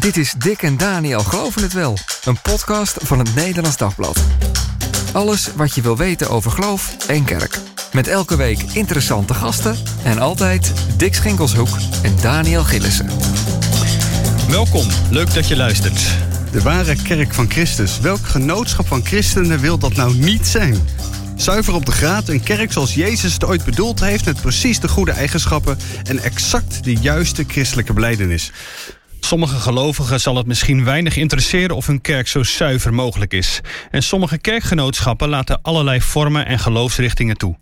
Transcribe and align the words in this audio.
Dit 0.00 0.16
is 0.16 0.34
Dick 0.38 0.62
en 0.62 0.76
Daniel 0.76 1.20
Geloven 1.20 1.62
het 1.62 1.72
Wel, 1.72 1.98
een 2.24 2.40
podcast 2.42 2.96
van 3.00 3.18
het 3.18 3.34
Nederlands 3.34 3.76
Dagblad. 3.76 4.24
Alles 5.12 5.50
wat 5.56 5.74
je 5.74 5.80
wil 5.82 5.96
weten 5.96 6.30
over 6.30 6.50
geloof 6.50 6.96
en 7.08 7.24
kerk. 7.24 7.58
Met 7.92 8.08
elke 8.08 8.36
week 8.36 8.62
interessante 8.62 9.34
gasten 9.34 9.76
en 10.04 10.18
altijd 10.18 10.72
Dick 10.96 11.14
Schinkelshoek 11.14 11.68
en 12.02 12.16
Daniel 12.22 12.64
Gillissen. 12.64 13.08
Welkom, 14.48 14.86
leuk 15.10 15.34
dat 15.34 15.48
je 15.48 15.56
luistert. 15.56 16.00
De 16.52 16.62
ware 16.62 17.02
kerk 17.02 17.34
van 17.34 17.50
Christus. 17.50 18.00
Welk 18.00 18.26
genootschap 18.26 18.86
van 18.86 19.04
christenen 19.04 19.60
wil 19.60 19.78
dat 19.78 19.94
nou 19.94 20.14
niet 20.14 20.46
zijn? 20.46 20.76
Zuiver 21.36 21.74
op 21.74 21.86
de 21.86 21.92
graad, 21.92 22.28
een 22.28 22.42
kerk 22.42 22.72
zoals 22.72 22.94
Jezus 22.94 23.32
het 23.32 23.44
ooit 23.44 23.64
bedoeld 23.64 24.00
heeft... 24.00 24.24
met 24.24 24.40
precies 24.40 24.80
de 24.80 24.88
goede 24.88 25.12
eigenschappen 25.12 25.78
en 26.02 26.22
exact 26.22 26.84
de 26.84 26.96
juiste 26.96 27.44
christelijke 27.48 27.92
beleidenis. 27.92 28.52
Sommige 29.30 29.56
gelovigen 29.56 30.20
zal 30.20 30.36
het 30.36 30.46
misschien 30.46 30.84
weinig 30.84 31.16
interesseren 31.16 31.76
of 31.76 31.86
hun 31.86 32.00
kerk 32.00 32.28
zo 32.28 32.42
zuiver 32.42 32.94
mogelijk 32.94 33.32
is. 33.32 33.60
En 33.90 34.02
sommige 34.02 34.38
kerkgenootschappen 34.38 35.28
laten 35.28 35.62
allerlei 35.62 36.00
vormen 36.00 36.46
en 36.46 36.58
geloofsrichtingen 36.58 37.36
toe. 37.36 37.58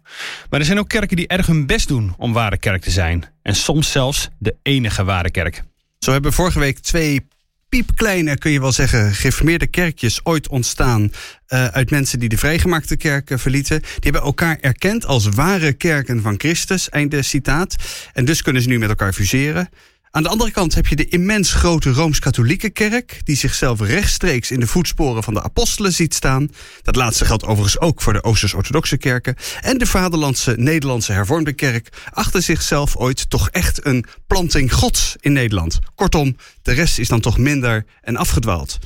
Maar 0.50 0.60
er 0.60 0.66
zijn 0.66 0.78
ook 0.78 0.88
kerken 0.88 1.16
die 1.16 1.27
erg 1.27 1.46
hun 1.46 1.66
best 1.66 1.88
doen 1.88 2.14
om 2.16 2.32
ware 2.32 2.58
kerk 2.58 2.82
te 2.82 2.91
zijn. 2.91 3.24
En 3.42 3.54
soms 3.54 3.91
zelfs 3.91 4.28
de 4.38 4.56
enige 4.62 5.04
ware 5.04 5.30
kerk. 5.30 5.62
Zo 5.98 6.12
hebben 6.12 6.32
vorige 6.32 6.58
week 6.58 6.78
twee 6.78 7.27
piepkleine, 7.69 8.38
kun 8.38 8.50
je 8.50 8.60
wel 8.60 8.72
zeggen, 8.72 9.14
gereformeerde 9.14 9.66
kerkjes 9.66 10.20
ooit 10.24 10.48
ontstaan 10.48 11.02
uh, 11.02 11.64
uit 11.66 11.91
mensen 11.91 12.19
die 12.19 12.28
de 12.28 12.38
vrijgemaakte 12.38 12.96
kerk 12.96 13.30
verlieten. 13.34 13.80
Die 13.80 13.98
hebben 14.00 14.22
elkaar 14.22 14.58
erkend 14.60 15.06
als 15.06 15.28
ware 15.28 15.72
kerken 15.72 16.22
van 16.22 16.34
Christus, 16.38 16.88
einde 16.88 17.22
citaat. 17.22 17.77
En 18.12 18.24
dus 18.24 18.42
kunnen 18.42 18.62
ze 18.62 18.69
nu 18.69 18.78
met 18.78 18.88
elkaar 18.88 19.12
fuseren. 19.12 19.69
Aan 20.10 20.22
de 20.22 20.28
andere 20.28 20.50
kant 20.50 20.74
heb 20.74 20.86
je 20.86 20.96
de 20.96 21.08
immens 21.08 21.52
grote 21.52 21.90
Rooms-Katholieke 21.90 22.70
kerk, 22.70 23.20
die 23.24 23.36
zichzelf 23.36 23.80
rechtstreeks 23.80 24.50
in 24.50 24.60
de 24.60 24.66
voetsporen 24.66 25.22
van 25.22 25.34
de 25.34 25.42
apostelen 25.42 25.92
ziet 25.92 26.14
staan. 26.14 26.50
Dat 26.83 26.96
laatste 26.96 27.24
geldt 27.24 27.44
overigens 27.44 27.80
ook 27.80 28.02
voor 28.02 28.12
de 28.12 28.24
Oosters-Orthodoxe 28.24 28.96
kerken. 28.96 29.36
En 29.60 29.78
de 29.78 29.86
vaderlandse 29.86 30.55
Nederlandse 30.56 31.12
hervormde 31.12 31.52
kerk 31.52 31.88
achter 32.12 32.42
zichzelf 32.42 32.96
ooit 32.96 33.30
toch 33.30 33.50
echt 33.50 33.86
een 33.86 34.05
planting 34.27 34.72
gods 34.72 35.16
in 35.20 35.33
Nederland. 35.33 35.78
Kortom, 35.94 36.36
de 36.62 36.72
rest 36.72 36.98
is 36.98 37.08
dan 37.08 37.20
toch 37.20 37.38
minder 37.38 37.84
en 38.02 38.16
afgedwaald. 38.16 38.78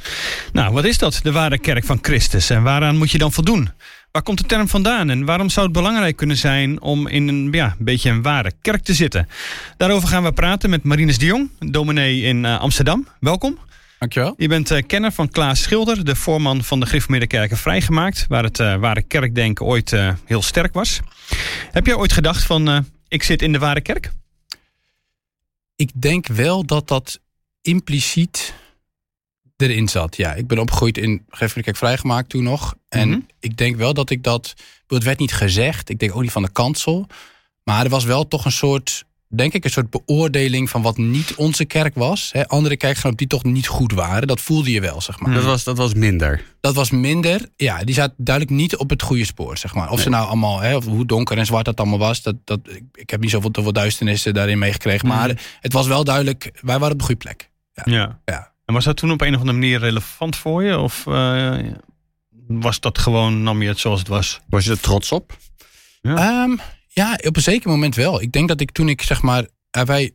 Nou, 0.53 0.73
wat 0.73 0.85
is 0.85 0.99
dat, 0.99 1.21
de 1.23 1.33
ware 1.33 1.59
kerk 1.59 1.85
van 1.85 1.99
Christus? 2.03 2.51
En 2.51 2.63
waaraan 2.63 2.97
moet 2.97 3.11
je 3.11 3.19
dan 3.19 3.33
voldoen? 3.33 3.71
Waar 4.13 4.23
komt 4.23 4.39
de 4.39 4.45
term 4.45 4.69
vandaan 4.69 5.11
en 5.11 5.25
waarom 5.25 5.49
zou 5.49 5.67
het 5.67 5.75
belangrijk 5.75 6.17
kunnen 6.17 6.37
zijn 6.37 6.81
om 6.81 7.09
in 7.09 7.29
een 7.29 7.49
ja, 7.53 7.77
beetje 7.79 8.11
een 8.11 8.23
ware 8.23 8.53
kerk 8.63 8.83
te 8.83 8.95
zitten? 8.95 9.29
Daarover 9.77 10.09
gaan 10.09 10.23
we 10.23 10.33
praten 10.33 10.71
met 10.71 10.83
Marines 10.83 11.19
de 11.19 11.27
Jong, 11.27 11.51
dominee 11.59 12.21
in 12.21 12.45
uh, 12.45 12.61
Amsterdam. 12.61 13.07
Welkom. 13.21 13.59
Dankjewel. 13.99 14.35
Je 14.37 14.49
bent 14.49 14.71
uh, 14.71 14.83
kenner 14.87 15.13
van 15.13 15.29
Klaas 15.29 15.63
Schilder, 15.63 16.05
de 16.05 16.17
voorman 16.17 16.65
van 16.65 16.81
de 16.81 17.27
Kerken 17.27 17.57
Vrijgemaakt, 17.57 18.25
waar 18.29 18.43
het 18.43 18.59
uh, 18.59 18.75
ware 18.77 19.03
kerkdenken 19.03 19.67
ooit 19.67 19.97
heel 20.25 20.43
sterk 20.43 20.75
was. 20.75 21.01
Heb 21.71 21.87
jij 21.87 21.95
ooit 21.95 22.13
gedacht 22.13 22.45
van 22.45 22.87
ik 23.09 23.23
zit 23.23 23.43
in 23.43 23.53
de 23.53 23.59
ware 23.59 23.81
kerk? 23.81 24.13
Ik 25.77 25.91
denk 25.95 26.27
wel 26.27 26.67
dat 26.67 26.89
dat 26.89 27.21
impliciet 27.63 28.55
erin 29.63 29.89
zat. 29.89 30.17
Ja, 30.17 30.35
ik 30.35 30.47
ben 30.47 30.59
opgegroeid 30.59 30.99
in 30.99 31.25
Geef 31.29 31.53
Kerk 31.53 31.77
vrijgemaakt 31.77 32.29
toen 32.29 32.43
nog. 32.43 32.75
En 32.89 33.09
mm 33.09 33.15
-hmm. 33.15 33.27
ik 33.41 33.57
denk 33.57 33.77
wel 33.77 33.95
dat 33.95 34.11
ik 34.11 34.23
dat. 34.23 34.55
Het 34.87 35.05
werd 35.05 35.19
niet 35.19 35.35
gezegd. 35.35 35.89
Ik 35.89 35.99
denk 35.99 36.15
ook 36.15 36.23
niet 36.23 36.31
van 36.31 36.43
de 36.43 36.53
kansel. 36.53 37.07
Maar 37.65 37.85
er 37.85 37.91
was 37.91 38.05
wel 38.05 38.29
toch 38.29 38.45
een 38.45 38.53
soort. 38.53 39.05
Denk 39.35 39.53
ik, 39.53 39.65
een 39.65 39.71
soort 39.71 39.91
beoordeling 39.91 40.71
van 40.71 40.83
wat 40.83 40.97
niet 40.97 41.35
onze 41.35 41.65
kerk 41.65 41.95
was. 41.95 42.31
He, 42.33 42.49
andere 42.49 42.77
kerkgenoten 42.77 43.19
die 43.19 43.27
toch 43.27 43.45
niet 43.45 43.67
goed 43.67 43.93
waren. 43.93 44.29
Dat 44.29 44.41
voelde 44.41 44.71
je 44.71 44.81
wel, 44.81 45.01
zeg 45.01 45.21
maar. 45.21 45.35
Dat 45.35 45.45
was, 45.45 45.65
dat 45.65 45.77
was 45.77 45.95
minder. 45.95 46.45
Dat 46.61 46.75
was 46.75 46.91
minder. 46.91 47.49
Ja, 47.57 47.85
die 47.85 47.95
zat 47.95 48.13
duidelijk 48.17 48.57
niet 48.57 48.77
op 48.77 48.91
het 48.91 49.03
goede 49.03 49.25
spoor, 49.25 49.59
zeg 49.59 49.75
maar. 49.75 49.89
Of 49.89 49.95
nee. 49.95 50.03
ze 50.03 50.09
nou 50.11 50.27
allemaal, 50.27 50.61
hè, 50.61 50.77
of 50.77 50.85
hoe 50.85 51.07
donker 51.07 51.39
en 51.39 51.47
zwart 51.47 51.65
dat 51.65 51.81
allemaal 51.81 51.99
was. 51.99 52.23
Dat, 52.23 52.35
dat, 52.45 52.61
ik, 52.69 52.83
ik 52.93 53.11
heb 53.11 53.21
niet 53.21 53.31
zoveel, 53.31 53.51
zoveel 53.53 53.73
duisternissen 53.73 54.35
daarin 54.35 54.59
meegekregen. 54.59 55.07
Mm 55.07 55.13
-hmm. 55.13 55.21
Maar 55.21 55.43
het 55.61 55.73
was 55.73 55.87
wel 55.87 56.05
duidelijk, 56.05 56.51
wij 56.61 56.79
waren 56.79 56.93
op 56.93 56.99
de 56.99 57.05
goede 57.05 57.21
plek. 57.21 57.51
Ja. 57.73 57.83
ja. 57.85 58.21
ja. 58.25 58.52
En 58.65 58.75
was 58.75 58.85
dat 58.85 58.97
toen 58.97 59.11
op 59.11 59.21
een 59.21 59.35
of 59.35 59.41
andere 59.41 59.59
manier 59.59 59.79
relevant 59.79 60.37
voor 60.37 60.63
je? 60.63 60.79
Of 60.79 61.07
uh, 61.07 61.59
was 62.47 62.81
dat 62.81 62.99
gewoon, 62.99 63.43
nam 63.43 63.63
je 63.63 63.69
het 63.69 63.79
zoals 63.79 63.99
het 63.99 64.09
was? 64.09 64.41
Was 64.49 64.65
je 64.65 64.71
er 64.71 64.81
trots 64.81 65.13
op? 65.13 65.37
Ja. 66.01 66.43
Um, 66.43 66.61
ja, 66.89 67.19
op 67.25 67.37
een 67.37 67.43
zeker 67.43 67.71
moment 67.71 67.95
wel. 67.95 68.23
Ik 68.23 68.33
denk 68.33 68.49
dat 68.49 68.61
ik 68.61 68.71
toen 68.71 68.89
ik 68.89 69.03
zeg 69.03 69.23
maar, 69.23 69.47
uh, 69.77 69.83
wij, 69.83 70.13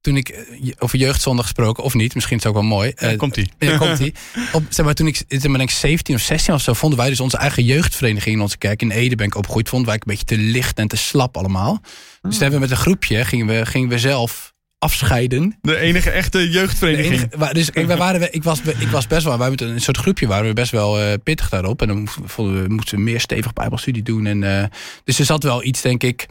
toen 0.00 0.16
ik 0.16 0.46
over 0.78 0.98
jeugdzondag 0.98 1.44
gesproken, 1.44 1.84
of 1.84 1.94
niet, 1.94 2.14
misschien 2.14 2.36
is 2.36 2.42
het 2.42 2.52
ook 2.52 2.58
wel 2.60 2.68
mooi. 2.68 2.92
Uh, 3.02 3.16
komt 3.16 3.36
ie. 3.36 3.50
Ja, 3.58 3.76
komt 3.76 3.98
ie. 3.98 4.14
Op, 4.52 4.62
zeg 4.68 4.84
maar, 4.84 4.94
toen 4.94 5.06
ik, 5.06 5.24
zeg 5.28 5.46
maar, 5.46 5.58
denk 5.58 5.70
17 5.70 6.14
of 6.14 6.20
16 6.20 6.54
of 6.54 6.60
zo, 6.60 6.72
vonden 6.72 6.98
wij 6.98 7.08
dus 7.08 7.20
onze 7.20 7.36
eigen 7.36 7.64
jeugdvereniging 7.64 8.34
in 8.34 8.42
onze 8.42 8.58
kerk. 8.58 8.82
In 8.82 8.90
Ede 8.90 9.14
ben 9.14 9.26
ik 9.26 9.34
opgegroeid. 9.34 9.68
Vonden 9.68 9.88
wij 9.88 9.96
een 9.96 10.02
beetje 10.06 10.24
te 10.24 10.38
licht 10.38 10.78
en 10.78 10.88
te 10.88 10.96
slap 10.96 11.36
allemaal. 11.36 11.72
Oh. 11.72 11.78
Dus 12.22 12.32
dan 12.32 12.40
hebben 12.40 12.60
we 12.60 12.66
met 12.66 12.70
een 12.70 12.82
groepje, 12.82 13.24
gingen 13.24 13.46
we, 13.46 13.66
gingen 13.66 13.88
we 13.88 13.98
zelf 13.98 14.54
afscheiden. 14.78 15.58
De 15.62 15.76
enige 15.76 16.10
echte 16.10 16.50
jeugdvereniging. 16.50 17.32
Enige, 17.32 17.54
dus 17.54 17.70
ik, 17.70 17.86
wij 17.86 17.96
waren, 17.96 18.34
ik, 18.34 18.42
was, 18.42 18.60
ik 18.60 18.88
was 18.88 19.06
best 19.06 19.24
wel, 19.24 19.38
wij 19.38 19.50
met 19.50 19.60
een 19.60 19.80
soort 19.80 19.96
groepje 19.96 20.26
waren 20.26 20.46
we 20.46 20.52
best 20.52 20.70
wel 20.70 21.00
uh, 21.00 21.12
pittig 21.22 21.48
daarop. 21.48 21.82
En 21.82 21.88
dan 21.88 22.08
vonden 22.24 22.62
we, 22.62 22.68
moesten 22.68 22.96
we 22.96 23.02
meer 23.02 23.20
stevig 23.20 23.52
bijbelstudie 23.52 24.02
doen. 24.02 24.26
En, 24.26 24.42
uh, 24.42 24.64
dus 25.04 25.18
er 25.18 25.24
zat 25.24 25.42
wel 25.42 25.64
iets, 25.64 25.80
denk 25.80 26.02
ik. 26.02 26.26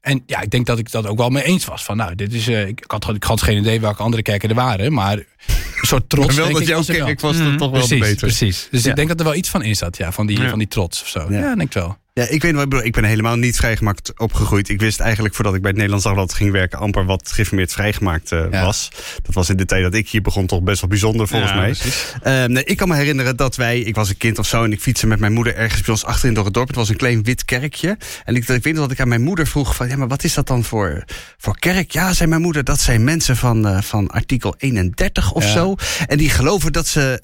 En 0.00 0.22
ja, 0.26 0.40
ik 0.40 0.50
denk 0.50 0.66
dat 0.66 0.78
ik 0.78 0.90
dat 0.90 1.06
ook 1.06 1.18
wel 1.18 1.28
mee 1.28 1.42
eens 1.42 1.64
was. 1.64 1.84
Van 1.84 1.96
nou, 1.96 2.14
dit 2.14 2.32
is. 2.32 2.48
Uh, 2.48 2.66
ik, 2.66 2.84
had, 2.86 3.14
ik 3.14 3.22
had 3.22 3.42
geen 3.42 3.58
idee 3.58 3.80
welke 3.80 4.02
andere 4.02 4.22
kerken 4.22 4.48
er 4.48 4.54
waren. 4.54 4.92
Maar 4.92 5.16
een 5.16 5.24
soort 5.82 6.08
trots. 6.08 6.34
wel 6.34 6.46
denk 6.46 6.58
dat 6.58 6.66
jouw 6.66 6.82
kerk 6.82 7.20
was 7.20 7.36
mm, 7.36 7.56
toch 7.56 7.70
wel 7.70 7.80
precies, 7.80 8.00
beter. 8.00 8.16
Precies. 8.16 8.68
Dus 8.70 8.82
ja. 8.82 8.90
ik 8.90 8.96
denk 8.96 9.08
dat 9.08 9.18
er 9.18 9.24
wel 9.24 9.34
iets 9.34 9.48
van 9.48 9.62
in 9.62 9.76
zat. 9.76 9.96
Ja, 9.96 10.12
van 10.12 10.26
die, 10.26 10.40
ja. 10.40 10.48
van 10.48 10.58
die 10.58 10.68
trots 10.68 11.02
of 11.02 11.08
zo. 11.08 11.26
Ja, 11.30 11.38
ja 11.38 11.54
denk 11.54 11.68
ik 11.68 11.72
wel. 11.72 11.96
Ja, 12.18 12.26
ik 12.28 12.42
weet 12.42 12.52
nog, 12.52 12.82
ik, 12.82 12.92
ben 12.92 13.04
helemaal 13.04 13.36
niet 13.36 13.56
vrijgemaakt 13.56 14.12
opgegroeid. 14.16 14.68
Ik 14.68 14.80
wist 14.80 15.00
eigenlijk 15.00 15.34
voordat 15.34 15.54
ik 15.54 15.60
bij 15.60 15.68
het 15.68 15.76
Nederlands 15.76 16.06
Dagblad 16.06 16.34
ging 16.34 16.52
werken... 16.52 16.78
amper 16.78 17.04
wat 17.04 17.32
geïnformeerd 17.32 17.72
vrijgemaakt 17.72 18.32
uh, 18.32 18.44
ja. 18.50 18.64
was. 18.64 18.88
Dat 19.22 19.34
was 19.34 19.50
in 19.50 19.56
de 19.56 19.64
tijd 19.64 19.82
dat 19.82 19.94
ik 19.94 20.08
hier 20.08 20.22
begon 20.22 20.46
toch 20.46 20.62
best 20.62 20.80
wel 20.80 20.90
bijzonder 20.90 21.28
volgens 21.28 21.50
ja, 21.50 21.56
mij. 21.56 21.74
Uh, 22.42 22.48
nee, 22.48 22.64
ik 22.64 22.76
kan 22.76 22.88
me 22.88 22.94
herinneren 22.94 23.36
dat 23.36 23.56
wij... 23.56 23.80
Ik 23.80 23.94
was 23.94 24.08
een 24.08 24.16
kind 24.16 24.38
of 24.38 24.46
zo 24.46 24.64
en 24.64 24.72
ik 24.72 24.80
fietste 24.80 25.06
met 25.06 25.18
mijn 25.18 25.32
moeder 25.32 25.54
ergens 25.54 25.80
bij 25.80 25.90
ons 25.90 26.04
achterin 26.04 26.34
door 26.34 26.44
het 26.44 26.54
dorp. 26.54 26.66
Het 26.66 26.76
was 26.76 26.88
een 26.88 26.96
klein 26.96 27.22
wit 27.22 27.44
kerkje. 27.44 27.98
En 28.24 28.36
ik, 28.36 28.48
ik 28.48 28.62
weet 28.62 28.74
nog 28.74 28.82
dat 28.82 28.90
ik 28.90 29.00
aan 29.00 29.08
mijn 29.08 29.22
moeder 29.22 29.46
vroeg 29.46 29.74
van... 29.74 29.88
Ja, 29.88 29.96
maar 29.96 30.08
wat 30.08 30.24
is 30.24 30.34
dat 30.34 30.46
dan 30.46 30.64
voor, 30.64 31.04
voor 31.38 31.58
kerk? 31.58 31.90
Ja, 31.90 32.12
zei 32.12 32.28
mijn 32.28 32.42
moeder, 32.42 32.64
dat 32.64 32.80
zijn 32.80 33.04
mensen 33.04 33.36
van, 33.36 33.66
uh, 33.66 33.80
van 33.80 34.08
artikel 34.08 34.54
31 34.58 35.32
of 35.32 35.44
ja. 35.44 35.52
zo. 35.52 35.74
En 36.06 36.18
die 36.18 36.30
geloven 36.30 36.72
dat 36.72 36.86
ze, 36.86 37.20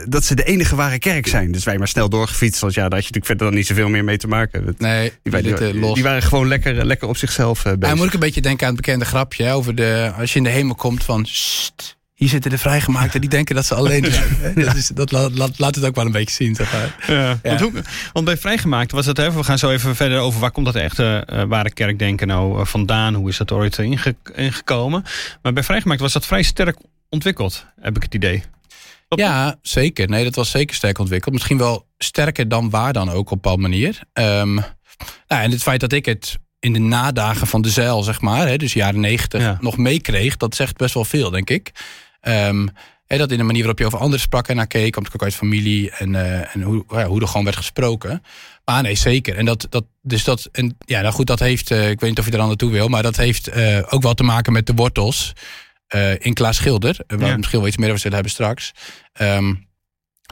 uh, 0.00 0.04
dat 0.08 0.24
ze 0.24 0.34
de 0.34 0.44
enige 0.44 0.76
ware 0.76 0.98
kerk 0.98 1.26
zijn. 1.26 1.52
Dus 1.52 1.64
wij 1.64 1.78
maar 1.78 1.88
snel 1.88 2.08
doorgefietst. 2.08 2.60
Want 2.60 2.74
ja, 2.74 2.82
daar 2.82 2.98
had 2.98 3.06
je 3.06 3.12
natuurlijk 3.14 3.26
verder 3.26 3.46
dan 3.46 3.54
niet 3.56 3.66
zoveel 3.66 3.88
meer 3.88 4.04
mee 4.04 4.16
te 4.16 4.26
maken. 4.26 4.32
Nee, 4.78 5.12
die, 5.22 5.42
die, 5.42 5.54
die, 5.54 5.78
los. 5.78 5.94
die 5.94 6.02
waren 6.02 6.22
gewoon 6.22 6.48
lekker, 6.48 6.86
lekker 6.86 7.08
op 7.08 7.16
zichzelf 7.16 7.58
uh, 7.58 7.72
bezig. 7.72 7.88
Ja, 7.88 7.94
moet 7.94 8.06
ik 8.06 8.14
een 8.14 8.20
beetje 8.20 8.40
denken 8.40 8.66
aan 8.66 8.72
het 8.72 8.82
bekende 8.84 9.04
grapje 9.04 9.50
over 9.50 9.74
de 9.74 10.12
als 10.18 10.32
je 10.32 10.38
in 10.38 10.44
de 10.44 10.50
hemel 10.50 10.74
komt 10.74 11.04
van. 11.04 11.26
Sst, 11.26 11.96
hier 12.14 12.28
zitten 12.28 12.50
de 12.50 12.58
vrijgemaakten, 12.58 13.20
die 13.20 13.30
denken 13.30 13.54
dat 13.54 13.64
ze 13.64 13.74
alleen 13.74 14.04
zijn. 14.12 14.54
dat, 14.54 14.74
is, 14.74 14.88
dat 14.88 15.12
laat, 15.12 15.38
laat, 15.38 15.58
laat, 15.58 15.74
het 15.74 15.84
ook 15.84 15.94
wel 15.94 16.06
een 16.06 16.12
beetje 16.12 16.34
zien. 16.34 16.54
Zeg 16.54 16.72
maar. 16.72 16.96
ja, 17.06 17.28
ja. 17.28 17.38
Want, 17.42 17.60
hoe, 17.60 17.72
want, 18.12 18.24
bij 18.26 18.36
vrijgemaakt 18.36 18.92
was 18.92 19.06
het 19.06 19.18
even. 19.18 19.36
We 19.36 19.44
gaan 19.44 19.58
zo 19.58 19.70
even 19.70 19.96
verder 19.96 20.18
over 20.18 20.40
waar 20.40 20.50
komt 20.50 20.66
dat 20.66 20.74
echte 20.74 21.28
uh, 21.32 21.42
ware 21.42 21.72
kerkdenken 21.72 22.26
nou 22.26 22.60
uh, 22.60 22.66
vandaan? 22.66 23.14
Hoe 23.14 23.28
is 23.28 23.36
dat 23.36 23.52
ooit 23.52 23.78
inge, 23.78 24.14
ingekomen? 24.34 25.04
Maar 25.42 25.52
bij 25.52 25.62
vrijgemaakt 25.62 26.00
was 26.00 26.12
dat 26.12 26.26
vrij 26.26 26.42
sterk 26.42 26.76
ontwikkeld, 27.08 27.66
heb 27.80 27.96
ik 27.96 28.02
het 28.02 28.14
idee. 28.14 28.42
Ja, 29.18 29.58
zeker. 29.62 30.08
Nee, 30.08 30.24
dat 30.24 30.34
was 30.34 30.50
zeker 30.50 30.74
sterk 30.74 30.98
ontwikkeld. 30.98 31.34
Misschien 31.34 31.58
wel 31.58 31.86
sterker 31.98 32.48
dan 32.48 32.70
waar 32.70 32.92
dan 32.92 33.10
ook 33.10 33.30
op 33.30 33.30
een 33.30 33.36
bepaalde 33.36 33.62
manier. 33.62 34.00
Um, 34.12 34.54
nou, 35.28 35.42
en 35.42 35.50
het 35.50 35.62
feit 35.62 35.80
dat 35.80 35.92
ik 35.92 36.06
het 36.06 36.38
in 36.60 36.72
de 36.72 36.78
nadagen 36.78 37.46
van 37.46 37.62
de 37.62 37.70
zeil, 37.70 38.02
zeg 38.02 38.20
maar, 38.20 38.48
hè, 38.48 38.56
dus 38.56 38.72
jaren 38.72 39.00
negentig, 39.00 39.40
ja. 39.40 39.58
nog 39.60 39.76
meekreeg, 39.76 40.36
dat 40.36 40.54
zegt 40.54 40.76
best 40.76 40.94
wel 40.94 41.04
veel, 41.04 41.30
denk 41.30 41.50
ik. 41.50 41.70
Um, 42.22 42.68
hè, 43.06 43.18
dat 43.18 43.30
in 43.30 43.38
de 43.38 43.44
manier 43.44 43.60
waarop 43.60 43.78
je 43.78 43.86
over 43.86 43.98
anderen 43.98 44.20
sprak 44.20 44.48
en 44.48 44.56
naar 44.56 44.66
keek, 44.66 44.92
komt 44.92 45.14
ook 45.14 45.22
uit 45.22 45.34
familie 45.34 45.90
en, 45.90 46.12
uh, 46.12 46.54
en 46.54 46.62
hoe, 46.62 46.84
ja, 46.88 47.06
hoe 47.06 47.20
er 47.20 47.26
gewoon 47.26 47.44
werd 47.44 47.56
gesproken. 47.56 48.22
Maar 48.64 48.82
nee, 48.82 48.94
zeker. 48.94 49.36
En 49.36 49.44
dat, 49.44 49.66
dat, 49.70 49.84
dus 50.02 50.24
dat, 50.24 50.48
en 50.52 50.76
ja, 50.86 51.00
nou 51.00 51.14
goed, 51.14 51.26
dat 51.26 51.38
heeft, 51.38 51.70
uh, 51.70 51.90
ik 51.90 52.00
weet 52.00 52.10
niet 52.10 52.18
of 52.18 52.26
je 52.26 52.32
er 52.32 52.40
aan 52.40 52.46
naartoe 52.46 52.70
wil, 52.70 52.88
maar 52.88 53.02
dat 53.02 53.16
heeft 53.16 53.56
uh, 53.56 53.78
ook 53.88 54.02
wel 54.02 54.14
te 54.14 54.22
maken 54.22 54.52
met 54.52 54.66
de 54.66 54.74
wortels 54.74 55.32
in 56.18 56.34
Klaas 56.34 56.56
Schilder, 56.56 56.96
waar 57.06 57.18
ja. 57.20 57.30
we 57.30 57.36
misschien 57.36 57.58
wel 57.58 57.68
iets 57.68 57.76
meer 57.76 57.88
over 57.88 58.00
zullen 58.00 58.14
hebben 58.14 58.32
straks. 58.32 58.72
Um, 59.20 59.66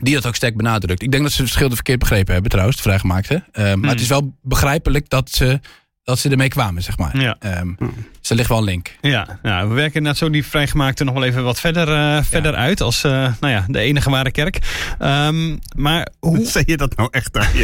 die 0.02 0.14
dat 0.14 0.26
ook 0.26 0.34
sterk 0.34 0.56
benadrukt. 0.56 1.02
Ik 1.02 1.10
denk 1.10 1.22
dat 1.22 1.32
ze 1.32 1.40
het 1.40 1.50
verschil 1.50 1.75
verkeerd 1.75 1.99
begrepen 1.99 2.32
hebben, 2.32 2.50
trouwens, 2.50 2.76
de 2.76 2.82
vrijgemaakte. 2.82 3.34
Uh, 3.34 3.64
maar 3.64 3.75
hm. 3.75 3.87
het 3.88 4.00
is 4.00 4.08
wel 4.08 4.37
begrijpelijk 4.43 5.08
dat 5.08 5.31
ze 5.31 5.60
dat 6.04 6.19
ze 6.19 6.28
ermee 6.28 6.49
kwamen, 6.49 6.82
zeg 6.82 6.99
maar. 6.99 7.20
Ja. 7.20 7.37
Ehm, 7.38 7.72
dus 8.20 8.31
er 8.31 8.37
ligt 8.37 8.49
wel 8.49 8.58
een 8.58 8.64
link. 8.64 8.96
Ja, 9.00 9.38
nou, 9.43 9.69
we 9.69 9.75
werken 9.75 9.94
inderdaad 9.94 10.20
zo 10.20 10.31
die 10.31 10.46
vrijgemaakte 10.46 11.04
nog 11.04 11.14
wel 11.14 11.25
even 11.25 11.44
wat 11.44 11.60
verder, 11.60 11.88
eh, 11.88 12.22
verder 12.22 12.54
uit 12.54 12.81
als 12.81 13.04
uh, 13.04 13.12
nou 13.40 13.52
ja, 13.52 13.64
de 13.69 13.78
enige 13.78 14.10
ware 14.10 14.31
kerk. 14.31 14.58
Um, 15.02 15.58
maar 15.76 16.08
hoe 16.19 16.44
zeg 16.44 16.66
je 16.66 16.76
dat 16.76 16.96
nou 16.96 17.08
echt 17.10 17.32
daar? 17.32 17.50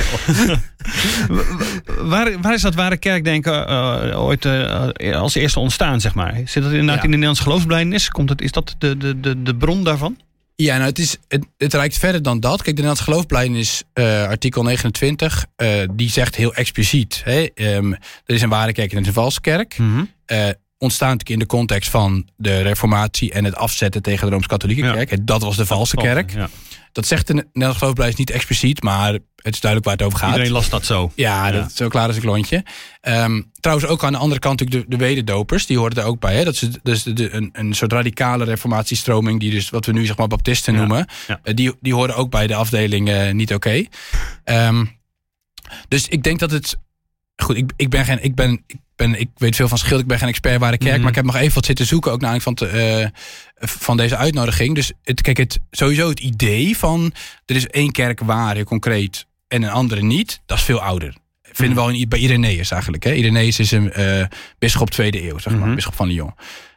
waar, 2.12 2.40
waar 2.40 2.54
is 2.54 2.62
dat 2.62 2.74
ware 2.74 2.96
kerkdenken 2.96 3.70
uh, 3.70 4.24
ooit 4.24 4.46
als 5.14 5.34
eerste 5.34 5.60
ontstaan, 5.60 6.00
zeg 6.00 6.14
maar? 6.14 6.34
Zit 6.44 6.62
dat 6.62 6.72
inderdaad 6.72 6.96
ja. 6.96 7.02
in 7.02 7.10
de 7.10 7.16
Nederlandse 7.16 7.42
geloofsblijdenis? 7.42 8.08
Komt 8.08 8.28
het, 8.28 8.40
is 8.40 8.52
dat 8.52 8.74
de, 8.78 8.96
de, 8.96 9.20
de, 9.20 9.42
de 9.42 9.56
bron 9.56 9.84
daarvan? 9.84 10.16
Ja, 10.62 10.76
nou, 10.76 10.88
het, 10.88 10.98
is, 10.98 11.16
het, 11.28 11.46
het 11.56 11.74
reikt 11.74 11.98
verder 11.98 12.22
dan 12.22 12.40
dat. 12.40 12.62
Kijk, 12.62 12.76
de 12.76 12.96
geloofblijdenis, 12.96 13.82
uh, 13.94 14.22
artikel 14.22 14.62
29, 14.62 15.46
uh, 15.56 15.82
die 15.90 16.10
zegt 16.10 16.34
heel 16.34 16.54
expliciet: 16.54 17.20
hè, 17.24 17.46
um, 17.54 17.92
er 17.92 18.34
is 18.34 18.42
een 18.42 18.48
ware 18.48 18.72
kerk 18.72 18.90
en 18.90 18.96
er 18.96 19.02
is 19.02 19.08
een 19.08 19.12
valse 19.12 19.40
kerk. 19.40 19.78
Mm 19.78 19.92
-hmm. 19.92 20.10
uh, 20.26 20.48
ontstaan 20.78 21.08
natuurlijk 21.08 21.40
in 21.40 21.48
de 21.48 21.56
context 21.56 21.90
van 21.90 22.28
de 22.36 22.62
Reformatie 22.62 23.32
en 23.32 23.44
het 23.44 23.54
afzetten 23.56 24.02
tegen 24.02 24.26
de 24.26 24.32
Rooms-Katholieke 24.32 24.82
ja. 24.82 24.92
kerk. 24.92 25.26
Dat 25.26 25.42
was 25.42 25.56
de 25.56 25.66
valse 25.66 25.96
kerk. 25.96 26.32
Ja. 26.32 26.48
Dat 26.92 27.06
zegt 27.06 27.26
de 27.26 27.34
Nederlandse 27.34 27.78
geloofsblijdenis 27.78 28.18
niet 28.26 28.30
expliciet, 28.30 28.82
maar 28.82 29.12
het 29.36 29.54
is 29.54 29.60
duidelijk 29.60 29.84
waar 29.84 29.96
het 29.96 30.06
over 30.06 30.18
gaat. 30.18 30.30
Iedereen 30.30 30.52
las 30.52 30.68
dat 30.68 30.84
zo. 30.84 31.12
Ja, 31.14 31.46
ja. 31.46 31.52
dat 31.52 31.66
is 31.66 31.76
zo 31.76 31.88
klaar 31.88 32.06
als 32.06 32.16
een 32.16 32.22
klontje. 32.22 32.64
Um, 33.02 33.50
trouwens, 33.60 33.88
ook 33.88 34.04
aan 34.04 34.12
de 34.12 34.18
andere 34.18 34.40
kant 34.40 34.60
natuurlijk 34.60 34.90
de, 34.90 34.96
de 34.96 35.04
wederdopers, 35.04 35.66
die 35.66 35.78
hoorden 35.78 36.02
er 36.02 36.08
ook 36.08 36.20
bij. 36.20 36.36
Hè? 36.36 36.44
Dat 36.44 36.54
is 36.54 36.68
dus 36.82 37.02
de, 37.02 37.12
de, 37.12 37.32
een, 37.32 37.50
een 37.52 37.74
soort 37.74 37.92
radicale 37.92 38.44
reformatiestroming, 38.44 39.40
die 39.40 39.50
dus 39.50 39.70
wat 39.70 39.86
we 39.86 39.92
nu 39.92 40.06
zeg 40.06 40.16
maar 40.16 40.26
baptisten 40.26 40.74
noemen. 40.74 41.08
Uh, 41.28 41.36
die, 41.54 41.72
die 41.80 41.94
horen 41.94 42.16
ook 42.16 42.30
bij 42.30 42.46
de 42.46 42.54
afdeling 42.54 43.08
uh, 43.08 43.30
niet 43.30 43.54
oké. 43.54 43.88
Okay. 44.44 44.66
Um, 44.66 44.98
dus 45.88 46.08
ik 46.08 46.22
denk 46.22 46.38
dat 46.38 46.50
het. 46.50 46.76
Goed, 47.42 47.56
ik, 47.56 47.70
ik 47.76 47.88
ben 47.90 48.04
geen. 48.04 48.24
Ik 48.24 48.34
ben, 48.34 48.62
ik 48.66 48.76
ben, 48.96 49.20
ik 49.20 49.28
weet 49.36 49.56
veel 49.56 49.68
van 49.68 49.78
schild, 49.78 50.00
ik 50.00 50.06
ben 50.06 50.18
geen 50.18 50.28
expert 50.28 50.58
ware 50.60 50.78
kerk, 50.78 50.90
Mhm. 50.92 51.00
maar 51.00 51.08
ik 51.10 51.14
heb 51.16 51.24
nog 51.24 51.36
even 51.36 51.54
wat 51.54 51.64
zitten 51.64 51.86
zoeken 51.86 52.12
ook 52.12 52.20
naar 52.20 52.40
van, 52.40 52.54
te, 52.54 53.00
uh, 53.02 53.66
van 53.68 53.96
deze 53.96 54.16
uitnodiging. 54.16 54.74
Dus 54.74 54.92
het, 55.04 55.20
kijk, 55.20 55.36
het, 55.36 55.58
sowieso 55.70 56.08
het 56.08 56.20
idee 56.20 56.76
van 56.76 57.12
er 57.46 57.56
is 57.56 57.66
één 57.66 57.92
kerk 57.92 58.20
waar, 58.20 58.64
concreet, 58.64 59.26
en 59.48 59.62
een 59.62 59.70
andere 59.70 60.02
niet, 60.02 60.40
dat 60.46 60.58
is 60.58 60.64
veel 60.64 60.80
ouder. 60.82 61.14
Vinden 61.42 61.76
we 61.76 61.82
al 61.82 61.88
in, 61.90 62.08
bij 62.08 62.18
Irenaeus 62.18 62.70
eigenlijk. 62.70 63.04
Hè? 63.04 63.12
Irenaeus 63.12 63.58
is 63.58 63.70
een 63.70 63.92
uh, 63.98 64.24
bisschop 64.58 64.90
tweede 64.90 65.22
eeuw, 65.28 65.38
zeg 65.38 65.52
maar, 65.52 65.66
Mhm. 65.66 65.74
bisschop 65.74 65.94
van 65.94 66.08
Lyon. 66.08 66.34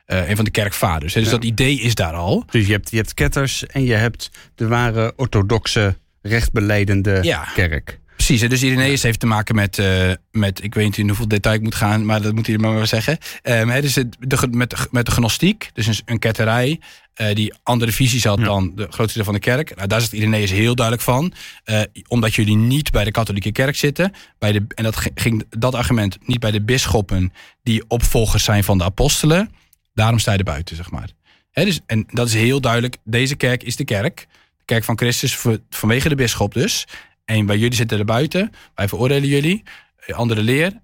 Uh, 0.07 0.29
een 0.29 0.35
van 0.35 0.45
de 0.45 0.51
kerkvaders. 0.51 1.13
Hè? 1.13 1.19
Dus 1.21 1.29
Ja. 1.29 1.35
dat 1.35 1.45
idee 1.45 1.79
is 1.79 1.95
daar 1.95 2.13
al. 2.13 2.43
Dus 2.51 2.65
je 2.65 2.71
hebt, 2.71 2.89
je 2.91 2.97
hebt 2.97 3.13
ketters 3.13 3.65
en 3.65 3.83
je 3.83 3.93
hebt 3.93 4.29
de 4.55 4.67
ware 4.67 5.13
orthodoxe 5.15 5.97
rechtbeleidende 6.21 7.19
Ja. 7.21 7.43
kerk. 7.53 7.99
Precies, 8.31 8.49
dus 8.49 8.63
Irenaeus 8.63 9.03
heeft 9.03 9.19
te 9.19 9.25
maken 9.25 9.55
met, 9.55 9.77
uh, 9.77 10.11
met, 10.31 10.63
ik 10.63 10.73
weet 10.73 10.85
niet 10.85 10.97
in 10.97 11.07
hoeveel 11.07 11.27
detail 11.27 11.55
ik 11.55 11.61
moet 11.61 11.75
gaan, 11.75 12.05
maar 12.05 12.21
dat 12.21 12.33
moet 12.33 12.47
hij 12.47 12.57
maar 12.57 12.73
maar 12.73 12.87
zeggen. 12.87 13.17
Um, 13.43 13.69
hè, 13.69 13.81
dus 13.81 13.95
het, 13.95 14.15
de, 14.19 14.47
met, 14.51 14.69
de, 14.69 14.87
met 14.91 15.05
de 15.05 15.11
gnostiek, 15.11 15.69
dus 15.73 15.87
een, 15.87 15.95
een 16.05 16.19
ketterij, 16.19 16.79
uh, 17.21 17.35
die 17.35 17.53
andere 17.63 17.91
visies 17.91 18.23
had 18.23 18.39
Ja. 18.39 18.45
dan 18.45 18.71
de 18.75 18.87
grootste 18.89 19.15
deel 19.15 19.25
van 19.25 19.33
de 19.33 19.39
kerk. 19.39 19.75
Nou, 19.75 19.87
daar 19.87 19.99
zegt 19.99 20.13
Irenaeus 20.13 20.51
heel 20.51 20.75
duidelijk 20.75 21.05
van. 21.05 21.33
Uh, 21.65 21.81
omdat 22.07 22.33
jullie 22.35 22.55
niet 22.55 22.91
bij 22.91 23.03
de 23.03 23.11
katholieke 23.11 23.51
kerk 23.51 23.75
zitten, 23.75 24.13
bij 24.39 24.51
de, 24.51 24.65
en 24.67 24.83
dat 24.83 24.97
ging 25.15 25.43
dat 25.49 25.75
argument 25.75 26.17
niet 26.25 26.39
bij 26.39 26.51
de 26.51 26.61
bisschoppen 26.61 27.33
die 27.63 27.83
opvolgers 27.87 28.43
zijn 28.43 28.63
van 28.63 28.77
de 28.77 28.83
apostelen, 28.83 29.51
daarom 29.93 30.19
sta 30.19 30.31
je 30.31 30.37
er 30.37 30.43
buiten, 30.43 30.75
zeg 30.75 30.91
maar. 30.91 31.09
Hè, 31.51 31.65
dus, 31.65 31.79
en 31.85 32.05
dat 32.07 32.27
is 32.27 32.33
heel 32.33 32.61
duidelijk, 32.61 32.97
deze 33.03 33.35
kerk 33.35 33.63
is 33.63 33.75
de 33.75 33.85
kerk, 33.85 34.27
de 34.57 34.65
kerk 34.65 34.83
van 34.83 34.97
Christus 34.97 35.35
voor, 35.35 35.59
vanwege 35.69 36.09
de 36.09 36.15
bisschop 36.15 36.53
dus. 36.53 36.87
En 37.25 37.45
bij 37.45 37.57
jullie 37.57 37.75
zitten 37.75 37.99
er 37.99 38.05
buiten. 38.05 38.51
Wij 38.75 38.87
veroordelen 38.87 39.29
jullie. 39.29 39.63
Andere 40.07 40.41
leer. 40.41 40.81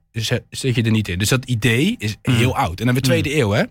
Zit 0.49 0.75
je 0.75 0.83
er 0.83 0.91
niet 0.91 1.07
in. 1.07 1.19
Dus 1.19 1.29
dat 1.29 1.45
idee 1.45 1.95
is 1.97 2.17
heel 2.21 2.55
oud. 2.57 2.79
En 2.79 2.85
dan 2.85 2.93
weer 2.93 3.03
tweede 3.03 3.35
eeuw, 3.35 3.51
hè? 3.51 3.63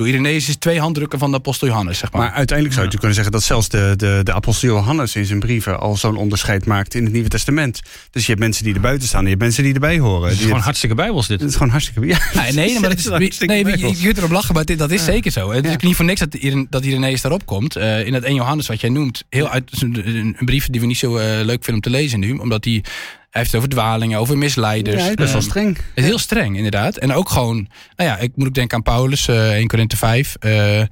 Door 0.00 0.08
Irenaeus 0.08 0.48
is 0.48 0.56
twee 0.56 0.80
handdrukken 0.80 1.18
van 1.18 1.30
de 1.30 1.36
apostel 1.36 1.68
Johannes, 1.68 1.98
zeg 1.98 2.12
maar. 2.12 2.20
Maar 2.20 2.32
uiteindelijk 2.32 2.76
zou 2.78 2.88
je 2.90 2.96
kunnen 2.96 3.14
zeggen 3.14 3.32
dat 3.32 3.42
zelfs 3.42 3.68
de, 3.68 3.94
de, 3.96 4.20
de 4.22 4.32
apostel 4.32 4.68
Johannes 4.68 5.16
in 5.16 5.24
zijn 5.24 5.38
brieven 5.38 5.80
al 5.80 5.96
zo'n 5.96 6.16
onderscheid 6.16 6.66
maakt 6.66 6.94
in 6.94 7.04
het 7.04 7.12
Nieuwe 7.12 7.28
Testament. 7.28 7.80
Dus 8.10 8.22
je 8.22 8.28
hebt 8.28 8.40
mensen 8.40 8.64
die 8.64 8.74
er 8.74 8.80
buiten 8.80 9.08
staan 9.08 9.18
en 9.18 9.24
je 9.24 9.30
hebt 9.30 9.42
mensen 9.42 9.62
die 9.62 9.74
erbij 9.74 9.98
horen. 9.98 10.22
Het 10.22 10.30
is 10.32 10.36
Die 10.38 10.46
gewoon 10.46 10.62
hartstikke 10.62 10.94
bijbels 10.94 11.26
dit. 11.26 11.40
het 11.40 11.48
is 11.48 11.56
gewoon 11.56 11.70
hartstikke... 11.70 12.06
Ja, 12.06 12.18
Nee, 12.34 12.52
nee, 12.52 12.80
maar 12.80 12.88
dat 12.88 12.98
is, 12.98 13.04
Het 13.04 13.12
hartstikke 13.12 13.46
nee, 13.54 13.64
je, 13.64 13.70
bijbels. 13.70 13.98
je 13.98 14.04
kunt 14.04 14.18
erop 14.18 14.30
lachen, 14.30 14.54
maar 14.54 14.64
dit, 14.64 14.78
dat 14.78 14.90
is 14.90 15.04
zeker 15.04 15.30
zo. 15.30 15.50
Het 15.52 15.66
is 15.66 15.76
niet 15.76 15.96
voor 15.96 16.04
niks 16.04 16.20
dat, 16.20 16.36
dat 16.70 16.84
Irenaeus 16.84 17.20
daarop 17.20 17.46
komt. 17.46 17.76
Eh, 17.76 18.06
in 18.06 18.12
dat 18.12 18.22
1 18.22 18.34
Johannes 18.34 18.66
wat 18.66 18.80
jij 18.80 18.90
noemt, 18.90 19.24
heel 19.28 19.48
uit, 19.48 19.82
een, 19.82 20.08
een 20.38 20.44
brief 20.44 20.68
die 20.70 20.80
we 20.80 20.86
niet 20.86 20.98
zo 20.98 21.16
eh, 21.16 21.26
leuk 21.26 21.64
vinden 21.64 21.74
om 21.74 21.80
te 21.80 21.90
lezen 21.90 22.20
nu. 22.20 22.32
Omdat 22.32 22.64
hij 22.64 22.84
heeft 23.30 23.46
het 23.46 23.56
over 23.56 23.68
dwalingen, 23.68 24.18
over 24.18 24.38
misleiders. 24.38 24.96
ja, 24.96 25.00
hij 25.02 25.10
is 25.10 25.14
best 25.16 25.32
wel 25.32 25.40
Ehm, 25.40 25.50
streng. 25.50 25.76
Het 25.76 25.84
is 25.94 26.04
heel 26.04 26.18
streng, 26.18 26.56
inderdaad. 26.56 26.96
En 26.96 27.12
ook 27.12 27.28
gewoon, 27.30 27.56
nou 27.96 28.10
ja, 28.10 28.18
ik 28.18 28.32
moet 28.34 28.46
ook 28.46 28.54
denken 28.54 28.76
aan 28.76 28.82
Paulus, 28.82 29.28
eh 29.28 29.52
1 29.52 29.66
Korinthe 29.66 29.96
5. 29.96 30.36
eh, 30.40 30.82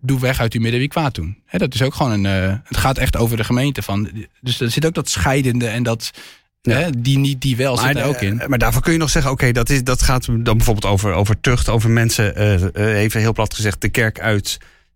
doe 0.00 0.20
weg 0.20 0.40
uit 0.40 0.52
uw 0.52 0.60
midden 0.60 0.80
wie 0.80 0.88
kwaad 0.88 1.14
doen. 1.14 1.36
Hè, 1.46 1.58
dat 1.58 1.74
is 1.74 1.82
ook 1.82 1.94
gewoon 1.94 2.12
een. 2.12 2.26
eh, 2.48 2.54
het 2.64 2.76
gaat 2.76 2.98
echt 2.98 3.16
over 3.16 3.36
de 3.36 3.44
gemeente. 3.44 3.82
Van, 3.82 4.10
dus 4.40 4.60
er 4.60 4.70
zit 4.70 4.86
ook 4.86 4.94
dat 4.94 5.08
scheidende 5.08 5.66
en 5.66 5.82
dat. 5.82 6.10
Ja. 6.62 6.76
Hè, 6.76 6.90
die 6.98 7.18
niet, 7.18 7.40
die 7.40 7.56
wel, 7.56 7.76
zit 7.76 7.88
er 7.88 7.94
Maar, 7.94 8.04
ook 8.04 8.20
in. 8.20 8.40
eh, 8.40 8.48
maar 8.48 8.58
daarvoor 8.58 8.82
kun 8.82 8.92
je 8.92 8.98
nog 8.98 9.10
zeggen, 9.10 9.30
oké, 9.30 9.52
dat 9.52 9.68
dat, 9.68 9.84
dat 9.84 10.02
gaat 10.02 10.26
dan 10.26 10.42
bijvoorbeeld 10.56 10.92
over, 10.92 11.12
over 11.12 11.40
tucht, 11.40 11.68
over 11.68 11.90
mensen, 11.90 12.36
eh, 12.36 12.54
eh, 12.74 13.00
even 13.00 13.20
heel 13.20 13.32
plat 13.32 13.54
gezegd, 13.54 13.80
de 13.80 13.88
kerk 13.88 14.18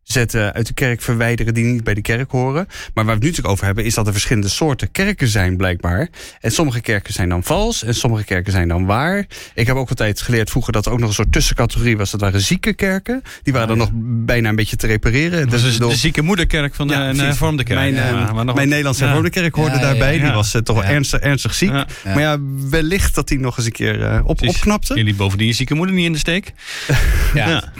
uitzetten, 0.08 0.52
uit 0.54 0.66
de 0.66 0.74
kerk 0.74 1.02
verwijderen 1.02 1.54
die 1.54 1.64
niet 1.64 1.84
bij 1.84 1.94
de 1.94 2.00
kerk 2.00 2.30
horen. 2.30 2.66
Maar 2.94 3.04
waar 3.04 3.04
we 3.04 3.10
het 3.10 3.20
nu 3.20 3.26
natuurlijk 3.28 3.48
over 3.54 3.64
hebben, 3.64 3.84
is 3.84 3.94
dat 3.94 4.06
er 4.06 4.12
verschillende 4.12 4.48
soorten 4.48 4.90
kerken 4.90 5.28
zijn, 5.28 5.56
blijkbaar. 5.56 6.08
En 6.40 6.50
sommige 6.50 6.80
kerken 6.80 7.12
zijn 7.12 7.28
dan 7.28 7.42
vals 7.42 7.84
en 7.84 7.94
sommige 7.94 8.24
kerken 8.24 8.52
zijn 8.52 8.68
dan 8.68 8.86
waar. 8.86 9.26
Ik 9.54 9.66
heb 9.66 9.76
ook 9.76 9.88
altijd 9.88 10.20
geleerd 10.20 10.50
vroeger 10.50 10.72
dat 10.72 10.86
er 10.86 10.92
ook 10.92 10.98
nog 10.98 11.08
een 11.08 11.14
soort 11.14 11.32
tussencategorie 11.32 11.96
was. 11.96 12.10
Dat 12.10 12.20
waren 12.20 12.40
zieke 12.40 12.72
kerken. 12.72 13.22
Die 13.42 13.52
waren 13.52 13.68
dan 13.68 13.78
nog 13.78 13.90
bijna 14.26 14.48
een 14.48 14.56
beetje 14.56 14.76
te 14.76 14.86
repareren. 14.86 15.40
Dat 15.40 15.50
Dus 15.50 15.64
is 15.64 15.76
door- 15.78 15.90
de 15.90 15.96
zieke 15.96 16.22
moederkerk 16.22 16.74
van 16.74 16.86
de, 16.88 16.94
Ja, 16.94 17.14
hervormde 17.14 17.62
kerk. 17.64 17.78
Mijn, 17.78 17.96
eh, 17.96 18.10
Ja, 18.10 18.32
maar 18.32 18.44
nog- 18.44 18.54
mijn 18.54 18.68
Nederlandse 18.68 19.02
Ja. 19.04 19.08
hervormde 19.10 19.40
kerk 19.40 19.54
hoorde 19.54 19.70
Ja, 19.74 19.80
ja, 19.80 19.82
daarbij. 19.86 20.16
ja. 20.16 20.24
Die 20.24 20.32
was 20.32 20.54
eh, 20.54 20.60
toch 20.60 20.76
wel 20.76 20.84
Ja. 20.84 20.90
ernstig, 20.90 21.20
ernstig 21.20 21.54
ziek. 21.54 21.70
Ja. 21.70 21.86
Ja. 22.04 22.10
Maar 22.14 22.20
ja, 22.22 22.36
wellicht 22.70 23.14
dat 23.14 23.28
hij 23.28 23.38
nog 23.38 23.56
eens 23.56 23.66
een 23.66 23.72
keer 23.72 24.02
eh, 24.02 24.20
op, 24.24 24.36
Precies. 24.36 24.56
opknapte. 24.56 24.94
Jullie 24.94 25.14
bovendien 25.14 25.46
je 25.46 25.52
zieke 25.52 25.74
moeder 25.74 25.94
niet 25.94 26.04
in 26.06 26.12
de 26.12 26.18
steek. 26.18 26.52
Ja. 27.34 27.48
Ja. 27.48 27.72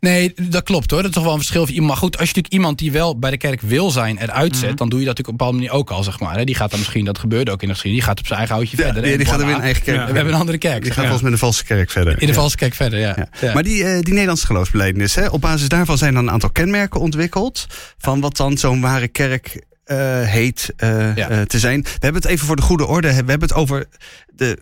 Nee, 0.00 0.32
dat 0.48 0.62
klopt 0.62 0.90
hoor. 0.90 1.00
Dat 1.00 1.08
is 1.10 1.14
toch 1.16 1.24
wel 1.24 1.32
een 1.32 1.38
verschil. 1.38 1.68
Iemand. 1.72 1.88
Maar 1.90 2.00
goed, 2.00 2.18
als 2.18 2.28
je 2.28 2.34
natuurlijk 2.34 2.54
iemand 2.54 2.78
die 2.78 2.92
wel 2.92 3.18
bij 3.18 3.30
de 3.30 3.36
kerk 3.36 3.60
wil 3.60 3.90
zijn 3.90 4.18
eruit 4.18 4.56
zet, 4.56 4.68
Mhm. 4.68 4.76
dan 4.76 4.88
doe 4.88 4.98
je 5.00 5.04
dat 5.06 5.16
natuurlijk 5.18 5.18
op 5.18 5.28
een 5.28 5.36
bepaalde 5.36 5.56
manier 5.56 5.72
ook 5.72 5.90
al, 5.90 6.02
zeg 6.02 6.20
maar. 6.20 6.36
hè. 6.36 6.44
Die 6.44 6.54
gaat 6.54 6.70
dan 6.70 6.78
misschien, 6.78 7.04
dat 7.04 7.18
gebeurde 7.18 7.50
ook 7.50 7.62
in 7.62 7.68
de 7.68 7.74
geschiedenis, 7.74 8.04
die 8.06 8.14
gaat 8.14 8.20
op 8.20 8.26
zijn 8.26 8.38
eigen 8.38 8.56
houtje 8.56 8.76
Ja, 8.76 8.82
verder. 8.84 9.02
die, 9.02 9.16
die 9.16 9.26
gaat 9.26 9.40
er 9.40 9.46
weer 9.46 9.54
een 9.54 9.60
eigen 9.60 9.82
kerk. 9.82 9.96
Ja. 9.98 10.06
We 10.06 10.12
hebben 10.14 10.34
een 10.34 10.40
andere 10.40 10.58
kerk. 10.58 10.74
Die 10.76 10.84
zeg 10.84 10.94
gaat 10.94 11.02
volgens 11.02 11.22
met 11.22 11.32
een 11.32 11.38
valse 11.38 11.64
kerk 11.64 11.90
verder. 11.90 12.12
In 12.12 12.18
de 12.18 12.26
Ja. 12.26 12.32
valse 12.32 12.56
kerk 12.56 12.74
verder, 12.74 12.98
ja. 12.98 13.14
Ja. 13.16 13.28
Ja. 13.40 13.52
Maar 13.54 13.62
die, 13.62 13.84
eh, 13.84 14.00
die 14.00 14.12
Nederlandse 14.12 14.46
geloofsbelijdenis, 14.46 15.14
hè, 15.14 15.26
op 15.28 15.40
basis 15.40 15.68
daarvan 15.68 15.98
zijn 15.98 16.14
dan 16.14 16.22
een 16.26 16.30
aantal 16.32 16.50
kenmerken 16.50 17.00
ontwikkeld. 17.00 17.66
Van 17.98 18.20
wat 18.20 18.36
dan 18.36 18.58
zo'n 18.58 18.80
ware 18.80 19.08
kerk 19.08 19.64
eh, 19.90 20.22
heet 20.22 20.72
eh, 20.76 21.16
Ja. 21.16 21.28
eh, 21.28 21.40
te 21.40 21.58
zijn. 21.58 21.82
We 21.82 21.88
hebben 21.98 22.22
het 22.22 22.30
even 22.30 22.46
voor 22.46 22.56
de 22.56 22.62
goede 22.62 22.86
orde. 22.86 23.08
We 23.08 23.14
hebben 23.14 23.40
het 23.40 23.54
over 23.54 23.86
de, 24.34 24.58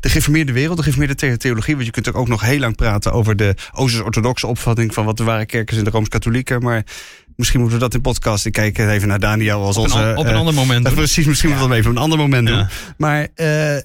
de 0.00 0.08
geformeerde 0.08 0.52
wereld, 0.52 0.76
de 0.76 0.82
geformeerde 0.82 1.14
the- 1.14 1.36
theologie. 1.36 1.74
Want 1.74 1.86
je 1.86 1.92
kunt 1.92 2.14
ook 2.14 2.28
nog 2.28 2.40
heel 2.40 2.58
lang 2.58 2.76
praten 2.76 3.12
over 3.12 3.36
de 3.36 3.54
Oosters-orthodoxe 3.72 4.46
opvatting 4.46 4.94
van 4.94 5.04
wat 5.04 5.16
de 5.16 5.24
ware 5.24 5.46
kerk 5.46 5.70
is 5.70 5.76
in 5.78 5.84
de 5.84 5.90
Rooms-Katholieke. 5.90 6.58
Maar 6.60 6.84
misschien 7.36 7.60
moeten 7.60 7.78
we 7.78 7.84
dat 7.84 7.94
in 7.94 8.00
podcast. 8.00 8.46
Ik 8.46 8.52
kijk 8.52 8.78
even 8.78 9.08
naar 9.08 9.18
Daniel 9.20 9.64
als 9.64 9.76
Op 9.76 9.84
een, 9.84 9.90
onze. 9.92 10.04
an- 10.04 10.16
op 10.16 10.26
een 10.26 10.34
ander 10.34 10.54
moment. 10.54 10.94
precies, 10.94 11.26
misschien 11.26 11.48
moeten 11.50 11.68
we 11.68 11.72
dat 11.74 11.78
even 11.82 11.90
op 11.90 11.96
een 11.96 12.02
ander 12.02 12.18
moment 12.18 12.46
doen. 12.46 12.66
Maar 12.96 13.28
de, 13.34 13.84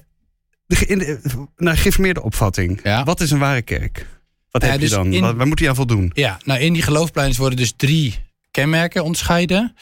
de, 0.66 1.18
naar 1.56 1.76
geïnformeerde 1.76 2.22
opvatting. 2.22 3.02
Wat 3.04 3.20
is 3.20 3.30
een 3.30 3.38
ware 3.38 3.62
kerk? 3.62 4.06
Wat 4.50 4.62
heb 4.62 4.80
dus 4.80 4.88
je 4.90 4.94
dan? 4.96 5.12
in- 5.12 5.20
Wat- 5.20 5.34
waar 5.36 5.46
moet 5.46 5.58
hij 5.58 5.68
aan 5.68 5.74
voldoen? 5.74 6.10
Ja, 6.14 6.38
nou 6.44 6.60
in 6.60 6.72
die 6.72 6.82
geloofpleins 6.82 7.36
worden 7.36 7.58
dus 7.58 7.72
drie 7.76 8.24
kenmerken 8.50 9.02
onderscheiden. 9.04 9.76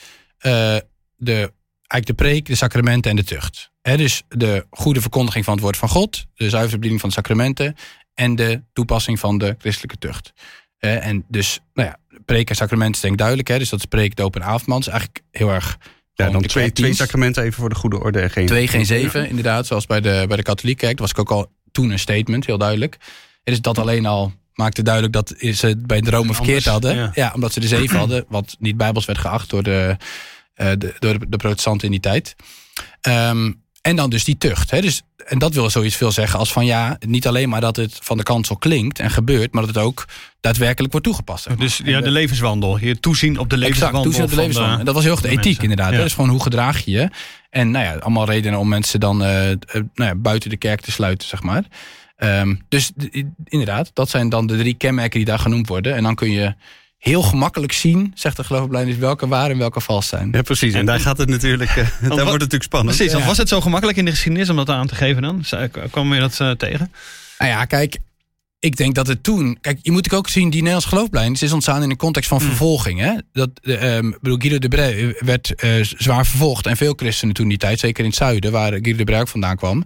Eh, 0.45 0.77
de, 1.17 1.53
eigenlijk 1.87 2.07
de 2.07 2.15
preek, 2.15 2.47
de 2.47 2.55
sacramenten 2.55 3.11
en 3.11 3.17
de 3.17 3.25
tucht. 3.25 3.71
Dus 3.83 4.23
de 4.29 4.67
goede 4.71 5.01
verkondiging 5.01 5.45
van 5.45 5.55
het 5.55 5.63
woord 5.63 5.77
van 5.77 5.89
God, 5.89 6.25
de 6.35 6.49
zuivere 6.49 6.75
bediening 6.75 7.01
van 7.01 7.09
de 7.09 7.15
sacramenten 7.15 7.75
en 8.15 8.37
de 8.37 8.63
toepassing 8.73 9.19
van 9.19 9.39
de 9.39 9.55
christelijke 9.59 9.99
tucht. 9.99 10.33
En 10.79 11.25
dus, 11.29 11.61
nou 11.75 11.89
ja, 11.89 12.19
preek 12.25 12.49
en 12.49 12.57
sacramenten 12.57 12.95
is 12.95 13.01
denk 13.01 13.13
ik 13.13 13.19
duidelijk. 13.19 13.49
Hè, 13.49 13.59
dus 13.59 13.69
dat 13.69 13.79
is 13.79 13.85
preek, 13.85 14.17
doop 14.17 14.35
en 14.35 14.45
avondmaal. 14.45 14.79
Is 14.79 14.87
eigenlijk 14.87 15.23
heel 15.31 15.51
erg... 15.51 15.79
Ja, 16.15 16.31
dan 16.31 16.43
twee, 16.43 16.73
twee 16.73 16.95
sacramenten 16.95 17.43
even 17.43 17.61
voor 17.61 17.69
de 17.69 17.75
goede 17.75 18.01
orde. 18.01 18.21
en 18.21 18.31
Geen, 18.31 18.47
Twee, 18.47 18.69
geen 18.69 18.87
zeven, 18.87 19.29
inderdaad. 19.29 19.67
Zoals 19.67 19.87
bij 19.87 20.01
de, 20.01 20.25
bij 20.29 20.37
de 20.37 20.43
katholieke 20.43 20.81
kerk. 20.81 20.97
Dat 20.97 21.01
was 21.01 21.11
ik 21.11 21.19
ook 21.19 21.39
al 21.39 21.53
toen 21.73 21.91
een 21.91 21.99
statement, 21.99 22.47
heel 22.47 22.59
duidelijk. 22.59 22.97
En 23.45 23.53
dus 23.53 23.61
dat 23.61 23.79
alleen 23.79 24.07
al 24.07 24.33
maakte 24.55 24.83
duidelijk 24.83 25.13
dat 25.13 25.35
ze 25.39 25.67
het 25.67 25.87
bij 25.87 26.01
de 26.01 26.11
Rome 26.11 26.35
verkeerd 26.35 26.65
hadden. 26.65 26.97
ja. 26.97 27.11
Ja. 27.15 27.33
omdat 27.35 27.53
ze 27.53 27.61
de 27.61 27.67
zeven 27.67 27.99
hadden. 28.05 28.25
Wat 28.29 28.57
niet 28.59 28.77
bijbels 28.77 29.05
werd 29.05 29.19
geacht 29.19 29.51
door 29.51 29.63
de, 29.63 29.97
de, 30.55 30.95
door 30.99 31.19
de, 31.19 31.27
de 31.29 31.37
protestanten 31.37 31.85
in 31.87 31.91
die 31.93 32.01
tijd. 32.01 32.35
Ehm, 33.01 33.53
en 33.83 33.97
dan 33.97 34.11
dus 34.11 34.25
die 34.25 34.39
tucht. 34.39 34.71
Hè? 34.71 34.81
Dus, 34.81 35.03
en 35.27 35.39
dat 35.39 35.55
wil 35.55 35.71
zoiets 35.71 35.97
veel 35.97 36.13
zeggen 36.13 36.39
als 36.39 36.53
van 36.53 36.67
ja, 36.67 36.97
niet 37.07 37.27
alleen 37.27 37.49
maar 37.49 37.61
dat 37.61 37.77
het 37.77 37.99
van 38.03 38.17
de 38.17 38.23
kansel 38.23 38.57
klinkt 38.57 38.99
en 38.99 39.11
gebeurt, 39.11 39.53
maar 39.53 39.67
dat 39.67 39.75
het 39.75 39.85
ook 39.85 40.05
daadwerkelijk 40.41 40.93
wordt 40.93 41.07
toegepast. 41.07 41.43
zeg 41.45 41.57
maar. 41.57 41.67
Dus 41.67 41.81
ja, 41.85 41.99
de- 41.99 42.05
de 42.05 42.11
levenswandel. 42.11 42.79
Je 42.79 43.01
toezien 43.01 43.39
op 43.39 43.51
de 43.51 43.57
Exact, 43.57 43.61
levenswandel. 43.61 44.03
toezien 44.03 44.23
op 44.25 44.31
de 44.31 44.37
levenswandel. 44.37 44.79
En 44.79 44.85
dat 44.85 44.95
was 44.95 45.03
heel 45.05 45.13
erg 45.13 45.21
de 45.21 45.29
ethiek 45.29 45.45
mensen. 45.45 45.63
inderdaad. 45.63 45.91
Ja. 45.91 45.97
hè. 45.97 46.03
Dus 46.03 46.13
gewoon 46.15 46.31
hoe 46.31 46.43
gedraag 46.43 46.85
je 46.85 46.91
je. 46.91 47.09
En 47.51 47.71
nou 47.71 47.85
ja, 47.85 47.95
allemaal 47.95 48.27
redenen 48.27 48.59
om 48.59 48.69
mensen 48.69 49.01
dan 49.01 49.23
eh, 49.25 49.51
eh, 49.51 49.57
nou 49.73 49.85
ja, 49.95 50.15
buiten 50.15 50.51
de 50.51 50.57
kerk 50.57 50.81
te 50.81 50.93
sluiten, 50.93 51.29
zeg 51.29 51.43
maar. 51.43 51.65
Ehm, 52.17 52.55
dus 52.69 52.93
inderdaad, 53.45 53.91
dat 53.95 54.11
zijn 54.11 54.29
dan 54.29 54.47
de 54.47 54.57
drie 54.57 54.75
kenmerken 54.75 55.19
die 55.19 55.29
daar 55.29 55.39
genoemd 55.39 55.69
worden. 55.69 55.95
En 55.95 56.03
dan 56.03 56.15
kun 56.15 56.31
je 56.31 56.55
heel 57.05 57.23
gemakkelijk 57.23 57.73
zien, 57.73 58.13
zegt 58.15 58.37
de 58.37 58.45
geloofblijdenis, 58.45 58.99
welke 58.99 59.29
waar 59.29 59.51
en 59.51 59.59
welke 59.59 59.81
vals 59.81 60.09
zijn. 60.09 60.29
Ja, 60.33 60.43
precies. 60.43 60.75
En, 60.75 60.87
daar 60.87 61.01
gaat 61.01 61.19
het 61.19 61.29
natuurlijk, 61.29 61.77
uh, 61.77 61.77
daar 62.01 62.09
wordt 62.09 62.21
het 62.21 62.31
natuurlijk 62.31 62.63
spannend. 62.63 62.97
Precies. 62.97 63.25
Was 63.25 63.37
het 63.37 63.49
zo 63.49 63.61
gemakkelijk 63.61 63.99
in 63.99 64.05
de 64.05 64.11
geschiedenis 64.11 64.51
om 64.51 64.57
dat 64.57 64.69
aan 64.69 64.87
te 64.87 64.95
geven 64.95 65.23
dan? 65.23 65.45
Kwam 65.91 66.15
je 66.15 66.21
dat 66.21 66.39
uh, 66.41 66.51
tegen? 66.51 66.93
Nou 67.39 67.51
ja, 67.51 67.65
kijk, 67.65 67.99
ik 68.59 68.77
denk 68.77 68.95
dat 68.95 69.07
het 69.07 69.23
toen. 69.23 69.59
Kijk, 69.61 69.79
je 69.83 69.91
moet 69.91 70.13
ook 70.13 70.29
zien, 70.29 70.51
die 70.51 70.59
Nederlands 70.59 70.87
geloofplein 70.87 71.33
is 71.33 71.53
ontstaan 71.53 71.83
in 71.83 71.91
een 71.91 71.97
context 71.97 72.29
van 72.29 72.39
hmm. 72.39 72.47
vervolging. 72.47 73.01
Hè? 73.01 73.13
Dat, 73.33 73.51
um, 73.63 74.17
bedoel, 74.21 74.39
Guido 74.39 74.59
de 74.59 74.69
Brij 74.69 75.17
werd 75.19 75.65
uh, 75.65 75.85
zwaar 75.85 76.27
vervolgd. 76.27 76.67
En 76.67 76.77
veel 76.77 76.93
christenen 76.97 77.35
toen 77.35 77.49
die 77.49 77.59
tijd, 77.59 77.79
zeker 77.79 78.05
in 78.05 78.11
het 78.11 78.19
zuiden, 78.19 78.53
waar 78.53 78.71
Guido 78.71 78.97
de 78.97 79.05
Brij 79.05 79.21
ook 79.21 79.29
vandaan 79.29 79.57
kwam. 79.57 79.85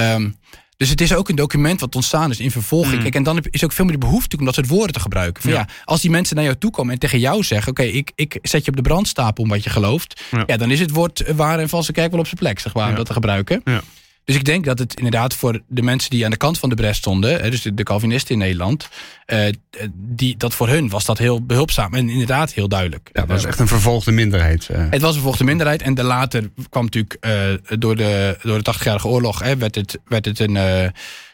Um, 0.00 0.36
dus 0.76 0.88
het 0.88 1.00
is 1.00 1.14
ook 1.14 1.28
een 1.28 1.36
document 1.36 1.80
wat 1.80 1.94
ontstaan 1.94 2.30
is 2.30 2.40
in 2.40 2.50
vervolging. 2.50 2.92
Hmm. 2.92 3.02
Kijk, 3.02 3.14
en 3.14 3.22
dan 3.22 3.44
is 3.50 3.64
ook 3.64 3.72
veel 3.72 3.84
meer 3.84 3.94
de 3.94 4.06
behoefte 4.06 4.36
om 4.36 4.44
dat 4.44 4.54
soort 4.54 4.68
woorden 4.68 4.92
te 4.92 5.00
gebruiken. 5.00 5.42
Van, 5.42 5.52
ja. 5.52 5.68
als 5.84 6.00
die 6.00 6.10
mensen 6.10 6.36
naar 6.36 6.44
jou 6.44 6.56
toe 6.56 6.70
komen 6.70 6.92
en 6.92 6.98
tegen 6.98 7.18
jou 7.18 7.42
zeggen: 7.42 7.70
Oké, 7.70 7.82
ik, 7.82 8.12
ik 8.14 8.38
zet 8.42 8.64
je 8.64 8.70
op 8.70 8.76
de 8.76 8.82
brandstapel 8.82 9.44
om 9.44 9.50
wat 9.50 9.64
je 9.64 9.70
gelooft. 9.70 10.22
Ja. 10.46 10.56
dan 10.56 10.70
is 10.70 10.80
het 10.80 10.90
woord 10.90 11.32
waar 11.36 11.58
en 11.58 11.68
valse 11.68 11.92
kerk 11.92 12.10
wel 12.10 12.20
op 12.20 12.26
zijn 12.26 12.38
plek, 12.38 12.58
zeg 12.58 12.74
maar, 12.74 12.88
om 12.88 12.94
dat 12.94 13.06
te 13.06 13.12
gebruiken. 13.12 13.60
Ja. 13.64 13.82
Dus 14.26 14.34
ik 14.36 14.44
denk 14.44 14.64
dat 14.64 14.78
het 14.78 14.94
inderdaad 14.94 15.34
voor 15.34 15.60
de 15.66 15.82
mensen 15.82 16.10
die 16.10 16.24
aan 16.24 16.30
de 16.30 16.36
kant 16.36 16.58
van 16.58 16.68
de 16.68 16.74
bres 16.74 16.96
stonden, 16.96 17.50
dus 17.50 17.62
de, 17.62 17.82
Calvinisten 17.82 18.32
in 18.32 18.38
Nederland, 18.38 18.88
uh, 19.26 19.48
die, 19.94 20.36
dat 20.36 20.54
voor 20.54 20.68
hun 20.68 20.88
was 20.88 21.04
dat 21.04 21.18
heel 21.18 21.42
behulpzaam 21.42 21.94
en 21.94 22.08
inderdaad 22.08 22.52
heel 22.52 22.68
duidelijk. 22.68 23.10
Ja, 23.12 23.20
het 23.20 23.30
was 23.30 23.44
echt 23.44 23.58
een 23.58 23.68
vervolgde 23.68 24.12
minderheid. 24.12 24.68
Uh. 24.70 24.78
Het 24.78 25.00
was 25.00 25.08
een 25.08 25.14
vervolgde 25.14 25.44
minderheid 25.44 25.82
en 25.82 25.94
de 25.94 26.02
later 26.02 26.50
kwam 26.68 26.84
natuurlijk 26.84 27.16
uh, 27.20 27.78
door, 27.78 27.96
de, 27.96 28.38
door 28.42 28.62
de 28.62 28.74
80-jarige 28.74 29.08
oorlog, 29.08 29.42
hè, 29.42 29.56
werd, 29.56 29.74
het, 29.74 29.98
werd 30.04 30.24
het 30.24 30.38
een, 30.38 30.56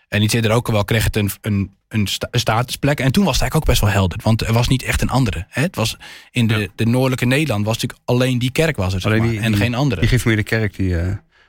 en 0.08 0.22
iets 0.22 0.34
eerder 0.34 0.50
ook 0.50 0.68
wel, 0.68 0.84
kreeg 0.84 1.04
het 1.04 1.16
een, 1.16 1.30
een, 1.40 1.70
een, 1.88 2.08
statusplek. 2.30 3.00
En 3.00 3.12
toen 3.12 3.24
was 3.24 3.32
het 3.32 3.42
eigenlijk 3.42 3.54
ook 3.54 3.64
best 3.64 3.80
wel 3.80 3.90
helder, 3.90 4.18
want 4.22 4.42
er 4.42 4.52
was 4.52 4.68
niet 4.68 4.82
echt 4.82 5.02
een 5.02 5.10
andere. 5.10 5.46
Hè. 5.48 5.62
Het 5.62 5.76
was 5.76 5.96
in 6.30 6.46
de, 6.46 6.70
de 6.74 6.86
noordelijke 6.86 7.26
Nederland 7.26 7.64
was 7.64 7.74
natuurlijk 7.74 8.00
alleen 8.04 8.38
die 8.38 8.52
kerk 8.52 8.76
was 8.76 8.94
er, 8.94 9.00
zeg 9.00 9.18
maar, 9.18 9.34
en 9.34 9.56
geen 9.56 9.74
andere. 9.74 10.00
Die 10.00 10.10
geeft 10.10 10.24
meer 10.24 10.36
de 10.36 10.42
kerk 10.42 10.76
die... 10.76 10.96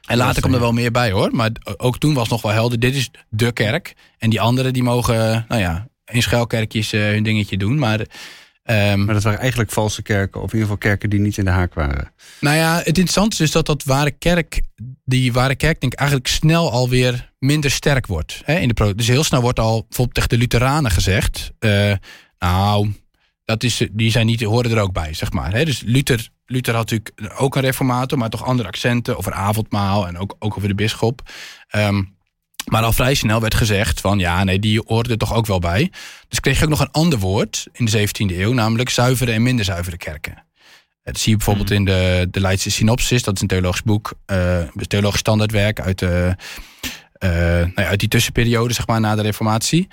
En 0.07 0.17
later 0.17 0.41
komt 0.41 0.53
er 0.53 0.60
wel 0.60 0.72
meer 0.72 0.91
bij 0.91 1.12
hoor. 1.12 1.36
Maar 1.36 1.50
ook 1.77 1.98
toen 1.98 2.13
was 2.13 2.29
nog 2.29 2.41
wel 2.41 2.51
helder. 2.51 2.79
Dit 2.79 2.95
is 2.95 3.12
de 3.29 3.51
kerk. 3.51 3.95
En 4.17 4.29
die 4.29 4.41
anderen 4.41 4.74
die 4.74 4.83
mogen, 4.83 5.45
nou 5.48 5.62
ja, 5.62 5.88
in 6.05 6.22
schuilkerkjes 6.22 6.93
uh, 6.93 7.01
hun 7.01 7.24
dingetje 7.24 7.57
doen. 7.57 7.79
Maar, 7.79 8.00
um, 8.00 9.05
maar 9.05 9.13
dat 9.13 9.24
waren 9.24 9.39
eigenlijk 9.39 9.72
valse 9.72 10.01
kerken. 10.01 10.41
Of 10.41 10.53
in 10.53 10.60
ieder 10.60 10.72
geval 10.72 10.89
kerken 10.89 11.10
die 11.10 11.19
niet 11.19 11.38
in 11.38 11.45
de 11.45 11.51
haak 11.51 11.74
waren. 11.74 12.12
Nou 12.39 12.55
ja, 12.55 12.75
het 12.75 12.88
interessante 12.88 13.31
is 13.31 13.38
dus 13.38 13.51
dat 13.51 13.65
dat 13.65 13.83
ware 13.83 14.12
kerk, 14.12 14.62
die 15.05 15.33
ware 15.33 15.55
kerk 15.55 15.81
denk 15.81 15.93
ik 15.93 16.00
eigenlijk 16.00 16.29
snel 16.29 16.72
alweer 16.72 17.31
minder 17.39 17.72
sterk 17.72 18.07
wordt. 18.07 18.41
Hè, 18.45 18.57
in 18.60 18.67
de 18.67 18.95
dus 18.95 19.07
heel 19.07 19.24
snel 19.24 19.41
wordt 19.41 19.60
al 19.60 19.86
bijvoorbeeld 19.88 20.13
tegen 20.13 20.29
de 20.29 20.38
Lutheranen 20.38 20.91
gezegd. 20.91 21.51
Uh, 21.60 21.93
nou, 22.39 22.93
dat 23.45 23.63
is, 23.63 23.88
die 23.91 24.12
zijn 24.12 24.25
niet, 24.25 24.43
horen 24.43 24.72
er 24.72 24.81
ook 24.81 24.93
bij, 24.93 25.13
zeg 25.13 25.31
maar. 25.31 25.53
Hè? 25.53 25.65
Dus 25.65 25.81
Luther, 25.86 26.29
Luther 26.45 26.75
had 26.75 26.89
natuurlijk 26.89 27.41
ook 27.41 27.55
een 27.55 27.62
reformator, 27.62 28.17
maar 28.17 28.29
toch 28.29 28.45
andere 28.45 28.67
accenten 28.67 29.17
over 29.17 29.33
avondmaal 29.33 30.07
en 30.07 30.17
ook, 30.17 30.35
ook 30.39 30.57
over 30.57 30.67
de 30.67 30.75
bisschop. 30.75 31.21
Um, 31.75 32.15
maar 32.71 32.83
al 32.83 32.93
vrij 32.93 33.13
snel 33.13 33.41
werd 33.41 33.55
gezegd 33.55 34.01
van 34.01 34.19
ja, 34.19 34.43
nee, 34.43 34.59
die 34.59 34.81
hoorde 34.85 35.09
er 35.09 35.17
toch 35.17 35.33
ook 35.33 35.45
wel 35.45 35.59
bij. 35.59 35.91
Dus 36.27 36.39
kreeg 36.39 36.57
je 36.57 36.63
ook 36.63 36.69
nog 36.69 36.79
een 36.79 36.91
ander 36.91 37.19
woord 37.19 37.67
in 37.71 37.85
de 37.85 38.07
17e 38.07 38.38
eeuw, 38.38 38.53
namelijk 38.53 38.89
zuivere 38.89 39.31
en 39.31 39.43
minder 39.43 39.65
zuivere 39.65 39.97
kerken. 39.97 40.43
Dat 41.03 41.19
zie 41.19 41.31
je 41.31 41.38
bijvoorbeeld 41.38 41.69
hmm. 41.69 41.77
in 41.77 41.85
de, 41.85 42.27
de 42.31 42.39
Leidse 42.39 42.71
Synopsis, 42.71 43.23
dat 43.23 43.35
is 43.35 43.41
een 43.41 43.47
theologisch 43.47 43.83
boek, 43.83 44.13
uh, 44.31 44.57
een 44.57 44.88
theologisch 44.88 45.19
standaardwerk 45.19 45.79
uit 45.79 46.00
de 46.00 46.35
nou 47.30 47.72
ja, 47.75 47.88
uit 47.88 48.00
die 48.00 48.10
tussenperiode, 48.10 48.74
zeg 48.74 48.88
maar, 48.88 49.00
na 49.00 49.15
de 49.15 49.22
Reformatie. 49.22 49.88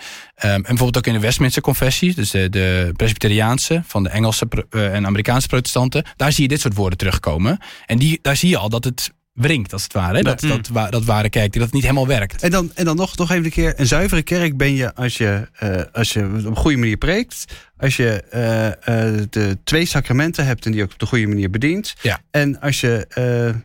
Um, 0.44 0.50
en 0.50 0.62
bijvoorbeeld 0.62 0.96
ook 0.96 1.06
in 1.06 1.12
de 1.12 1.20
Westminster 1.20 1.62
Confessie, 1.62 2.14
dus 2.14 2.30
de, 2.30 2.48
de 2.48 2.92
Presbyteriaanse 2.96 3.82
van 3.86 4.02
de 4.02 4.08
Engelse 4.08 4.48
uh, 4.70 4.94
en 4.94 5.06
Amerikaanse 5.06 5.48
protestanten, 5.48 6.04
daar 6.16 6.32
zie 6.32 6.42
je 6.42 6.48
dit 6.48 6.60
soort 6.60 6.74
woorden 6.74 6.98
terugkomen. 6.98 7.58
En 7.86 7.98
die, 7.98 8.18
daar 8.22 8.36
zie 8.36 8.48
je 8.48 8.56
al 8.56 8.68
dat 8.68 8.84
het 8.84 9.10
wringt, 9.32 9.72
als 9.72 9.82
het 9.82 9.92
ware. 9.92 10.22
Dat, 10.22 10.40
dat, 10.40 10.68
dat, 10.72 10.92
dat 10.92 11.04
ware 11.04 11.28
kerk, 11.28 11.52
dat 11.52 11.62
het 11.62 11.72
niet 11.72 11.82
helemaal 11.82 12.06
werkt. 12.06 12.42
En 12.42 12.50
dan, 12.50 12.70
en 12.74 12.84
dan 12.84 12.96
nog, 12.96 13.16
nog 13.16 13.30
even 13.30 13.44
een 13.44 13.50
keer, 13.50 13.74
een 13.76 13.86
zuivere 13.86 14.22
kerk 14.22 14.56
ben 14.56 14.74
je 14.74 14.94
als 14.94 15.16
je, 15.16 15.48
uh, 15.62 15.82
als 15.92 16.12
je 16.12 16.24
op 16.24 16.44
een 16.44 16.56
goede 16.56 16.76
manier 16.76 16.96
preekt. 16.96 17.44
Als 17.78 17.96
je 17.96 18.24
uh, 18.34 18.66
uh, 18.66 19.22
de 19.30 19.58
twee 19.64 19.86
sacramenten 19.86 20.46
hebt 20.46 20.66
en 20.66 20.72
die 20.72 20.82
ook 20.82 20.92
op 20.92 20.98
de 20.98 21.06
goede 21.06 21.26
manier 21.26 21.50
bedient. 21.50 21.94
Ja. 22.02 22.20
En 22.30 22.60
als 22.60 22.80
je 22.80 23.06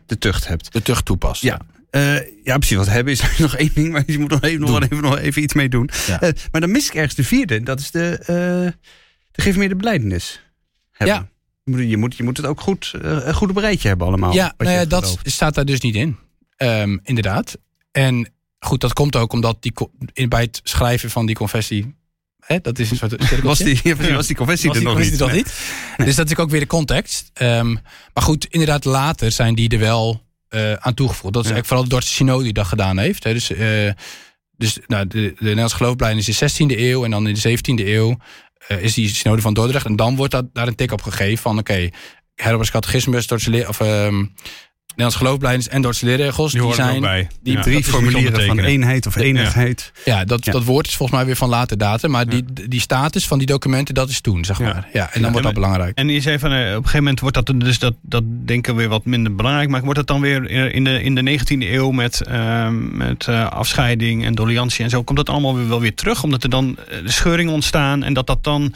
de 0.06 0.18
tucht 0.18 0.48
hebt. 0.48 0.72
De 0.72 0.82
tucht 0.82 1.04
toepast. 1.04 1.42
Ja. 1.42 1.60
Uh, 1.96 2.44
ja, 2.44 2.58
precies. 2.58 2.76
Wat 2.76 2.88
hebben 2.88 3.12
is 3.12 3.22
nog 3.38 3.56
één 3.56 3.70
ding, 3.74 3.92
maar 3.92 4.02
je 4.06 4.18
moet 4.18 4.30
nog 4.30 4.42
even, 4.42 4.60
nog 4.60 4.82
even, 4.82 5.02
nog 5.02 5.18
even 5.18 5.42
iets 5.42 5.54
mee 5.54 5.68
doen. 5.68 5.90
Ja. 6.06 6.22
Uh, 6.22 6.30
maar 6.50 6.60
dan 6.60 6.70
mis 6.70 6.86
ik 6.86 6.94
ergens 6.94 7.14
de 7.14 7.24
vierde. 7.24 7.62
Dat 7.62 7.80
is 7.80 7.90
de, 7.90 8.18
uh, 8.20 8.26
de 9.30 9.42
geef 9.42 9.56
meer 9.56 9.68
de 9.68 9.76
beleidenis. 9.76 10.42
Ja. 10.98 11.28
Je 11.64 11.96
moet, 11.96 12.16
je 12.16 12.22
moet 12.22 12.36
het 12.36 12.46
ook 12.46 12.60
goed, 12.60 12.92
een 12.98 13.34
goede 13.34 13.52
bereidje 13.52 13.88
hebben 13.88 14.06
allemaal. 14.06 14.32
Ja, 14.32 14.54
nou 14.58 14.70
ja 14.70 14.84
dat 14.84 15.18
staat 15.22 15.54
daar 15.54 15.64
dus 15.64 15.80
niet 15.80 15.94
in. 15.94 16.16
Um, 16.56 17.00
inderdaad. 17.02 17.58
En 17.92 18.32
goed, 18.58 18.80
dat 18.80 18.92
komt 18.92 19.16
ook 19.16 19.32
omdat 19.32 19.62
die, 19.62 19.72
in, 20.12 20.28
bij 20.28 20.40
het 20.40 20.60
schrijven 20.62 21.10
van 21.10 21.26
die 21.26 21.34
confessie 21.34 21.94
Hè, 22.46 22.60
dat 22.60 22.78
is 22.78 22.90
een 22.90 22.96
soort 22.96 23.42
was 23.42 23.58
die, 23.58 23.80
ja, 23.82 24.14
was 24.14 24.26
die 24.26 24.36
confessie 24.36 24.68
was 24.68 24.78
er 24.78 24.84
nog 24.84 24.98
niet. 24.98 25.18
nog 25.18 25.32
niet? 25.32 25.54
Dus 25.96 26.14
dat 26.14 26.30
is 26.30 26.36
ook 26.36 26.50
weer 26.50 26.60
de 26.60 26.66
context. 26.66 27.30
Um, 27.42 27.78
maar 28.14 28.22
goed, 28.22 28.46
inderdaad, 28.46 28.84
later 28.84 29.32
zijn 29.32 29.54
die 29.54 29.68
er 29.68 29.78
wel 29.78 30.25
uh, 30.50 30.72
aan 30.72 30.94
toegevoegd. 30.94 31.34
Dat 31.34 31.44
is 31.44 31.50
eigenlijk 31.50 31.66
vooral 31.66 31.84
de 31.84 31.90
Dordtse 31.90 32.14
Synode 32.14 32.44
die 32.44 32.52
dat 32.52 32.66
gedaan 32.66 32.98
heeft. 32.98 33.24
Hè. 33.24 33.32
Dus, 33.32 33.50
uh, 33.50 33.90
dus 34.56 34.78
nou, 34.86 35.06
de, 35.06 35.20
de 35.20 35.34
Nederlandse 35.38 35.76
geloofplein 35.76 36.16
is 36.16 36.28
in 36.28 36.68
de 36.68 36.74
16e 36.74 36.78
eeuw 36.80 37.04
en 37.04 37.10
dan 37.10 37.28
in 37.28 37.34
de 37.34 37.58
17e 37.58 37.86
eeuw 37.86 38.16
uh, 38.68 38.82
is 38.82 38.94
die 38.94 39.08
Synode 39.08 39.42
van 39.42 39.54
Dordrecht. 39.54 39.86
En 39.86 39.96
dan 39.96 40.16
wordt 40.16 40.32
dat, 40.32 40.44
daar 40.52 40.66
een 40.66 40.74
tik 40.74 40.92
op 40.92 41.02
gegeven 41.02 41.42
van 41.42 41.58
oké, 41.58 41.72
okay, 41.72 41.92
Herberts 42.34 42.70
catechismus, 42.70 43.26
Dordtse 43.26 43.64
of 43.68 43.80
um, 43.80 44.34
Nederlands 44.96 45.16
geloofbeleidens 45.16 45.68
en 45.68 45.82
Duitse 45.82 46.04
leerregels. 46.04 46.52
Die, 46.52 46.62
die 46.62 46.74
zijn 46.74 47.00
bij. 47.00 47.28
Die 47.42 47.60
drie 47.60 47.84
formulieren 47.84 48.46
van 48.46 48.58
eenheid 48.58 49.06
of 49.06 49.16
enigheid. 49.16 49.92
Ja, 50.04 50.24
dat, 50.24 50.44
dat 50.44 50.64
woord 50.64 50.86
is 50.86 50.96
volgens 50.96 51.18
mij 51.18 51.26
weer 51.26 51.36
van 51.36 51.48
later 51.48 51.78
datum. 51.78 52.10
Maar 52.10 52.28
die, 52.28 52.44
die 52.68 52.80
status 52.80 53.26
van 53.26 53.38
die 53.38 53.46
documenten, 53.46 53.94
dat 53.94 54.08
is 54.08 54.20
toen, 54.20 54.44
zeg 54.44 54.58
maar. 54.58 54.88
Ja, 54.92 55.12
en 55.12 55.22
dan 55.22 55.30
wordt 55.30 55.46
dat 55.46 55.54
belangrijk. 55.54 55.98
En 55.98 56.08
je 56.08 56.20
zei 56.20 56.38
van, 56.38 56.52
uh, 56.52 56.58
op 56.58 56.66
een 56.66 56.74
gegeven 56.74 56.98
moment 56.98 57.20
wordt 57.20 57.36
dat 57.36 57.60
dus 57.60 57.78
dat, 57.78 57.94
dat 58.00 58.22
denken 58.26 58.74
we 58.74 58.80
weer 58.80 58.88
wat 58.88 59.04
minder 59.04 59.34
belangrijk. 59.34 59.68
Maar 59.68 59.80
wordt 59.80 59.98
dat 59.98 60.06
dan 60.06 60.20
weer 60.20 60.50
in 60.50 60.84
de, 60.84 61.02
in 61.02 61.14
de 61.14 61.38
19e 61.38 61.46
eeuw 61.58 61.90
met, 61.90 62.22
uh, 62.28 62.68
met 62.70 63.26
uh, 63.26 63.48
afscheiding 63.48 64.24
en 64.24 64.34
doliantie 64.34 64.84
en 64.84 64.90
zo, 64.90 65.02
komt 65.02 65.18
dat 65.18 65.28
allemaal 65.28 65.56
weer 65.56 65.68
wel 65.68 65.80
weer 65.80 65.94
terug? 65.94 66.22
Omdat 66.22 66.42
er 66.42 66.50
dan 66.50 66.76
scheuringen 67.04 67.52
ontstaan 67.52 68.02
en 68.02 68.12
dat 68.12 68.26
dat 68.26 68.44
dan 68.44 68.74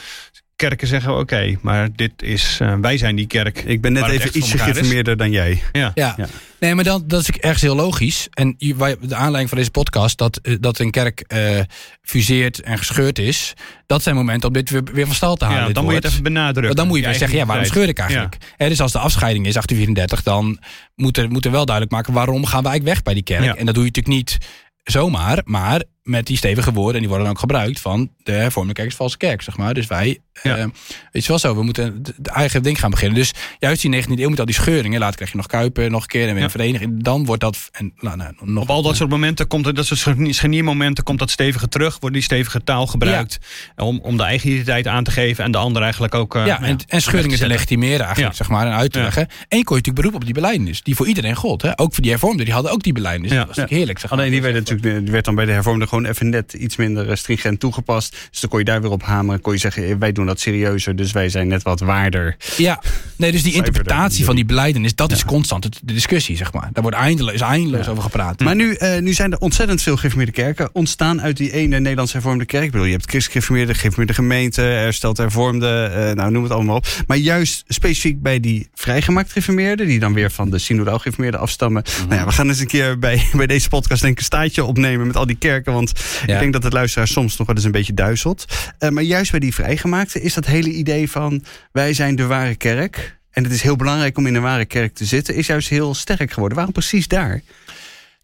kerken 0.61 0.87
zeggen: 0.87 1.19
oké, 1.19 1.57
maar 1.61 1.89
dit 1.95 2.13
is, 2.23 2.59
uh, 2.63 2.75
wij 2.81 2.99
zijn 2.99 3.17
die 3.17 3.27
kerk. 3.27 3.63
Ik 3.63 3.81
ben 3.81 3.93
net 3.93 4.09
even 4.09 4.39
iets 4.39 4.53
geïnformeerder 4.53 5.17
dan 5.17 5.31
jij. 5.31 5.63
Ja. 5.73 5.91
ja. 5.95 6.17
Nee, 6.61 6.75
maar 6.75 6.85
dan, 6.85 7.05
dat 7.07 7.21
is 7.21 7.31
ergens 7.31 7.63
heel 7.63 7.75
logisch. 7.75 8.29
En 8.31 8.55
de 8.59 8.99
aanleiding 9.15 9.49
van 9.49 9.59
deze 9.59 9.71
podcast, 9.71 10.19
dat, 10.19 10.37
eh, 10.37 10.57
dat 10.61 10.79
een 10.79 10.91
kerk 10.91 11.25
uh, 11.35 11.61
fuseert 12.03 12.61
en 12.61 12.79
gescheurd 12.79 13.19
is, 13.19 13.55
dat 13.87 14.03
zijn 14.03 14.15
momenten 14.15 14.49
om 14.49 14.55
dit 14.55 14.71
weer, 14.71 14.85
weer 14.93 15.07
van 15.07 15.15
stal 15.15 15.37
te 15.37 15.45
halen. 15.45 15.67
Ja, 15.67 15.73
dan 15.73 15.85
moet 15.85 15.93
je 15.93 15.99
het 15.99 16.09
even 16.11 16.23
benadrukken. 16.23 16.77
Dan 16.77 16.87
moet 16.87 16.99
je 16.99 17.05
weer 17.05 17.15
zeggen: 17.15 17.39
ja, 17.39 17.47
waarom 17.47 17.65
scheur 17.65 17.89
ik 17.89 17.99
eigenlijk? 17.99 18.37
Ja. 18.59 18.69
dus 18.69 18.81
als 18.81 18.93
de 18.93 18.99
afscheiding 18.99 19.47
is 19.47 19.53
1834, 19.53 20.23
dan 20.23 20.59
moet 20.95 21.17
er, 21.17 21.31
moet 21.31 21.45
er 21.45 21.51
wel 21.51 21.65
duidelijk 21.65 21.95
maken 21.97 22.13
waarom 22.13 22.45
gaan 22.47 22.63
wij 22.63 22.71
eigenlijk 22.71 22.95
weg 22.95 23.03
bij 23.03 23.15
die 23.15 23.23
kerk. 23.23 23.59
En 23.59 23.67
dat 23.67 23.75
doe 23.75 23.85
je 23.85 23.91
natuurlijk 23.91 24.17
niet 24.17 24.39
zomaar, 24.85 25.41
maar 25.45 25.83
met 26.11 26.27
die 26.27 26.37
stevige 26.37 26.73
woorden, 26.73 26.95
en 26.95 27.01
die 27.01 27.09
worden 27.09 27.27
dan 27.27 27.35
ook 27.35 27.41
gebruikt 27.41 27.81
van 27.81 28.11
de 28.23 28.33
hervormde 28.33 28.73
kerk 28.73 28.89
is 28.89 28.95
valse 28.95 29.17
kerk, 29.17 29.43
zeg 29.43 29.57
maar. 29.57 29.75
Dus 29.75 29.87
wij, 29.87 30.19
ja. 30.43 30.59
uh, 30.59 30.65
weet 31.13 31.23
je 31.23 31.29
wel 31.29 31.39
zo, 31.39 31.55
we 31.55 31.63
moeten 31.63 32.03
het 32.17 32.27
eigen 32.27 32.63
ding 32.63 32.81
gaan 32.81 32.91
beginnen. 32.91 33.19
Dus 33.19 33.33
juist 33.59 33.83
die 33.83 34.03
19e 34.03 34.07
eeuw 34.09 34.29
met 34.29 34.39
al 34.39 34.45
die 34.45 34.55
scheuringen, 34.55 35.01
later 35.01 35.17
krijg 35.17 35.31
je 35.31 35.37
nog 35.37 35.47
Kuipen 35.47 35.91
nog 35.91 36.03
een 36.03 36.09
keer 36.09 36.29
en 36.29 36.35
weer 36.35 36.43
een 36.43 36.51
vereniging, 36.51 37.03
dan 37.03 37.25
wordt 37.25 37.41
dat... 37.41 37.69
En, 37.73 37.93
nou, 38.01 38.17
nou, 38.17 38.33
nog, 38.41 38.63
Op 38.63 38.71
al 38.71 38.83
dat 38.83 38.97
soort 38.97 39.11
momenten 39.11 39.47
komt 39.47 39.67
er, 39.67 39.75
dat 39.75 39.87
soort 39.87 40.17
scheniermomenten, 40.35 41.05
komt 41.05 41.19
dat 41.19 41.31
stevige 41.31 41.69
terug, 41.69 41.97
wordt 42.01 42.15
die 42.15 42.25
stevige 42.25 42.65
taal 42.65 42.87
gebruikt 42.87 43.39
om, 43.77 44.01
om 44.03 44.17
de 44.17 44.23
eigen 44.23 44.49
identiteit 44.49 44.87
aan 44.87 45.05
te 45.05 45.11
geven 45.11 45.45
en 45.45 45.51
de 45.51 45.59
andere 45.59 45.85
eigenlijk 45.85 46.15
ook... 46.15 46.35
Uh, 46.35 46.47
ja, 46.47 46.63
en, 46.63 46.79
en 46.89 47.03
scheuringen 47.03 47.39
te 47.39 47.47
legitimeren 47.47 48.07
eigenlijk, 48.07 48.37
zeg 48.37 48.49
maar, 48.49 48.67
en 48.67 48.73
uit 48.73 48.93
te 48.93 49.01
leggen. 49.01 49.29
En 49.49 49.59
je 49.59 49.65
kon 49.65 49.77
je 49.77 49.83
natuurlijk 49.83 49.95
beroep 49.95 50.15
op 50.15 50.25
die 50.25 50.35
beleidnis, 50.35 50.83
die 50.83 50.95
voor 50.95 51.07
iedereen 51.07 51.35
gold. 51.35 51.63
Hè? 51.63 51.79
Ook 51.79 51.93
voor 51.93 52.03
die 52.03 52.11
hervormden, 52.11 52.45
die 52.45 52.55
hadden 52.55 52.73
ook 52.73 52.83
die 52.83 52.93
beleidnis. 52.93 53.31
Dat 53.31 53.39
was 53.39 53.47
natuurlijk 53.47 53.75
heerlijk, 53.75 53.99
zeg 53.99 54.11
maar. 54.11 54.19
Alleen 54.19 54.31
die 54.31 54.43
werd 54.43 54.55
natuurlijk, 54.55 55.05
die 55.05 55.13
werd 55.13 55.25
dan 55.25 55.35
bij 55.35 55.45
de 55.45 55.53
hervormden 55.53 55.89
gewoon 55.89 56.00
even 56.05 56.29
net 56.29 56.53
iets 56.53 56.77
minder 56.77 57.19
stringent 57.19 57.61
toegepast. 57.61 58.17
Dus 58.31 58.41
dan 58.41 58.51
kon 58.51 58.59
je 58.59 58.65
daar 58.65 58.83
weer 58.83 58.91
op 58.91 59.03
hameren. 59.03 59.41
Kon 59.41 59.53
je 59.53 59.59
zeggen, 59.59 59.85
eh, 59.85 59.95
wij 59.99 60.13
doen 60.13 60.27
dat 60.27 60.41
serieuzer, 60.41 60.97
dus 60.97 61.13
wij 61.13 61.29
zijn 61.29 61.49
net 61.49 61.63
wat 61.63 61.81
waarder. 61.81 62.37
Ja, 62.57 62.83
nee, 63.17 63.33
dus 63.33 63.43
die 63.43 63.55
interpretatie 63.55 64.25
van 64.25 64.35
die 64.35 64.45
beleidenis, 64.45 64.95
dat 64.95 65.13
is 65.13 65.25
constant 65.25 65.63
de 65.63 65.93
discussie, 65.93 66.37
zeg 66.37 66.53
maar. 66.53 66.69
Daar 66.73 66.83
wordt 66.83 66.97
eindeloos, 66.97 67.41
eindeloos 67.41 67.89
over 67.89 68.03
gepraat. 68.03 68.41
Maar 68.41 68.55
nu, 68.55 68.77
uh, 68.79 68.99
nu 68.99 69.13
zijn 69.13 69.33
er 69.33 69.39
ontzettend 69.39 69.83
veel 69.83 69.97
gereformeerde 69.97 70.33
kerken 70.33 70.71
ontstaan 70.73 71.21
uit 71.21 71.37
die 71.37 71.53
ene 71.53 71.79
Nederlands 71.79 72.13
hervormde 72.13 72.45
kerk. 72.45 72.65
Ik 72.65 72.71
bedoel, 72.71 72.87
je 72.87 72.93
hebt 72.93 73.11
christelijk 73.11 73.47
gereformeerde, 73.47 74.15
gemeente, 74.15 74.61
hersteld 74.61 75.17
hervormde, 75.17 75.93
uh, 75.95 76.13
nou 76.13 76.31
noem 76.31 76.43
het 76.43 76.53
allemaal 76.53 76.77
op. 76.77 76.87
Maar 77.07 77.17
juist 77.17 77.65
specifiek 77.69 78.23
bij 78.23 78.41
die 78.41 78.69
vrijgemaakt 78.75 79.29
gereformeerden, 79.29 79.87
die 79.87 79.99
dan 79.99 80.13
weer 80.13 80.31
van 80.31 80.51
de 80.51 80.59
synodaal 80.59 80.99
gereformeerde 80.99 81.39
afstammen. 81.39 81.83
Mhm. 81.87 82.09
Nou 82.09 82.21
ja, 82.21 82.27
we 82.27 82.33
gaan 82.33 82.49
eens 82.49 82.61
een 82.61 82.67
keer 82.67 82.99
bij, 82.99 83.27
bij 83.33 83.47
deze 83.47 83.69
podcast 83.69 84.01
denk 84.01 84.13
ik 84.13 84.19
een 84.19 84.25
staatje 84.25 84.65
opnemen 84.65 85.07
met 85.07 85.17
al 85.17 85.27
die 85.27 85.37
kerken, 85.37 85.73
Want 85.87 85.99
Ja. 86.27 86.35
ik 86.35 86.41
denk 86.41 86.53
dat 86.53 86.63
het 86.63 86.73
luisteraar 86.73 87.09
soms 87.09 87.37
nog 87.37 87.47
wel 87.47 87.57
eens 87.57 87.65
een 87.65 87.71
beetje 87.71 87.95
duizelt. 87.95 88.45
Eh, 88.79 88.89
maar 88.91 89.03
juist 89.03 89.31
bij 89.31 89.41
die 89.41 89.55
vrijgemaakte 89.55 90.21
is 90.21 90.35
dat 90.35 90.47
hele 90.47 90.71
idee 90.71 91.11
van... 91.11 91.45
wij 91.73 91.93
zijn 91.95 92.17
de 92.17 92.27
ware 92.27 92.55
kerk... 92.55 93.19
En 93.31 93.45
het 93.45 93.53
is 93.53 93.63
heel 93.63 93.77
belangrijk 93.77 94.19
om 94.19 94.27
in 94.27 94.35
een 94.35 94.43
ware 94.43 94.65
kerk 94.65 94.95
te 94.95 95.05
zitten, 95.05 95.35
is 95.35 95.47
juist 95.47 95.69
heel 95.69 95.95
sterk 95.95 96.31
geworden. 96.33 96.57
Waarom 96.57 96.75
precies 96.75 97.09
daar? 97.09 97.43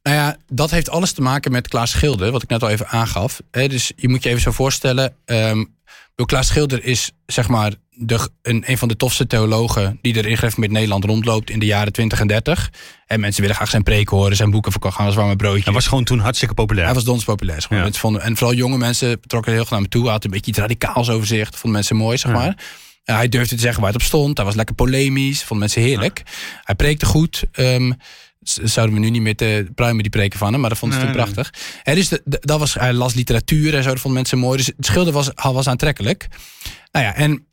Nou 0.06 0.18
ja, 0.18 0.36
dat 0.48 0.70
heeft 0.70 0.90
alles 0.90 1.12
te 1.12 1.22
maken 1.22 1.52
met 1.52 1.68
Klaas 1.68 1.90
Schilder, 1.90 2.30
wat 2.32 2.42
ik 2.42 2.48
net 2.48 2.62
al 2.62 2.68
even 2.68 2.88
aangaf. 2.88 3.40
Dus 3.50 3.92
je 3.96 4.08
moet 4.08 4.22
je 4.22 4.28
even 4.28 4.40
zo 4.40 4.50
voorstellen. 4.50 5.14
bedoel, 5.24 6.26
Klaas 6.26 6.46
Schilder 6.46 6.84
is 6.84 7.10
zeg 7.26 7.48
maar 7.48 7.72
de, 7.90 8.28
een, 8.42 8.62
een 8.66 8.78
van 8.78 8.88
de 8.88 8.96
tofste 8.96 9.26
theologen 9.26 9.98
die 10.02 10.18
er 10.18 10.26
in 10.26 10.52
met 10.56 10.70
Nederland 10.70 11.04
rondloopt 11.04 11.50
in 11.50 11.58
de 11.58 11.66
jaren 11.66 11.92
20 11.92 12.20
en 12.20 12.26
30. 12.26 12.70
En 13.06 13.20
mensen 13.20 13.40
willen 13.40 13.56
graag 13.56 13.70
zijn 13.70 13.82
preek 13.82 14.08
horen, 14.08 14.36
zijn 14.36 14.50
boeken 14.50 14.72
verkocht 14.72 14.96
gaan 14.96 15.06
als 15.06 15.14
warme 15.14 15.36
broodje. 15.36 15.64
Hij 15.64 15.72
was 15.72 15.86
gewoon 15.86 16.04
toen 16.04 16.18
hartstikke 16.18 16.54
populair. 16.54 16.86
Hij 16.86 16.94
was 16.94 17.04
dons 17.04 17.24
populair. 17.24 17.60
Zeg 17.60 17.70
maar. 17.70 17.78
Ja. 17.78 17.84
Mensen 17.84 18.02
vonden, 18.02 18.22
en 18.22 18.36
vooral 18.36 18.56
jonge 18.56 18.78
mensen 18.78 19.20
trokken 19.20 19.52
er 19.52 19.58
heel 19.58 19.66
graag 19.66 19.78
naar 19.80 19.88
hem 19.88 19.88
toe. 19.88 20.02
Hij 20.02 20.12
had 20.12 20.24
een 20.24 20.30
beetje 20.30 20.50
iets 20.50 20.60
radicaals 20.60 21.10
over 21.10 21.26
zich. 21.26 21.44
Dat 21.44 21.54
vonden 21.60 21.72
mensen 21.72 21.96
mooi, 21.96 22.16
zeg 22.18 22.32
Ja. 22.32 22.38
maar. 22.38 22.56
Hij 23.04 23.28
durfde 23.28 23.54
te 23.54 23.60
zeggen 23.60 23.80
waar 23.82 23.92
het 23.92 24.00
op 24.00 24.06
stond. 24.06 24.36
Hij 24.36 24.46
was 24.46 24.54
lekker 24.54 24.74
polemisch. 24.74 25.38
Vonden 25.38 25.58
mensen 25.58 25.82
heerlijk. 25.82 26.22
Hij 26.64 26.74
preekte 26.74 27.06
goed. 27.06 27.44
Ehm, 27.52 27.92
zouden 28.62 28.94
we 28.94 29.00
nu 29.00 29.10
niet 29.10 29.22
meer 29.22 29.36
te 29.36 29.66
pruimen 29.74 30.02
die 30.02 30.12
preken 30.12 30.38
van 30.38 30.52
hem. 30.52 30.60
Maar 30.60 30.70
dat 30.70 30.78
vonden 30.78 30.98
ze 30.98 31.04
Nee, 31.04 31.14
toen 31.14 31.22
prachtig. 31.22 31.54
Hè, 31.82 31.94
dus 31.94 32.08
de- 32.08 32.22
de- 32.24 32.40
dat 32.40 32.58
was, 32.58 32.74
hij 32.74 32.92
las 32.92 33.14
literatuur 33.14 33.74
en 33.74 33.82
zo. 33.82 33.88
Dat 33.88 33.98
vonden 34.00 34.12
mensen 34.20 34.38
mooi. 34.38 34.56
Dus 34.56 34.66
het 34.66 34.86
schilder 34.86 35.12
was, 35.12 35.30
was 35.34 35.68
aantrekkelijk. 35.68 36.26
Nou 36.92 37.04
ja, 37.04 37.14
en... 37.14 37.46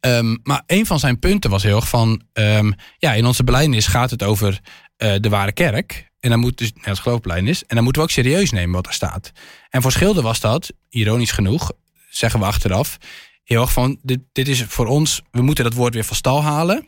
ehm, 0.00 0.36
maar 0.42 0.62
een 0.66 0.86
van 0.86 0.98
zijn 0.98 1.18
punten 1.18 1.50
was 1.50 1.62
heel 1.62 1.76
erg 1.76 1.88
van... 1.88 2.22
ehm, 2.32 2.72
ja, 2.98 3.12
in 3.12 3.26
onze 3.26 3.44
belijdenis 3.44 3.86
gaat 3.86 4.10
het 4.10 4.22
over 4.22 4.60
eh, 4.96 5.14
de 5.20 5.28
ware 5.28 5.52
kerk. 5.52 6.12
En 6.20 6.30
dan 6.30 6.38
moet 6.38 6.58
dus, 6.58 6.72
net 6.74 6.86
als 6.88 6.98
geloofbelijdenis. 6.98 7.60
En 7.66 7.74
dan 7.74 7.84
moeten 7.84 8.02
we 8.02 8.08
ook 8.08 8.14
serieus 8.14 8.50
nemen 8.50 8.74
wat 8.74 8.86
er 8.86 8.92
staat. 8.92 9.32
En 9.70 9.82
voor 9.82 9.92
Schilder 9.92 10.22
was 10.22 10.40
dat, 10.40 10.72
ironisch 10.88 11.30
genoeg, 11.32 11.72
zeggen 12.10 12.40
we 12.40 12.46
achteraf, 12.46 12.96
heel 13.44 13.60
erg 13.60 13.72
van, 13.72 13.98
dit, 14.02 14.18
dit 14.32 14.48
is 14.48 14.62
voor 14.68 14.86
ons, 14.86 15.22
we 15.30 15.42
moeten 15.42 15.64
dat 15.64 15.72
woord 15.74 15.94
weer 15.94 16.04
van 16.04 16.16
stal 16.16 16.42
halen. 16.42 16.86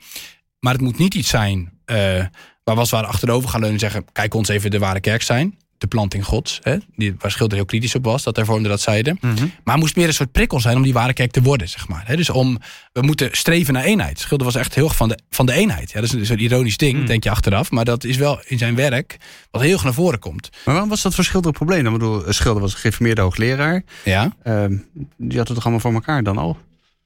Maar 0.60 0.72
het 0.72 0.82
moet 0.82 0.98
niet 0.98 1.14
iets 1.14 1.28
zijn 1.28 1.78
eh, 1.84 2.24
waar 2.66 2.74
we 2.74 2.80
als 2.80 2.90
het 2.90 3.00
ware 3.00 3.12
achterover 3.12 3.48
gaan 3.48 3.60
leunen 3.60 3.80
en 3.80 3.90
zeggen, 3.90 4.04
kijk 4.12 4.34
ons 4.34 4.48
even 4.48 4.70
de 4.70 4.78
ware 4.78 5.00
kerk 5.00 5.22
zijn. 5.22 5.58
De 5.78 5.86
planting 5.86 6.24
gods, 6.24 6.58
hè, 6.62 6.76
die, 6.96 7.14
waar 7.18 7.30
Schilder 7.30 7.56
heel 7.56 7.66
kritisch 7.66 7.94
op 7.94 8.04
was, 8.04 8.22
dat 8.22 8.36
hervormden 8.36 8.70
dat 8.70 8.80
zeiden. 8.80 9.18
Maar 9.20 9.74
het 9.74 9.76
moest 9.76 9.96
meer 9.96 10.06
een 10.06 10.14
soort 10.14 10.32
prikkel 10.32 10.60
zijn 10.60 10.76
om 10.76 10.82
die 10.82 10.92
ware 10.92 11.12
kerk 11.12 11.30
te 11.30 11.42
worden, 11.42 11.68
zeg 11.68 11.88
maar. 11.88 12.02
Hè. 12.06 12.16
Dus 12.16 12.30
om, 12.30 12.58
we 12.92 13.00
moeten 13.00 13.28
streven 13.32 13.74
naar 13.74 13.84
eenheid. 13.84 14.20
Schilder 14.20 14.46
was 14.46 14.54
echt 14.54 14.74
heel 14.74 14.84
erg 14.84 14.96
van 14.96 15.08
de, 15.08 15.18
van 15.30 15.46
de 15.46 15.52
eenheid. 15.52 15.90
Ja, 15.90 16.00
dat 16.00 16.08
is 16.08 16.12
een 16.12 16.26
soort 16.26 16.40
ironisch 16.40 16.76
ding, 16.76 17.06
denk 17.06 17.24
je 17.24 17.30
achteraf. 17.30 17.70
Maar 17.70 17.84
dat 17.84 18.04
is 18.04 18.16
wel 18.16 18.40
in 18.44 18.58
zijn 18.58 18.74
werk 18.74 19.16
wat 19.50 19.62
heel 19.62 19.72
erg 19.72 19.84
naar 19.84 19.94
voren 19.94 20.18
komt. 20.18 20.48
Maar 20.52 20.74
waarom 20.74 20.88
was 20.88 21.02
dat 21.02 21.14
voor 21.14 21.24
Schilder 21.24 21.50
een 21.50 21.56
probleem? 21.56 21.86
Ik 21.86 21.92
bedoel, 21.92 22.22
Schilder 22.32 22.62
was 22.62 22.72
een 22.72 22.78
geïnformeerde 22.78 23.20
hoogleraar. 23.20 23.82
Ja. 24.04 24.36
Ehm, 24.42 24.76
die 25.16 25.38
had 25.38 25.46
het 25.46 25.56
toch 25.56 25.64
allemaal 25.64 25.80
voor 25.80 25.92
elkaar 25.92 26.22
dan 26.22 26.38
al? 26.38 26.56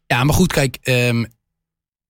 Ja, 0.07 0.25
maar 0.25 0.35
goed, 0.35 0.53
kijk. 0.53 0.79
ehm, 0.83 1.25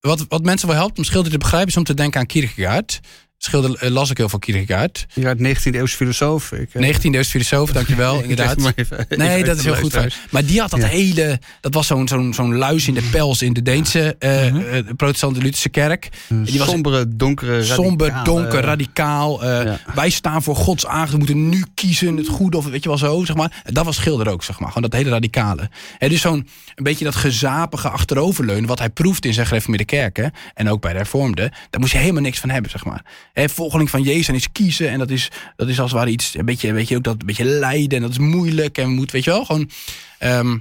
wat, 0.01 0.25
wat 0.29 0.43
mensen 0.45 0.69
wel 0.69 0.77
helpt 0.77 0.99
om 0.99 1.05
Schilder 1.05 1.33
te 1.33 1.39
begrijpen... 1.39 1.69
is 1.69 1.77
om 1.77 1.85
te 1.85 1.95
denken 1.95 2.21
aan 2.21 2.27
Kierkegaard. 2.27 3.01
Schilder 3.43 3.75
eh, 3.79 3.91
las 3.91 4.11
ik 4.11 4.17
heel 4.17 4.29
veel 4.29 4.39
Kierkegaard. 4.39 5.07
Ja, 5.15 5.35
19e 5.37 5.41
eeuwse 5.75 5.97
filosoof. 5.97 6.53
Ik, 6.53 6.75
eh, 6.75 6.83
19e 6.83 7.01
eeuwse 7.15 7.31
filosoof, 7.31 7.73
dankjewel, 7.79 8.21
inderdaad. 8.23 8.57
even- 8.57 8.73
even 8.77 9.07
Nee, 9.19 9.45
dat 9.45 9.57
is 9.59 9.65
heel 9.65 9.75
goed. 9.75 9.97
Maar 10.31 10.45
die 10.45 10.61
had 10.61 10.71
dat 10.71 10.81
Ja. 10.81 10.87
hele... 10.87 11.39
Dat 11.61 11.75
was 11.75 11.87
zo'n 11.87 12.09
zo'n 12.09 12.35
zo'n 12.35 12.57
luis 12.57 12.89
in 12.89 12.95
de 12.95 13.03
pels 13.11 13.43
in 13.43 13.53
de 13.53 13.63
Deense 13.63 14.17
eh 14.19 14.79
eh, 14.79 14.85
protestante 14.97 15.41
Lutherse 15.41 15.69
kerk. 15.69 16.09
Een 16.29 16.45
Die 16.45 16.59
was 16.59 16.69
sombere, 16.69 17.17
donkere, 17.17 17.65
Somber, 17.65 18.21
donker, 18.25 18.61
radicaal. 18.61 19.45
Ja. 19.45 19.79
Wij 19.95 20.11
staan 20.11 20.43
voor 20.43 20.57
Gods 20.57 20.87
aangezicht. 20.87 21.11
We 21.13 21.19
moeten 21.19 21.49
nu 21.49 21.65
kiezen 21.75 22.17
het 22.17 22.29
goede 22.29 22.57
of 22.57 22.67
weet 22.67 22.83
je 22.83 22.89
wel 22.89 22.99
zo, 22.99 23.25
zeg 23.25 23.37
maar. 23.37 23.63
En 23.65 23.75
dat 23.75 23.85
was 23.85 23.97
Schilder 23.97 24.29
ook, 24.29 24.45
zeg 24.45 24.59
maar. 24.61 24.69
Gewoon 24.73 24.91
dat 24.91 25.01
hele 25.01 25.11
radicale. 25.11 25.71
En 25.99 26.09
dus 26.09 26.21
zo'n 26.21 26.47
een 26.75 26.85
beetje 26.85 27.05
dat 27.05 27.15
gezapige 27.15 27.89
achteroverleunen... 27.89 28.67
wat 28.69 28.79
hij 28.79 28.91
proeft 28.91 29.25
in 29.25 29.33
zijn 29.35 29.47
gereformeerde 29.47 29.85
kerken... 29.85 30.33
en 30.55 30.69
ook 30.69 30.81
bij 30.81 30.91
de 30.93 30.97
hervormden... 30.99 31.51
daar 31.71 31.81
moest 31.81 31.93
je 31.93 31.99
helemaal 31.99 32.23
niks 32.23 32.39
van 32.39 32.51
hebben, 32.51 32.71
zeg 32.71 32.85
maar. 32.85 33.05
Hè, 33.33 33.49
volgeling 33.49 33.91
van 33.91 34.03
Jezus 34.03 34.29
en 34.29 34.35
iets 34.35 34.53
kiezen... 34.53 34.91
en 34.91 34.99
dat 34.99 35.11
is, 35.11 35.29
dat 35.57 35.69
is 35.69 35.81
als 35.81 35.91
het 35.91 35.99
ware 35.99 36.11
iets... 36.11 36.35
een 36.35 36.45
beetje, 36.45 36.73
weet 36.73 36.89
je, 36.89 36.97
ook 36.97 37.03
dat 37.05 37.17
een 37.21 37.27
beetje 37.27 37.45
lijden... 37.45 37.97
en 37.97 38.01
dat 38.03 38.11
is 38.11 38.19
moeilijk 38.19 38.79
en 38.79 38.85
we 38.85 38.91
moeten, 38.91 39.15
weet 39.15 39.25
je 39.25 39.31
wel, 39.31 39.45
gewoon... 39.45 39.71
ehm, 40.19 40.49
hij 40.51 40.59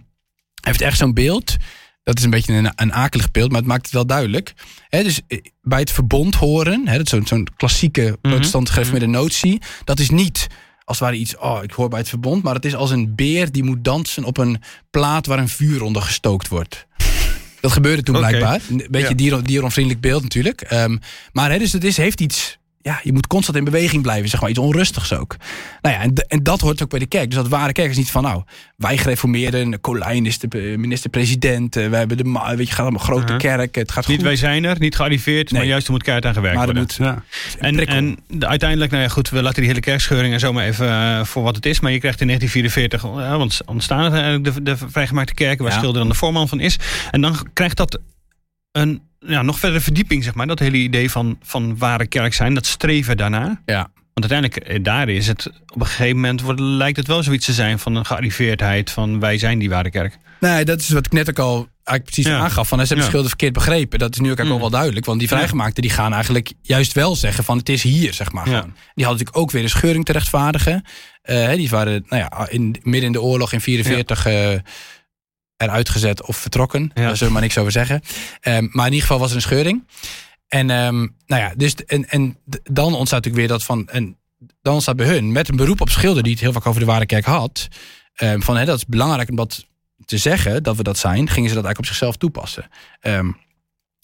heeft 0.62 0.82
echt 0.82 0.98
zo'n 0.98 1.14
beeld... 1.14 1.56
Dat 2.04 2.18
is 2.18 2.24
een 2.24 2.30
beetje 2.30 2.54
een, 2.54 2.72
een 2.76 2.94
akelig 2.94 3.32
beeld, 3.32 3.50
maar 3.52 3.60
het 3.60 3.68
maakt 3.70 3.86
het 3.86 3.94
wel 3.94 4.06
duidelijk. 4.06 4.54
Hè, 4.88 5.04
dus 5.04 5.22
eh, 5.28 5.38
bij 5.62 5.80
het 5.80 5.92
verbond 5.92 6.36
horen, 6.36 6.88
hè, 6.88 6.98
dat 6.98 7.06
is 7.06 7.12
zo'n 7.12 7.28
zo'n 7.28 7.48
klassieke 7.58 8.17
protestant 8.22 8.70
gereformeerde 8.70 9.08
notie, 9.08 9.62
dat 9.84 10.00
is 10.00 10.10
niet 10.10 10.48
als 10.86 11.00
het 11.00 11.08
ware 11.08 11.20
iets, 11.22 11.38
oh, 11.38 11.63
ik 11.63 11.72
hoor 11.72 11.89
bij 11.89 12.00
het 12.00 12.10
verbond, 12.10 12.43
maar 12.43 12.54
het 12.56 12.65
is 12.65 12.76
als 12.76 12.91
een 12.91 13.15
beer 13.15 13.52
die 13.52 13.63
moet 13.63 13.84
dansen 13.84 14.24
op 14.24 14.38
een 14.38 14.62
plaat 14.91 15.26
waar 15.26 15.39
een 15.39 15.50
vuur 15.50 15.82
onder 15.84 16.02
gestookt 16.02 16.48
wordt. 16.48 16.88
Dat 17.62 17.72
gebeurde 17.72 18.04
toen 18.04 18.17
blijkbaar. 18.17 18.62
Een 18.70 18.88
beetje 18.89 19.10
Ja. 19.10 19.13
dier, 19.13 19.43
dieronvriendelijk 19.43 20.02
beeld 20.02 20.24
natuurlijk. 20.24 20.62
Ehm, 20.62 20.98
maar 21.32 21.52
hè, 21.52 21.58
dus 21.58 21.72
het 21.74 21.84
is, 21.84 21.98
heeft 21.98 22.22
iets. 22.22 22.59
Ja, 22.82 23.00
je 23.04 23.13
moet 23.13 23.28
constant 23.28 23.58
in 23.58 23.63
beweging 23.63 24.02
blijven, 24.02 24.30
zeg 24.30 24.42
maar. 24.42 24.50
Iets 24.50 24.60
onrustigs 24.60 25.13
ook. 25.13 25.36
Nou 25.82 25.96
ja, 25.96 26.02
en, 26.02 26.13
en 26.28 26.44
dat 26.44 26.62
hoort 26.62 26.84
ook 26.84 26.89
bij 26.89 27.00
de 27.00 27.06
kerk. 27.06 27.26
Dus 27.26 27.36
dat 27.36 27.48
ware 27.48 27.72
kerk 27.72 27.89
is 27.89 27.98
niet 27.98 28.12
van, 28.12 28.24
nou, 28.24 28.44
wij 28.78 28.98
gereformeerden. 28.98 29.82
Colijn 29.82 30.26
is 30.26 30.39
de 30.39 30.76
minister-president. 30.78 31.76
eh, 31.76 31.89
We 31.89 31.96
hebben 31.96 32.18
de, 32.18 32.54
weet 32.56 32.68
je, 32.68 32.74
gaat 32.74 32.80
allemaal 32.80 33.00
grote 33.06 33.36
kerk. 33.36 33.76
Het 33.76 33.92
gaat 33.92 34.08
Niet 34.08 34.22
wij 34.22 34.36
zijn 34.36 34.63
er, 34.63 34.80
niet 34.80 34.96
gearriveerd, 34.96 35.52
maar 35.52 35.65
juist 35.65 35.86
er 35.86 35.92
moet 35.92 36.04
keihard 36.04 36.28
aan 36.28 36.34
gewerkt 36.34 36.58
maar 36.58 36.68
er 36.68 36.74
worden. 36.76 36.96
moet 36.98 37.08
Ja. 37.08 37.24
En, 37.60 37.86
en 37.88 38.18
de- 38.28 38.48
uiteindelijk, 38.48 38.92
nou 38.92 39.04
ja, 39.04 39.10
goed, 39.10 39.30
we 39.30 39.42
laten 39.42 39.60
die 39.60 39.68
hele 39.70 39.80
kerkscheuring 39.82 40.34
en 40.34 40.39
zo 40.39 40.54
maar 40.54 40.65
even 40.65 40.88
eh, 40.89 41.24
voor 41.24 41.44
wat 41.44 41.56
het 41.56 41.65
is. 41.65 41.80
Maar 41.80 41.92
je 41.92 42.00
krijgt 42.00 42.22
in 42.22 42.28
1944, 42.28 43.04
eh, 43.32 43.38
want 43.38 43.60
ontstaan 43.65 44.42
de, 44.44 44.63
de 44.63 44.78
vrijgemaakte 44.78 45.34
kerken, 45.34 45.63
waar 45.63 45.74
Ja. 45.74 45.78
Schilder 45.80 46.00
dan 46.02 46.10
de 46.10 46.15
voorman 46.18 46.48
van 46.48 46.60
is. 46.60 46.78
En 47.12 47.22
dan 47.22 47.48
krijgt 47.54 47.78
dat 47.78 48.00
een 48.72 49.02
ja, 49.19 49.41
nog 49.41 49.60
verdere 49.60 49.82
verdieping, 49.82 50.23
zeg 50.23 50.34
maar. 50.34 50.47
Dat 50.47 50.60
hele 50.60 50.77
idee 50.77 51.12
van, 51.12 51.38
van 51.41 51.77
ware 51.77 52.08
kerk 52.08 52.34
zijn, 52.34 52.53
dat 52.53 52.65
streven 52.65 53.17
daarna. 53.17 53.62
Ja. 53.65 53.91
Want 54.13 54.32
uiteindelijk, 54.32 54.69
eh, 54.77 54.84
daar 54.84 55.10
is 55.10 55.27
het, 55.27 55.45
op 55.67 55.79
een 55.79 55.86
gegeven 55.88 56.15
moment 56.15 56.41
wordt, 56.41 56.60
lijkt 56.60 56.97
het 56.97 57.08
wel 57.08 57.23
zoiets 57.23 57.45
te 57.45 57.53
zijn 57.53 57.79
van 57.79 57.95
een 57.95 58.05
gearriveerdheid 58.05 58.91
van 58.91 59.19
wij 59.19 59.38
zijn 59.38 59.60
die 59.60 59.69
ware 59.69 59.89
kerk. 59.89 60.17
Nee, 60.39 60.65
dat 60.65 60.79
is 60.79 60.89
wat 60.89 61.05
ik 61.05 61.12
net 61.12 61.29
ook 61.29 61.39
al 61.39 61.55
eigenlijk 61.84 62.03
precies 62.03 62.25
Ja. 62.25 62.39
aangaf. 62.39 62.67
Van, 62.67 62.77
ze 62.79 62.84
hebben 62.86 62.97
Ja. 62.97 63.03
Schilder 63.10 63.29
verkeerd 63.29 63.53
begrepen. 63.53 63.99
Dat 63.99 64.13
is 64.13 64.19
nu 64.19 64.32
ook 64.32 64.38
eigenlijk 64.38 64.58
Mm. 64.58 64.63
al 64.63 64.69
wel 64.69 64.79
duidelijk. 64.79 65.05
Want 65.05 65.19
die 65.19 65.27
vrijgemaakten 65.27 65.82
die 65.82 65.91
gaan 65.91 66.13
eigenlijk 66.13 66.51
juist 66.62 66.93
wel 66.93 67.15
zeggen 67.15 67.43
van 67.43 67.58
het 67.58 67.69
is 67.69 67.84
hier, 67.84 68.13
zeg 68.13 68.32
maar. 68.32 68.49
Ja. 68.49 68.55
Gewoon. 68.58 68.73
Die 68.73 69.05
hadden 69.05 69.12
natuurlijk 69.12 69.38
ook 69.38 69.51
weer 69.51 69.63
een 69.63 69.69
scheuring 69.69 70.05
te 70.05 70.12
rechtvaardigen. 70.12 70.84
Eh, 71.21 71.53
die 71.53 71.69
waren 71.69 72.05
nou 72.10 72.21
ja, 72.21 72.47
in, 72.49 72.75
midden 72.84 73.03
in 73.03 73.12
de 73.12 73.21
oorlog 73.21 73.53
in 73.53 73.62
44 73.62 74.25
eh, 74.25 74.49
eruit 75.62 75.89
gezet 75.89 76.26
of 76.26 76.38
vertrokken. 76.38 76.91
Ja. 76.93 77.02
Daar 77.02 77.12
zullen 77.12 77.28
we 77.28 77.32
maar 77.32 77.41
niks 77.41 77.58
over 77.58 77.72
zeggen. 77.72 78.02
Ehm, 78.41 78.67
maar 78.72 78.86
in 78.86 78.91
ieder 78.91 79.08
geval 79.08 79.19
was 79.19 79.30
er 79.30 79.36
een 79.36 79.41
scheuring. 79.41 79.88
En, 80.48 80.69
ehm, 80.69 80.98
nou 80.98 81.41
ja, 81.41 81.54
dus, 81.56 81.76
en, 81.76 82.10
en 82.10 82.38
dan 82.63 82.93
ontstaat 82.93 83.24
natuurlijk 83.24 83.36
weer 83.36 83.48
dat 83.48 83.63
van... 83.63 83.88
En 83.88 84.17
dan 84.62 84.74
ontstaat 84.74 84.95
bij 84.95 85.08
hun, 85.08 85.32
met 85.32 85.50
een 85.50 85.56
beroep 85.56 85.82
op 85.82 85.89
Schilder... 85.89 86.24
die 86.24 86.32
het 86.32 86.41
heel 86.41 86.52
vaak 86.52 86.65
over 86.65 86.80
de 86.80 86.86
ware 86.86 87.06
kerk 87.06 87.26
had... 87.26 87.67
ehm, 88.13 88.39
van 88.39 88.58
hè, 88.58 88.65
dat 88.65 88.78
is 88.78 88.86
belangrijk 88.86 89.30
om 89.30 89.36
dat 89.36 89.65
te 90.06 90.17
zeggen, 90.17 90.63
dat 90.63 90.76
we 90.76 90.84
dat 90.84 90.98
zijn... 90.98 91.30
gingen 91.30 91.50
ze 91.50 91.56
dat 91.56 91.65
eigenlijk 91.65 91.78
op 91.78 91.86
zichzelf 91.86 92.17
toepassen. 92.17 92.69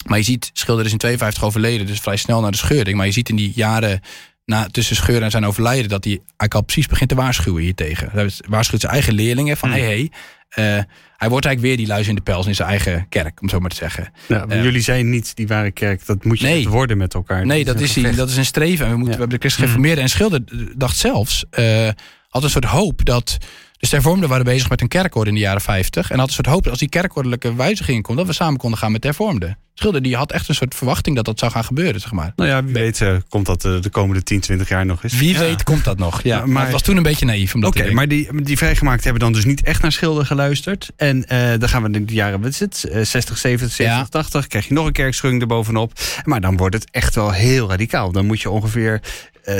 Maar 0.06 0.18
je 0.18 0.24
ziet, 0.24 0.50
Schilder 0.52 0.84
is 0.84 0.92
in 0.92 0.98
52 0.98 1.44
overleden... 1.44 1.86
dus 1.86 2.00
vrij 2.00 2.16
snel 2.16 2.40
naar 2.40 2.50
de 2.50 2.56
scheuring. 2.56 2.96
Maar 2.96 3.06
je 3.06 3.12
ziet 3.12 3.28
in 3.28 3.36
die 3.36 3.52
jaren 3.54 4.00
na, 4.46 4.66
tussen 4.70 4.96
scheuren 4.96 5.24
en 5.24 5.30
zijn 5.30 5.46
overlijden... 5.46 5.88
dat 5.88 6.04
hij 6.04 6.12
eigenlijk 6.12 6.54
al 6.54 6.62
precies 6.62 6.86
begint 6.86 7.08
te 7.08 7.14
waarschuwen 7.14 7.62
hiertegen. 7.62 8.08
Hij 8.12 8.30
waarschuwt 8.48 8.80
zijn 8.80 8.92
eigen 8.92 9.14
leerlingen 9.14 9.56
van... 9.56 9.68
Hmm. 9.68 9.78
hé, 9.78 9.84
hey, 9.84 10.10
hey, 10.48 10.78
eh, 10.78 10.84
hij 11.16 11.28
wordt 11.28 11.46
eigenlijk 11.46 11.60
weer 11.60 11.76
die 11.76 11.86
luis 11.94 12.08
in 12.08 12.14
de 12.14 12.20
pels 12.20 12.46
in 12.46 12.54
zijn 12.54 12.68
eigen 12.68 13.06
kerk... 13.08 13.42
om 13.42 13.48
zo 13.48 13.60
maar 13.60 13.70
te 13.70 13.76
zeggen. 13.76 14.12
Ja, 14.28 14.44
Ja. 14.48 14.62
Jullie 14.62 14.80
zijn 14.80 15.10
niet 15.10 15.36
die 15.36 15.46
ware 15.46 15.70
kerk. 15.70 16.06
Dat 16.06 16.24
moet 16.24 16.40
je 16.40 16.46
Nee. 16.46 16.58
echt 16.58 16.66
worden 16.66 16.96
met 16.96 17.14
elkaar. 17.14 17.46
Nee, 17.46 17.64
dat 17.64 17.80
is, 17.80 17.92
gevecht. 17.92 18.16
dat 18.16 18.28
is 18.28 18.36
een 18.36 18.44
streven. 18.44 18.86
En 18.86 18.90
we, 18.92 18.96
moeten, 18.98 19.18
Ja. 19.18 19.24
we 19.24 19.26
hebben 19.28 19.40
de 19.40 19.48
christen 19.48 19.62
gereformeerden. 19.62 20.02
En 20.04 20.10
Schilder 20.10 20.42
dacht 20.76 20.96
zelfs, 20.96 21.44
eh, 21.50 21.88
had 22.28 22.42
een 22.42 22.50
soort 22.50 22.64
hoop 22.64 23.04
dat... 23.04 23.36
Dus 23.78 23.88
de 23.90 23.96
hervormden 23.96 24.28
waren 24.28 24.44
bezig 24.44 24.68
met 24.68 24.80
een 24.80 24.88
kerkorde 24.88 25.28
in 25.30 25.34
de 25.36 25.42
jaren 25.42 25.60
50. 25.60 26.10
En 26.10 26.18
had 26.18 26.28
een 26.28 26.34
soort 26.34 26.46
hoop 26.46 26.62
dat 26.62 26.70
als 26.70 26.80
die 26.80 26.88
kerkordelijke 26.88 27.54
wijzigingen 27.54 28.02
komt... 28.02 28.18
dat 28.18 28.26
we 28.26 28.32
samen 28.32 28.58
konden 28.58 28.78
gaan 28.78 28.92
met 28.92 29.00
de 29.02 29.06
hervormden. 29.08 29.58
Schilder 29.74 30.02
die 30.02 30.16
had 30.16 30.32
echt 30.32 30.48
een 30.48 30.54
soort 30.54 30.74
verwachting 30.74 31.16
dat 31.16 31.24
dat 31.24 31.38
zou 31.38 31.52
gaan 31.52 31.64
gebeuren, 31.64 32.00
zeg 32.00 32.12
maar. 32.12 32.32
Nou 32.36 32.50
ja, 32.50 32.64
wie 32.64 32.72
weet 32.72 33.00
eh, 33.00 33.16
komt 33.28 33.46
dat 33.46 33.64
eh, 33.64 33.80
de 33.80 33.88
komende 33.90 34.22
10, 34.22 34.40
20 34.40 34.68
jaar 34.68 34.86
nog 34.86 35.02
eens. 35.04 35.18
Wie 35.18 35.32
Ja. 35.32 35.38
weet 35.38 35.62
komt 35.62 35.84
dat 35.84 35.98
nog. 35.98 36.22
Ja, 36.22 36.34
Ja, 36.34 36.38
maar, 36.40 36.48
maar- 36.48 36.62
het 36.62 36.72
was 36.72 36.82
toen 36.82 36.96
een 36.96 37.02
beetje 37.02 37.24
naïef. 37.26 37.54
om 37.54 37.60
dat 37.60 37.76
Oké, 37.80 37.90
maar 37.92 38.08
die, 38.08 38.42
die 38.42 38.56
vrijgemaakt 38.56 39.04
hebben 39.04 39.22
dan 39.22 39.32
dus 39.32 39.44
niet 39.44 39.62
echt 39.62 39.82
naar 39.82 39.92
Schilder 39.92 40.26
geluisterd. 40.26 40.90
En 40.96 41.24
eh, 41.26 41.58
dan 41.58 41.68
gaan 41.68 41.82
we 41.82 41.90
in 41.98 42.06
de 42.06 42.14
jaren, 42.14 42.40
wat 42.40 42.50
is 42.50 42.60
het? 42.60 42.84
Eh, 42.84 43.02
60, 43.04 43.38
70, 43.38 43.72
70, 43.74 43.84
Ja. 44.02 44.04
80. 44.10 44.46
Krijg 44.46 44.68
je 44.68 44.74
nog 44.74 44.86
een 44.86 44.92
kerkscheuring 44.92 45.42
erbovenop. 45.42 45.92
Maar 46.24 46.40
dan 46.40 46.56
wordt 46.56 46.74
het 46.74 46.88
echt 46.90 47.14
wel 47.14 47.30
heel 47.32 47.68
radicaal. 47.68 48.12
Dan 48.12 48.26
moet 48.26 48.40
je 48.40 48.50
ongeveer, 48.50 49.00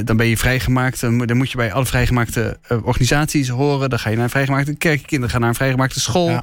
dan 0.05 0.17
ben 0.17 0.27
je 0.27 0.37
vrijgemaakt. 0.37 1.01
Dan, 1.01 1.15
moet- 1.17 1.29
dan 1.29 1.37
moet 1.37 1.51
je 1.51 1.57
bij 1.57 1.73
alle 1.73 1.87
vrijgemaakte 1.87 2.59
organisaties 2.83 3.49
horen. 3.49 3.91
Dan 3.91 3.99
ga 4.07 4.13
je 4.13 4.19
naar 4.19 4.25
een 4.25 4.31
vrijgemaakte 4.31 4.75
kerk. 4.77 5.03
Kinderen 5.03 5.31
gaan 5.31 5.41
naar 5.41 5.49
een 5.49 5.55
vrijgemaakte 5.57 6.01
school. 6.01 6.29
Ja. 6.31 6.43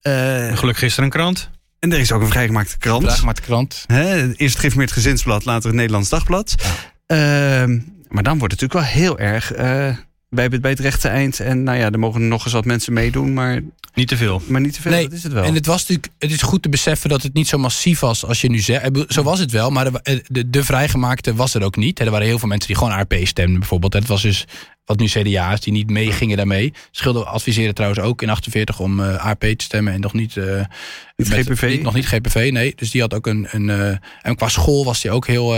Eh, 0.00 0.56
Gelukkig 0.56 0.78
gisteren 0.78 1.04
een 1.04 1.10
krant. 1.10 1.50
en 1.78 1.92
er 1.92 1.98
is 1.98 2.12
ook 2.12 2.22
een 2.22 2.28
vrijgemaakte 2.28 2.78
krant. 2.78 3.34
De 3.34 3.40
krant. 3.40 3.84
Hè, 3.86 4.26
eerst 4.26 4.38
het 4.38 4.58
Geïnformeerd 4.58 4.92
Gezinsblad, 4.92 5.44
later 5.44 5.66
het 5.66 5.76
Nederlands 5.76 6.08
Dagblad. 6.08 6.54
Ja. 6.56 6.66
Ehm, 7.06 7.78
maar 8.08 8.22
dan 8.22 8.38
wordt 8.38 8.52
het 8.52 8.60
natuurlijk 8.60 8.72
wel 8.72 9.02
heel 9.02 9.18
erg... 9.18 9.52
eh, 10.30 10.34
wij 10.36 10.42
hebben 10.42 10.52
het 10.52 10.60
bij 10.62 10.70
het 10.70 10.80
rechte 10.94 11.08
eind. 11.08 11.40
En 11.40 11.62
nou 11.62 11.78
ja, 11.78 11.90
er 11.90 11.98
mogen 11.98 12.28
nog 12.28 12.44
eens 12.44 12.52
wat 12.52 12.64
mensen 12.64 12.92
meedoen, 12.92 13.32
maar, 13.32 13.60
Niet 13.94 14.08
te 14.08 14.16
veel. 14.16 14.42
maar 14.48 14.60
niet 14.60 14.72
te 14.74 14.80
veel. 14.82 14.90
Nee, 14.90 15.02
dat 15.04 15.12
is 15.12 15.22
het 15.22 15.32
wel. 15.32 15.44
En 15.44 15.54
het 15.54 15.66
was 15.66 15.80
natuurlijk, 15.80 16.08
het 16.18 16.30
is 16.30 16.42
goed 16.42 16.62
te 16.62 16.68
beseffen 16.68 17.08
dat 17.10 17.22
het 17.22 17.34
niet 17.34 17.48
zo 17.48 17.58
massief 17.58 18.00
was 18.00 18.24
als 18.24 18.40
je 18.40 18.50
nu 18.50 18.58
zegt. 18.58 18.90
Zo 19.08 19.22
was 19.22 19.38
het 19.38 19.50
wel, 19.50 19.70
maar 19.70 19.92
de, 19.92 20.00
eh, 20.02 20.18
de, 20.26 20.50
de 20.50 20.64
vrijgemaakte 20.64 21.34
was 21.34 21.54
er 21.54 21.62
ook 21.62 21.76
niet. 21.76 22.00
Er 22.00 22.10
waren 22.10 22.26
heel 22.26 22.38
veel 22.38 22.48
mensen 22.48 22.66
die 22.68 22.76
gewoon 22.76 22.92
ARP 22.92 23.14
stemden 23.22 23.58
bijvoorbeeld. 23.58 23.92
Het 23.92 24.06
was 24.06 24.22
dus 24.22 24.44
wat 24.84 24.98
nu 24.98 25.06
CDA 25.06 25.52
is, 25.52 25.60
die 25.60 25.72
niet 25.72 25.90
meegingen 25.90 26.36
daarmee. 26.36 26.72
Schilder 26.90 27.24
adviseerde 27.24 27.72
trouwens 27.72 28.00
ook 28.02 28.22
in 28.22 28.28
48 28.30 28.80
om 28.80 29.00
eh 29.00 29.24
ARP 29.26 29.40
te 29.40 29.64
stemmen 29.64 29.92
en 29.92 30.00
nog 30.00 30.12
niet, 30.12 30.36
eh, 30.36 30.44
Niet 31.16 31.28
met- 31.28 31.46
GPV? 31.46 31.68
niet- 31.68 31.82
nog 31.82 31.94
niet 31.94 32.06
GPV, 32.06 32.48
nee. 32.52 32.72
Dus 32.76 32.90
die 32.90 33.00
had 33.00 33.14
ook 33.14 33.26
een. 33.26 33.46
een 33.50 33.70
eh, 33.70 33.96
en 34.22 34.36
qua 34.36 34.48
school 34.48 34.84
was 34.84 35.00
die 35.00 35.10
ook 35.10 35.26
heel. 35.26 35.54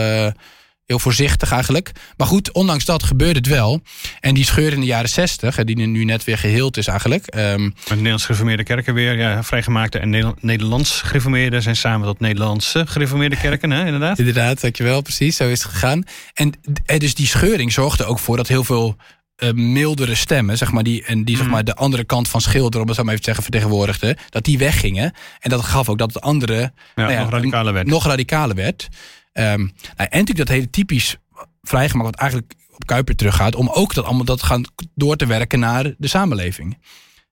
Heel 0.90 0.98
voorzichtig 0.98 1.52
eigenlijk. 1.52 1.90
Maar 2.16 2.26
goed, 2.26 2.52
ondanks 2.52 2.84
dat 2.84 3.02
gebeurde 3.02 3.38
het 3.38 3.48
wel. 3.48 3.82
En 4.20 4.34
die 4.34 4.44
scheur 4.44 4.72
in 4.72 4.80
de 4.80 4.86
jaren 4.86 5.08
60, 5.08 5.56
hè, 5.56 5.64
die 5.64 5.76
nu 5.86 6.04
net 6.04 6.24
weer 6.24 6.38
geheeld 6.38 6.76
is 6.76 6.86
eigenlijk. 6.86 7.26
ehm, 7.26 7.62
Met 7.62 7.88
Nederlands 7.88 8.24
gereformeerde 8.24 8.62
kerken 8.64 8.94
weer. 8.94 9.18
Ja, 9.18 9.42
vrijgemaakte 9.42 9.98
en 9.98 10.10
Nederla- 10.10 10.34
Nederlands 10.40 11.00
gereformeerde 11.02 11.60
zijn 11.60 11.76
samen 11.76 12.06
tot 12.06 12.20
Nederlandse 12.20 12.86
gereformeerde 12.86 13.36
kerken, 13.36 13.70
hè, 13.70 13.84
inderdaad. 13.84 14.18
Inderdaad, 14.18 14.60
dankjewel. 14.60 15.00
Precies, 15.02 15.36
zo 15.36 15.48
is 15.48 15.62
het 15.62 15.72
gegaan. 15.72 16.02
En 16.34 16.52
eh, 16.86 16.98
dus 16.98 17.14
die 17.14 17.26
scheuring 17.26 17.72
zorgde 17.72 18.04
ook 18.04 18.18
voor 18.18 18.36
dat 18.36 18.48
heel 18.48 18.64
veel 18.64 18.96
eh, 19.36 19.50
mildere 19.52 20.14
stemmen, 20.14 20.56
zeg 20.56 20.72
maar, 20.72 20.82
die, 20.82 21.04
en 21.04 21.24
die 21.24 21.34
zeg 21.36 21.44
Mhm. 21.44 21.54
maar, 21.54 21.64
de 21.64 21.74
andere 21.74 22.04
kant 22.04 22.28
van 22.28 22.40
Schilder, 22.40 22.80
om 22.80 22.86
het 22.86 22.96
zo 22.96 23.02
maar 23.02 23.12
even 23.12 23.24
te 23.24 23.32
zeggen, 23.32 23.42
vertegenwoordigden, 23.52 24.16
dat 24.30 24.44
die 24.44 24.58
weggingen. 24.58 25.14
En 25.40 25.50
dat 25.50 25.64
gaf 25.64 25.88
ook 25.88 25.98
dat 25.98 26.14
het 26.14 26.22
andere 26.22 26.54
Ja, 26.60 26.70
nou 26.94 27.12
ja, 27.12 27.20
nog 27.20 27.30
radicaler 27.30 27.72
werd. 27.72 27.86
nog 27.86 28.06
radicaler 28.06 28.56
werd. 28.56 28.88
Ehm, 29.32 29.58
nou, 29.58 29.70
en 29.96 30.18
natuurlijk 30.18 30.36
dat 30.38 30.48
hele 30.48 30.70
typisch 30.70 31.16
vrijgemaakt, 31.62 32.10
wat 32.10 32.20
eigenlijk 32.20 32.52
op 32.70 32.86
Kuiper 32.86 33.16
teruggaat, 33.16 33.54
om 33.54 33.68
ook 33.68 33.94
dat 33.94 34.04
allemaal 34.04 34.24
dat 34.24 34.42
gaan 34.42 34.64
door 34.94 35.16
te 35.16 35.26
werken 35.26 35.58
naar 35.60 35.94
de 35.98 36.08
samenleving. 36.08 36.78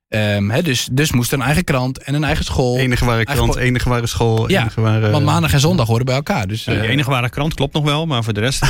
Ehm, 0.09 0.49
hè, 0.51 0.63
dus, 0.63 0.89
dus 0.93 1.13
moest 1.13 1.33
er 1.33 1.39
een 1.39 1.45
eigen 1.45 1.65
krant 1.65 2.03
en 2.03 2.15
een 2.15 2.25
eigen 2.25 2.45
school. 2.45 2.79
enige 2.79 3.05
ware 3.05 3.25
krant, 3.25 3.57
enige 3.57 3.89
ware 3.89 4.07
school, 4.07 4.51
Ja, 4.51 4.61
enige 4.61 4.81
ware... 4.81 5.11
want 5.11 5.25
maandag 5.25 5.53
en 5.53 5.61
zondag 5.61 5.87
horen 5.87 6.05
bij 6.05 6.15
elkaar. 6.15 6.47
Dus 6.49 6.65
Ja, 6.65 6.73
die 6.73 6.81
eh, 6.83 6.89
enige 6.89 7.11
ware 7.11 7.29
krant 7.31 7.55
klopt 7.55 7.75
nog 7.75 7.85
wel, 7.85 8.07
maar 8.07 8.25
voor 8.25 8.33
de 8.33 8.41
rest. 8.41 8.63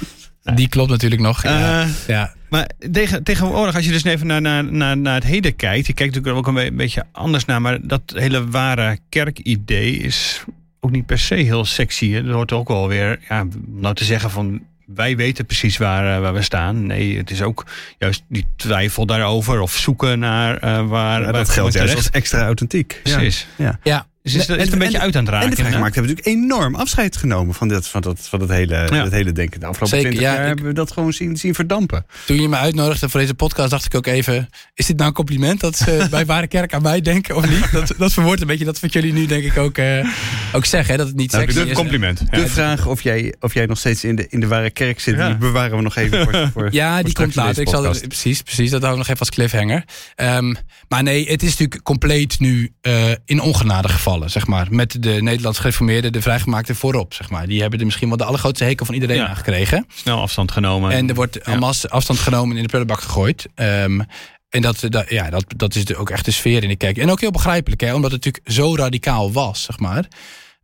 die 0.54 0.68
klopt 0.68 0.90
natuurlijk 0.90 1.20
nog. 1.22 1.42
ja. 1.42 1.82
Eh, 1.82 1.88
ja. 2.06 2.34
Maar 2.50 2.70
tegen, 2.92 3.22
tegenwoordig, 3.22 3.74
als 3.74 3.84
je 3.84 3.92
dus 3.92 4.04
even 4.04 4.26
naar, 4.26 4.40
naar, 4.40 4.64
naar, 4.72 4.96
naar 4.96 5.14
het 5.14 5.24
heden 5.24 5.56
kijkt, 5.56 5.86
je 5.86 5.92
kijkt 5.92 6.14
natuurlijk 6.14 6.46
ook 6.48 6.56
een 6.56 6.64
be- 6.64 6.76
beetje 6.76 7.04
anders 7.12 7.44
naar, 7.44 7.60
maar 7.60 7.78
dat 7.82 8.02
hele 8.14 8.46
ware 8.48 8.98
kerkidee 9.08 9.96
is 9.96 10.44
ook 10.86 10.92
niet 10.92 11.06
per 11.06 11.18
se 11.18 11.34
heel 11.34 11.64
sexy. 11.64 12.12
hè. 12.12 12.26
Er 12.26 12.32
hoort 12.32 12.52
ook 12.52 12.68
wel 12.68 12.88
weer, 12.88 13.18
ja, 13.28 13.40
om 13.40 13.50
nou 13.66 13.94
te 13.94 14.04
zeggen 14.04 14.30
van 14.30 14.62
wij 14.86 15.16
weten 15.16 15.46
precies 15.46 15.76
waar, 15.76 16.14
eh, 16.14 16.20
waar 16.20 16.34
we 16.34 16.42
staan. 16.42 16.86
Nee, 16.86 17.16
het 17.16 17.30
is 17.30 17.42
ook 17.42 17.66
juist 17.98 18.22
die 18.28 18.46
twijfel 18.56 19.06
daarover 19.06 19.60
of 19.60 19.72
zoeken 19.76 20.18
naar 20.18 20.56
eh, 20.56 20.88
waar, 20.88 21.20
Ja, 21.20 21.26
dat 21.26 21.34
het 21.34 21.48
geldt 21.48 21.74
juist 21.74 21.94
als 21.94 22.10
extra 22.10 22.44
authentiek. 22.44 23.00
Ja. 23.04 23.16
Precies. 23.16 23.46
Ja. 23.56 23.78
ja. 23.82 24.06
Dus 24.32 24.34
is, 24.34 24.46
het- 24.46 24.56
is 24.56 24.64
het 24.64 24.66
een 24.66 24.72
En- 24.72 24.78
beetje 24.78 24.96
en- 24.98 25.02
uit 25.04 25.16
aan 25.16 25.24
het 25.24 25.32
raken. 25.32 25.48
En 25.48 25.54
de 25.54 25.56
hè? 25.56 25.62
vrijgemaakten 25.62 26.02
hebben 26.04 26.16
natuurlijk 26.24 26.44
enorm 26.44 26.74
afscheid 26.74 27.16
genomen 27.16 27.54
van, 27.54 27.68
dit, 27.68 27.86
van, 27.88 28.00
dat, 28.00 28.18
van 28.20 28.38
dat, 28.38 28.48
hele, 28.48 28.86
dat 28.90 29.10
hele 29.12 29.32
denken. 29.32 29.60
De 29.60 29.66
afgelopen 29.66 29.96
Zeker, 29.98 30.10
20 30.10 30.20
ja, 30.22 30.32
jaar 30.32 30.40
ik- 30.42 30.46
hebben 30.48 30.66
we 30.66 30.72
dat 30.72 30.92
gewoon 30.92 31.12
zien, 31.12 31.36
zien 31.36 31.54
verdampen. 31.54 32.06
Toen 32.26 32.40
je 32.40 32.48
me 32.48 32.56
uitnodigde 32.56 33.08
voor 33.08 33.20
deze 33.20 33.34
podcast, 33.34 33.70
dacht 33.70 33.84
ik 33.84 33.94
ook 33.94 34.06
even: 34.06 34.48
is 34.74 34.86
dit 34.86 34.96
nou 34.96 35.08
een 35.08 35.14
compliment 35.14 35.60
dat 35.60 35.76
ze 35.76 36.06
bij 36.10 36.26
Ware 36.26 36.46
Kerk 36.46 36.74
aan 36.74 36.82
mij 36.82 37.00
denken 37.00 37.36
of 37.36 37.48
niet? 37.48 37.72
Dat, 37.72 37.92
dat 37.98 38.12
verwoordt 38.12 38.40
een 38.40 38.46
beetje 38.46 38.64
dat 38.64 38.80
wat 38.80 38.92
jullie 38.92 39.12
nu 39.12 39.26
denk 39.26 39.44
ik 39.44 39.56
ook, 39.56 39.78
eh, 39.78 40.08
ook 40.52 40.64
zeggen, 40.64 40.90
hè, 40.92 40.96
dat 40.98 41.06
het 41.06 41.16
niet 41.16 41.32
Nou, 41.32 41.44
sexy 41.44 41.60
Een 41.60 41.68
is. 41.68 41.74
compliment. 41.76 42.22
Ja. 42.30 42.38
De 42.38 42.48
vraag 42.48 42.86
of 42.86 43.02
jij, 43.02 43.34
of 43.40 43.54
jij 43.54 43.66
nog 43.66 43.78
steeds 43.78 44.04
in 44.04 44.16
de, 44.16 44.26
in 44.28 44.40
de 44.40 44.46
ware 44.46 44.70
kerk 44.70 45.00
zit, 45.00 45.16
Ja. 45.16 45.26
die 45.26 45.36
bewaren 45.36 45.76
we 45.76 45.82
nog 45.82 45.96
even 45.96 46.22
voor, 46.24 46.48
voor 46.54 46.68
Ja, 46.72 46.94
voor 46.94 47.04
die 47.04 47.14
komt 47.14 47.34
later. 47.34 47.62
Ik 47.62 47.68
zal, 47.68 47.82
precies, 48.08 48.42
precies, 48.42 48.70
dat 48.70 48.80
hou 48.80 48.92
ik 48.92 48.98
nog 48.98 49.08
even 49.08 49.20
als 49.20 49.30
cliffhanger. 49.30 49.84
Ehm, 50.14 50.54
maar 50.88 51.02
nee, 51.02 51.26
het 51.30 51.42
is 51.42 51.50
natuurlijk 51.50 51.82
compleet 51.82 52.40
nu 52.40 52.72
eh, 52.80 53.10
in 53.24 53.40
ongenade 53.40 53.88
zeg 54.24 54.46
maar. 54.46 54.66
Met 54.70 55.02
de 55.02 55.10
Nederlands 55.22 55.58
gereformeerden, 55.58 56.12
de 56.12 56.22
vrijgemaakte 56.22 56.74
voorop, 56.74 57.14
zeg 57.14 57.30
maar. 57.30 57.46
Die 57.46 57.60
hebben 57.60 57.78
er 57.78 57.84
misschien 57.84 58.08
wel 58.08 58.16
de 58.16 58.24
allergrootste 58.24 58.64
hekel 58.64 58.86
van 58.86 58.94
iedereen 58.94 59.16
Ja. 59.16 59.26
aan 59.28 59.36
gekregen. 59.36 59.86
Snel 59.94 60.20
afstand 60.20 60.50
genomen. 60.52 60.90
En 60.90 61.08
er 61.08 61.14
wordt 61.14 61.46
masse 61.58 61.88
afstand 61.88 62.18
genomen 62.18 62.50
en 62.50 62.56
in 62.56 62.62
de 62.62 62.68
prullenbak 62.68 63.00
gegooid. 63.00 63.46
Ehm, 63.54 64.00
en 64.48 64.62
dat, 64.62 64.80
dat, 64.88 65.10
ja, 65.10 65.30
dat, 65.30 65.44
dat 65.56 65.74
is 65.74 65.84
de- 65.84 65.96
ook 65.96 66.10
echt 66.10 66.24
de 66.24 66.30
sfeer 66.30 66.62
in 66.62 66.68
de 66.68 66.76
kerk. 66.76 66.98
En 66.98 67.10
ook 67.10 67.20
heel 67.20 67.30
begrijpelijk, 67.30 67.80
hè, 67.80 67.94
omdat 67.94 68.10
het 68.12 68.24
natuurlijk 68.24 68.54
zo 68.54 68.74
radicaal 68.76 69.32
was, 69.32 69.62
zeg 69.62 69.78
maar. 69.78 70.08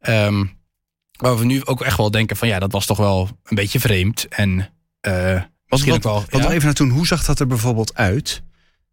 Ehm, 0.00 0.44
waar 1.12 1.38
we 1.38 1.44
nu 1.44 1.64
ook 1.64 1.82
echt 1.82 1.96
wel 1.96 2.10
denken 2.10 2.36
van 2.36 2.48
ja, 2.48 2.58
dat 2.58 2.72
was 2.72 2.86
toch 2.86 2.96
wel 2.98 3.28
een 3.44 3.56
beetje 3.56 3.80
vreemd. 3.80 4.26
En 4.28 4.70
eh 5.00 5.40
misschien 5.66 5.92
ook 5.92 6.02
wel... 6.02 6.24
Wat 6.30 6.42
ja. 6.42 6.50
even 6.50 6.64
naar 6.64 6.74
toen, 6.74 6.90
hoe 6.90 7.06
zag 7.06 7.24
dat 7.24 7.40
er 7.40 7.46
bijvoorbeeld 7.46 7.94
uit? 7.94 8.42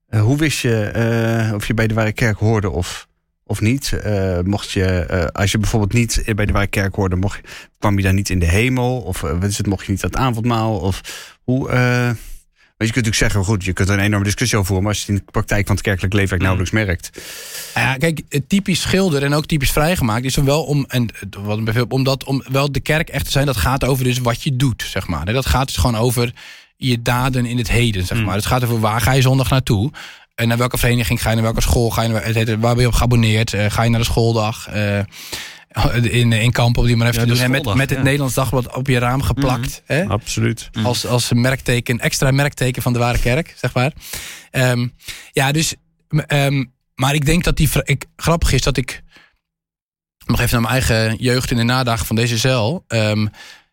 Eh, 0.08 0.22
hoe 0.22 0.38
wist 0.38 0.60
je 0.60 0.84
eh, 0.86 1.54
of 1.56 1.67
je 1.67 1.74
bij 1.74 1.88
de 1.88 1.93
ware 1.93 2.12
kerk 2.13 2.38
hoorde 2.38 2.69
of, 2.69 3.08
of 3.50 3.62
niet? 3.62 3.92
Eh, 3.94 4.40
mocht 4.44 4.72
je, 4.72 4.86
eh, 4.86 5.26
als 5.26 5.52
je 5.52 5.58
bijvoorbeeld 5.58 5.94
niet 5.94 6.24
bij 6.36 6.46
de 6.46 6.54
ware 6.54 6.68
kerk 6.68 6.96
hoorde, 6.96 7.16
mocht, 7.16 7.40
je- 7.44 7.50
kwam 7.80 7.98
je 7.98 8.04
dan 8.04 8.16
niet 8.16 8.30
in 8.30 8.40
de 8.40 8.46
hemel? 8.46 8.98
Of 9.02 9.24
eh, 9.24 9.32
wat 9.32 9.44
is 9.50 9.58
het, 9.58 9.68
mocht 9.68 9.86
je 9.86 9.92
niet 9.92 10.02
het 10.02 10.16
avondmaal? 10.16 10.78
Of 10.78 11.02
hoe... 11.44 11.70
je 11.70 12.16
kunt 12.86 13.06
natuurlijk 13.06 13.16
zeggen, 13.16 13.44
goed, 13.44 13.64
je 13.64 13.74
kunt 13.74 13.90
er 13.90 13.98
een 13.98 14.04
enorme 14.04 14.26
discussie 14.26 14.58
over 14.58 14.68
voeren, 14.68 14.86
maar 14.88 14.96
als 14.96 15.06
je 15.06 15.12
het 15.12 15.20
in 15.22 15.26
de 15.26 15.32
praktijk 15.32 15.66
van 15.68 15.76
het 15.76 15.84
kerkelijk 15.86 16.14
leven 16.14 16.40
eigenlijk 16.40 16.72
nauwelijks 16.74 17.12
merkt. 17.14 17.32
Ja, 17.76 17.98
kijk, 17.98 18.22
het 18.30 18.50
typisch 18.50 18.82
schilder 18.82 19.24
en 19.24 19.34
ook 19.34 19.46
typisch 19.46 19.72
vrijgemaakt 19.72 20.26
is 20.26 20.36
er 20.36 20.44
wel 20.44 20.64
om, 20.64 20.86
en 20.88 21.10
wat 21.44 21.60
veel- 21.66 21.86
om 21.90 22.04
dat 22.04 22.24
om 22.24 22.44
wel 22.52 22.72
de 22.72 22.80
kerk 22.80 23.10
echt 23.10 23.26
te 23.26 23.32
zijn, 23.32 23.46
dat 23.46 23.58
gaat 23.58 23.84
over 23.86 24.04
dus 24.04 24.18
wat 24.20 24.44
je 24.44 24.56
doet, 24.56 24.84
zeg 24.88 25.08
maar. 25.08 25.26
Dat 25.26 25.46
gaat 25.46 25.68
dus 25.68 25.78
gewoon 25.78 25.96
over 25.98 26.34
je 26.78 27.02
daden 27.02 27.46
in 27.46 27.58
het 27.58 27.70
heden, 27.70 28.06
zeg 28.06 28.24
maar. 28.24 28.36
Het 28.36 28.46
gaat 28.46 28.64
over 28.64 28.80
waar 28.80 29.02
ga 29.02 29.12
je 29.12 29.22
zondag 29.22 29.50
naartoe? 29.50 29.92
En 30.39 30.47
naar 30.47 30.58
welke 30.58 30.78
vereniging 30.78 31.21
ga 31.21 31.30
je, 31.30 31.36
naar 31.36 31.43
welke 31.43 31.62
school 31.62 31.89
ga 31.89 32.02
je, 32.02 32.10
naar- 32.10 32.25
het 32.25 32.36
heet, 32.36 32.47
waar 32.60 32.73
ben 32.73 32.82
je 32.82 32.88
op 32.88 32.93
geabonneerd? 32.93 33.54
Eh, 33.54 33.65
ga 33.71 33.84
je 33.84 33.89
naar 33.89 33.99
de 33.99 34.06
schooldag? 34.06 34.67
Eh, 34.67 34.99
in, 36.02 36.32
in 36.34 36.52
kampen 36.52 36.82
op 36.82 36.88
die 36.88 36.95
maar 36.95 37.08
even 37.08 37.19
Ja, 37.19 37.28
te 37.28 37.34
doen. 37.34 37.43
En 37.43 37.52
met, 37.52 37.75
met 37.75 37.89
het 37.89 37.97
ja. 37.97 38.04
Nederlands 38.04 38.34
dagblad 38.34 38.75
op 38.75 38.88
je 38.88 38.99
raam 38.99 39.21
geplakt. 39.21 39.82
Hè? 39.86 40.06
Absoluut. 40.06 40.69
Als, 40.84 41.06
als 41.06 41.32
een 41.32 41.41
merkteken, 41.41 41.99
extra 41.99 42.32
merkteken 42.32 42.82
van 42.82 42.93
de 42.93 42.99
ware 42.99 43.19
kerk, 43.19 43.56
zeg 43.58 43.73
maar. 43.73 43.93
Ehm, 44.52 44.88
ja, 45.32 45.52
dus. 45.52 45.75
ehm, 46.10 46.65
maar 46.95 47.13
ik 47.13 47.25
denk 47.25 47.43
dat 47.43 47.58
die. 47.58 47.69
Ik, 47.84 48.06
grappig 48.15 48.52
is 48.52 48.62
dat 48.62 48.78
ik. 48.78 49.04
Nog 50.25 50.39
even 50.39 50.62
naar 50.62 50.71
mijn 50.71 50.84
eigen 50.88 51.15
jeugd 51.23 51.52
in 51.52 51.58
de 51.58 51.63
nadagen 51.63 52.06
van 52.06 52.15
deze 52.15 52.39
cel. 52.39 52.86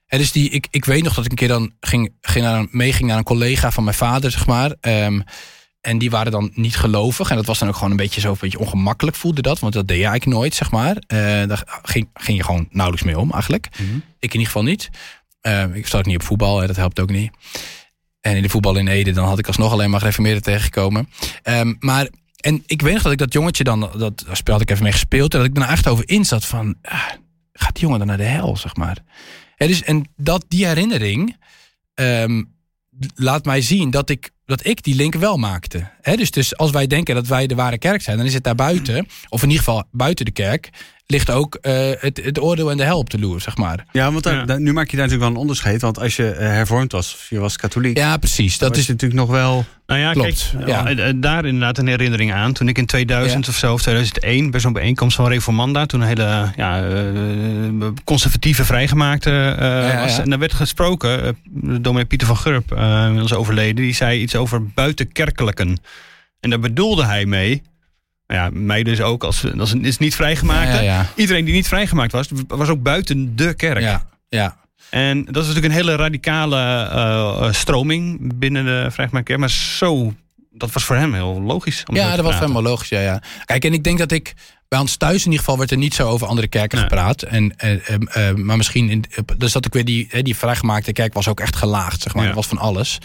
Hè, 0.06 0.18
dus 0.18 0.32
die, 0.32 0.50
ik, 0.50 0.66
ik 0.70 0.84
weet 0.84 1.02
nog 1.02 1.14
dat 1.14 1.24
ik 1.24 1.30
een 1.30 1.36
keer 1.36 1.48
dan 1.48 1.72
ging, 1.80 2.12
ging 2.20 2.44
naar 2.44 2.58
een, 2.58 2.68
meeging 2.70 3.08
naar 3.08 3.18
een 3.18 3.24
collega 3.24 3.70
van 3.70 3.84
mijn 3.84 3.96
vader, 3.96 4.30
zeg 4.30 4.46
maar. 4.46 4.74
En 5.80 5.98
die 5.98 6.10
waren 6.10 6.32
dan 6.32 6.50
niet 6.54 6.76
gelovig. 6.76 7.30
En 7.30 7.36
dat 7.36 7.46
was 7.46 7.58
dan 7.58 7.68
ook 7.68 7.74
gewoon 7.74 7.90
een 7.90 7.96
beetje 7.96 8.20
zo 8.20 8.30
een 8.30 8.36
beetje 8.40 8.58
ongemakkelijk 8.58 9.16
voelde 9.16 9.42
dat. 9.42 9.58
Want 9.58 9.72
dat 9.72 9.88
deed 9.88 9.98
je 9.98 10.06
eigenlijk 10.06 10.38
nooit, 10.38 10.54
zeg 10.54 10.70
maar. 10.70 10.96
Eh, 10.96 11.18
daar 11.18 11.80
ging, 11.82 12.08
ging 12.14 12.36
je 12.36 12.44
gewoon 12.44 12.68
nauwelijks 12.70 13.06
mee 13.06 13.18
om, 13.18 13.32
eigenlijk. 13.32 13.66
Ik 14.18 14.34
in 14.34 14.40
ieder 14.40 14.46
geval 14.46 14.62
niet. 14.62 14.90
Ehm, 15.40 15.72
ik 15.72 15.86
zat 15.86 16.00
ook 16.00 16.06
niet 16.06 16.16
op 16.16 16.22
voetbal, 16.22 16.60
hè, 16.60 16.66
dat 16.66 16.76
helpt 16.76 17.00
ook 17.00 17.10
niet. 17.10 17.30
En 18.20 18.36
in 18.36 18.42
de 18.42 18.48
voetbal 18.48 18.76
in 18.76 18.88
Ede, 18.88 19.12
dan 19.12 19.26
had 19.26 19.38
ik 19.38 19.46
alsnog 19.46 19.72
alleen 19.72 19.90
maar 19.90 20.00
gereformeerden 20.00 20.42
tegengekomen. 20.42 21.08
Ehm, 21.42 21.74
maar, 21.78 22.08
en 22.36 22.62
ik 22.66 22.82
weet 22.82 22.92
nog 22.92 23.02
dat 23.02 23.12
ik 23.12 23.18
dat 23.18 23.32
jongetje 23.32 23.64
dan, 23.64 23.90
dat 23.98 24.24
speel 24.32 24.54
had 24.54 24.62
ik 24.62 24.70
even 24.70 24.82
mee 24.82 24.92
gespeeld. 24.92 25.32
En 25.32 25.38
dat 25.38 25.48
ik 25.48 25.54
dan 25.54 25.64
echt 25.64 25.88
over 25.88 26.08
in 26.08 26.24
zat 26.24 26.44
van, 26.44 26.76
ah, 26.82 27.10
gaat 27.52 27.74
die 27.74 27.82
jongen 27.82 27.98
dan 27.98 28.08
naar 28.08 28.16
de 28.16 28.22
hel, 28.22 28.56
zeg 28.56 28.76
maar. 28.76 28.98
Hè, 29.56 29.66
dus, 29.66 29.82
en 29.82 30.04
dat, 30.16 30.44
die 30.48 30.66
herinnering 30.66 31.36
ehm, 31.94 32.42
laat 33.14 33.44
mij 33.44 33.60
zien 33.60 33.90
dat 33.90 34.10
ik, 34.10 34.30
dat 34.46 34.66
ik 34.66 34.82
die 34.82 34.94
link 34.94 35.14
wel 35.14 35.36
maakte. 35.36 35.90
Hè, 36.00 36.16
dus, 36.16 36.30
dus 36.30 36.56
als 36.56 36.70
wij 36.70 36.86
denken 36.86 37.14
dat 37.14 37.26
wij 37.26 37.46
de 37.46 37.54
ware 37.54 37.78
kerk 37.78 38.02
zijn, 38.02 38.16
dan 38.16 38.26
is 38.26 38.34
het 38.34 38.44
daar 38.44 38.54
buiten, 38.54 39.06
of 39.28 39.42
in 39.42 39.48
ieder 39.48 39.64
geval 39.64 39.84
buiten 39.90 40.24
de 40.24 40.30
kerk, 40.30 40.70
ligt 41.06 41.30
ook 41.30 41.54
eh, 41.54 41.90
het, 41.98 42.20
het 42.24 42.40
oordeel 42.40 42.70
en 42.70 42.76
de 42.76 42.82
hel 42.84 42.98
op 42.98 43.10
de 43.10 43.18
loer, 43.18 43.40
zeg 43.40 43.56
maar. 43.56 43.84
Ja, 43.92 44.12
want 44.12 44.24
daar, 44.24 44.34
Ja. 44.34 44.44
daar- 44.44 44.60
nu 44.60 44.72
maak 44.72 44.90
je 44.90 44.96
daar 44.96 45.04
natuurlijk 45.06 45.22
wel 45.22 45.30
een 45.30 45.40
onderscheid. 45.48 45.80
Want 45.80 45.98
als 46.00 46.16
je 46.16 46.30
eh, 46.30 46.46
hervormd 46.48 46.92
was, 46.92 47.14
of 47.14 47.26
je 47.30 47.38
was 47.38 47.56
katholiek, 47.56 47.96
Ja, 47.96 48.16
precies. 48.16 48.58
dat 48.58 48.76
is 48.76 48.86
natuurlijk 48.88 49.20
nog 49.20 49.30
wel... 49.30 49.64
Nou 49.86 50.00
ja, 50.00 50.12
Klopt, 50.12 50.52
kijk, 50.56 50.68
ja. 50.68 50.86
eh, 50.88 51.12
daar 51.16 51.44
inderdaad 51.44 51.78
een 51.78 51.86
herinnering 51.86 52.32
aan. 52.32 52.52
Toen 52.52 52.68
ik 52.68 52.78
in 52.78 52.86
2000 52.86 53.44
Ja. 53.46 53.50
of 53.52 53.58
zo, 53.58 53.72
of 53.72 53.82
2001, 53.82 54.50
bij 54.50 54.60
zo'n 54.60 54.72
bijeenkomst 54.72 55.16
van 55.16 55.28
Reformanda, 55.28 55.86
toen 55.86 56.00
een 56.00 56.06
hele 56.06 56.52
ja, 56.56 56.88
eh, 56.88 57.86
conservatieve 58.04 58.64
vrijgemaakte 58.64 59.30
eh, 59.58 59.66
ja, 59.92 60.00
was. 60.00 60.16
ja. 60.16 60.22
En 60.22 60.30
daar 60.30 60.38
werd 60.38 60.54
gesproken, 60.54 61.36
uh, 61.64 61.76
dominee 61.80 62.04
Pieter 62.06 62.26
van 62.26 62.36
Gurp, 62.36 62.72
eh 62.72 63.02
inmiddels 63.04 63.34
overleden, 63.34 63.74
die 63.76 63.94
zei 63.94 64.20
iets 64.20 64.36
over 64.36 64.66
buitenkerkelijken. 64.66 65.78
En 66.40 66.50
daar 66.50 66.60
bedoelde 66.60 67.04
hij 67.04 67.26
mee, 67.26 67.62
ja, 68.26 68.50
mij 68.52 68.82
dus 68.82 69.00
ook, 69.00 69.24
als, 69.24 69.44
als 69.58 69.72
een, 69.72 69.84
is 69.84 69.98
niet. 69.98 70.16
Ja, 70.16 70.80
ja, 70.80 71.06
Iedereen 71.14 71.44
die 71.44 71.54
niet 71.54 71.68
vrijgemaakt 71.68 72.12
was, 72.12 72.28
was 72.46 72.68
ook 72.68 72.82
buiten 72.82 73.36
de 73.36 73.54
kerk. 73.54 73.80
ja. 73.80 74.06
ja. 74.28 74.56
En 74.90 75.24
dat 75.24 75.42
is 75.42 75.48
natuurlijk 75.48 75.66
een 75.66 75.80
hele 75.80 75.96
radicale 75.96 76.56
eh, 76.56 77.46
eh, 77.46 77.52
stroming 77.52 78.32
binnen 78.38 78.64
de 78.64 78.86
vrijgemaakte 78.90 79.22
kerk. 79.22 79.38
Maar 79.38 79.50
zo, 79.50 80.14
dat 80.50 80.72
was 80.72 80.84
voor 80.84 80.96
hem 80.96 81.14
heel 81.14 81.42
logisch. 81.42 81.82
Om 81.86 81.94
Ja, 81.94 82.16
dat 82.16 82.24
was 82.24 82.38
helemaal 82.38 82.62
logisch. 82.62 82.88
Ja, 82.88 83.00
ja. 83.00 83.22
Kijk, 83.44 83.64
en 83.64 83.72
ik 83.72 83.84
denk 83.84 83.98
dat 83.98 84.12
ik 84.12 84.34
bij 84.68 84.78
ons 84.78 84.96
thuis 84.96 85.18
in 85.18 85.24
ieder 85.24 85.38
geval 85.38 85.58
werd 85.58 85.70
er 85.70 85.76
niet 85.76 85.94
zo 85.94 86.08
over 86.08 86.26
andere 86.26 86.48
kerken 86.48 86.78
Nee. 86.78 86.88
gepraat. 86.88 87.22
En, 87.22 87.56
eh, 87.56 88.34
maar 88.34 88.56
misschien, 88.56 88.90
in, 88.90 89.04
dus 89.36 89.52
dat 89.52 89.66
ik 89.66 89.72
weer 89.72 89.84
die, 89.84 90.22
die 90.22 90.36
vrijgemaakte 90.36 90.92
kerk 90.92 91.14
was 91.14 91.28
ook 91.28 91.40
echt 91.40 91.56
gelaagd, 91.56 92.02
zeg 92.02 92.14
maar. 92.14 92.26
Dat 92.26 92.34
was 92.34 92.46
van 92.46 92.58
alles. 92.58 92.98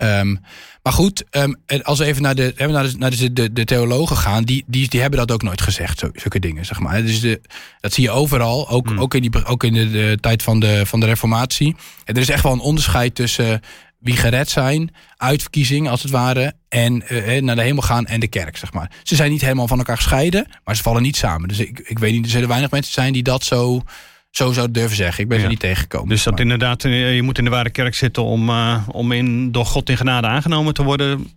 Ehm, 0.00 0.36
maar 0.82 0.92
goed, 0.92 1.24
en 1.30 1.58
als 1.82 1.98
we 1.98 2.04
even 2.04 2.22
naar 2.22 2.34
de, 2.34 2.54
naar 2.56 2.82
de, 2.82 2.94
naar 2.98 3.10
de, 3.10 3.32
de, 3.32 3.52
de 3.52 3.64
theologen 3.64 4.16
gaan, 4.16 4.44
die, 4.44 4.64
die, 4.66 4.88
die 4.88 5.00
hebben 5.00 5.18
dat 5.18 5.32
ook 5.32 5.42
nooit 5.42 5.60
gezegd, 5.60 5.98
zo, 5.98 6.10
zulke 6.12 6.38
dingen, 6.38 6.64
zeg 6.64 6.80
maar. 6.80 7.02
Dus 7.02 7.20
de, 7.20 7.40
dat 7.80 7.92
zie 7.92 8.04
je 8.04 8.10
overal, 8.10 8.68
ook, 8.68 8.88
Hmm. 8.88 9.00
ook 9.00 9.14
in, 9.14 9.22
die, 9.22 9.44
ook 9.44 9.64
in 9.64 9.72
de, 9.72 9.90
de 9.90 10.18
tijd 10.20 10.42
van 10.42 10.60
de, 10.60 10.86
van 10.86 11.00
de 11.00 11.06
Reformatie. 11.06 11.76
En 12.04 12.14
er 12.14 12.20
is 12.20 12.28
echt 12.28 12.42
wel 12.42 12.52
een 12.52 12.60
onderscheid 12.60 13.14
tussen 13.14 13.60
wie 13.98 14.16
gered 14.16 14.50
zijn, 14.50 14.94
uitverkiezing 15.16 15.88
als 15.88 16.02
het 16.02 16.10
ware, 16.10 16.52
en 16.68 17.08
eh, 17.08 17.42
naar 17.42 17.56
de 17.56 17.62
hemel 17.62 17.82
gaan 17.82 18.06
en 18.06 18.20
de 18.20 18.28
kerk, 18.28 18.56
zeg 18.56 18.72
maar. 18.72 18.90
Ze 19.02 19.14
zijn 19.14 19.30
niet 19.30 19.40
helemaal 19.40 19.68
van 19.68 19.78
elkaar 19.78 19.96
gescheiden, 19.96 20.46
maar 20.64 20.76
ze 20.76 20.82
vallen 20.82 21.02
niet 21.02 21.16
samen. 21.16 21.48
Dus 21.48 21.58
ik, 21.58 21.78
ik 21.78 21.98
weet 21.98 22.12
niet, 22.12 22.24
er 22.24 22.30
zullen 22.30 22.48
weinig 22.48 22.70
mensen 22.70 22.92
zijn 22.92 23.12
die 23.12 23.22
dat 23.22 23.44
zo, 23.44 23.82
zo 24.30 24.52
zouden 24.52 24.72
durven 24.74 24.96
zeggen. 24.96 25.22
Ik 25.22 25.28
ben 25.28 25.38
Ja. 25.38 25.44
er 25.44 25.50
niet 25.50 25.60
tegengekomen. 25.60 26.08
Dus 26.08 26.22
dat 26.22 26.32
Maar- 26.32 26.42
inderdaad, 26.42 26.84
eh, 26.84 27.14
je 27.14 27.22
moet 27.22 27.38
in 27.38 27.44
de 27.44 27.50
ware 27.50 27.70
kerk 27.70 27.94
zitten 27.94 28.22
om, 28.22 28.48
eh, 28.48 28.88
om 28.88 29.12
in, 29.12 29.52
door 29.52 29.66
God 29.66 29.88
in 29.88 29.96
genade 29.96 30.26
aangenomen 30.26 30.74
te 30.74 30.82
worden. 30.82 31.30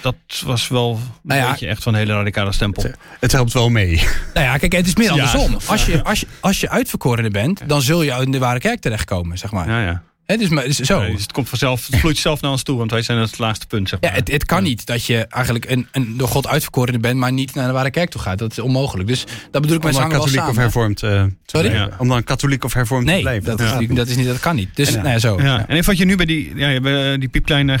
Dat 0.00 0.14
was 0.44 0.68
wel 0.68 0.90
een 0.94 1.00
Nou 1.22 1.40
ja. 1.40 1.50
beetje 1.50 1.66
echt 1.66 1.82
van 1.82 1.92
een 1.92 1.98
hele 1.98 2.12
radicale 2.12 2.52
stempel. 2.52 2.84
Het 3.20 3.32
helpt 3.32 3.52
wel 3.52 3.68
mee. 3.68 3.96
Nou 4.34 4.46
ja, 4.46 4.56
kijk, 4.56 4.72
het 4.72 4.86
is 4.86 4.96
meer 4.96 5.06
Ja. 5.06 5.12
andersom. 5.12 5.56
Als 5.66 5.86
je, 5.86 6.02
als 6.04 6.20
je, 6.20 6.26
als 6.40 6.60
je 6.60 6.68
uitverkorene 6.68 7.30
bent, 7.30 7.68
dan 7.68 7.82
zul 7.82 8.02
je 8.02 8.10
in 8.12 8.30
de 8.30 8.38
ware 8.38 8.58
kerk 8.58 8.80
terechtkomen, 8.80 9.38
zeg 9.38 9.50
maar. 9.52 9.68
Ja, 9.68 9.82
ja. 9.84 10.02
Dus, 10.38 10.48
maar, 10.48 10.64
dus 10.64 10.76
zo. 10.76 11.00
Nee, 11.00 11.12
dus 11.12 11.22
het 11.22 11.32
komt 11.32 11.48
vanzelf, 11.48 11.86
het 11.86 11.96
vloeit 11.96 12.18
zelf 12.18 12.40
naar 12.40 12.50
ons 12.50 12.62
toe, 12.62 12.78
want 12.78 12.90
wij 12.90 13.02
zijn 13.02 13.18
het 13.18 13.38
laagste 13.38 13.66
punt. 13.66 13.88
Zeg 13.88 13.98
Ja, 14.00 14.08
maar. 14.08 14.18
het, 14.18 14.30
het 14.30 14.44
kan 14.44 14.62
niet 14.62 14.86
dat 14.86 15.04
je 15.04 15.26
eigenlijk 15.26 15.70
een, 15.70 15.86
een 15.92 16.16
door 16.16 16.28
God 16.28 16.46
uitverkorene 16.46 16.98
bent, 16.98 17.18
maar 17.18 17.32
niet 17.32 17.54
naar 17.54 17.66
de 17.66 17.72
ware 17.72 17.90
kerk 17.90 18.10
toe 18.10 18.20
gaat. 18.20 18.38
Dat 18.38 18.50
is 18.50 18.58
onmogelijk. 18.58 19.08
Dus 19.08 19.24
dat 19.50 19.62
bedoel 19.62 19.76
ik 19.76 19.82
met 19.82 19.96
katholiek 19.96 20.48
of 20.48 20.56
hervormd 20.56 21.02
eh, 21.02 21.10
te 21.10 21.30
Sorry? 21.46 21.72
Ja. 21.72 21.88
Om 21.98 22.08
dan 22.08 22.24
katholiek 22.24 22.64
of 22.64 22.72
hervormd 22.72 23.06
te 23.06 23.12
Nee, 23.12 23.20
blijven. 23.22 23.44
dat, 23.44 23.60
is, 23.60 23.88
dat, 23.88 24.08
is 24.08 24.16
niet, 24.16 24.26
dat 24.26 24.40
kan 24.40 24.56
niet. 24.56 24.76
Dus 24.76 24.88
En, 24.94 24.98
nou 25.02 25.08
ja, 25.08 25.18
zo. 25.18 25.40
Ja, 25.40 25.68
en 25.68 25.84
wat 25.84 25.98
je 25.98 26.04
nu 26.04 26.16
bij 26.16 26.26
die, 26.26 26.56
ja, 26.56 26.80
bij 26.80 27.18
die 27.18 27.28
piepkleine 27.28 27.78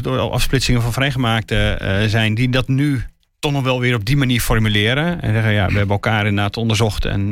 door 0.00 0.18
afsplitsingen 0.18 0.82
van 0.82 0.92
vrijgemaakte 0.92 1.56
eh, 1.56 2.08
zijn, 2.08 2.34
die 2.34 2.48
dat 2.48 2.68
nu 2.68 3.04
toch 3.42 3.52
nog 3.52 3.62
wel 3.62 3.80
weer 3.80 3.94
op 3.94 4.04
die 4.04 4.16
manier 4.16 4.40
formuleren. 4.40 5.22
En 5.22 5.32
zeggen, 5.32 5.52
ja, 5.52 5.66
we 5.66 5.72
hebben 5.72 5.90
elkaar 5.90 6.26
inderdaad 6.26 6.56
onderzocht 6.56 7.04
en 7.04 7.30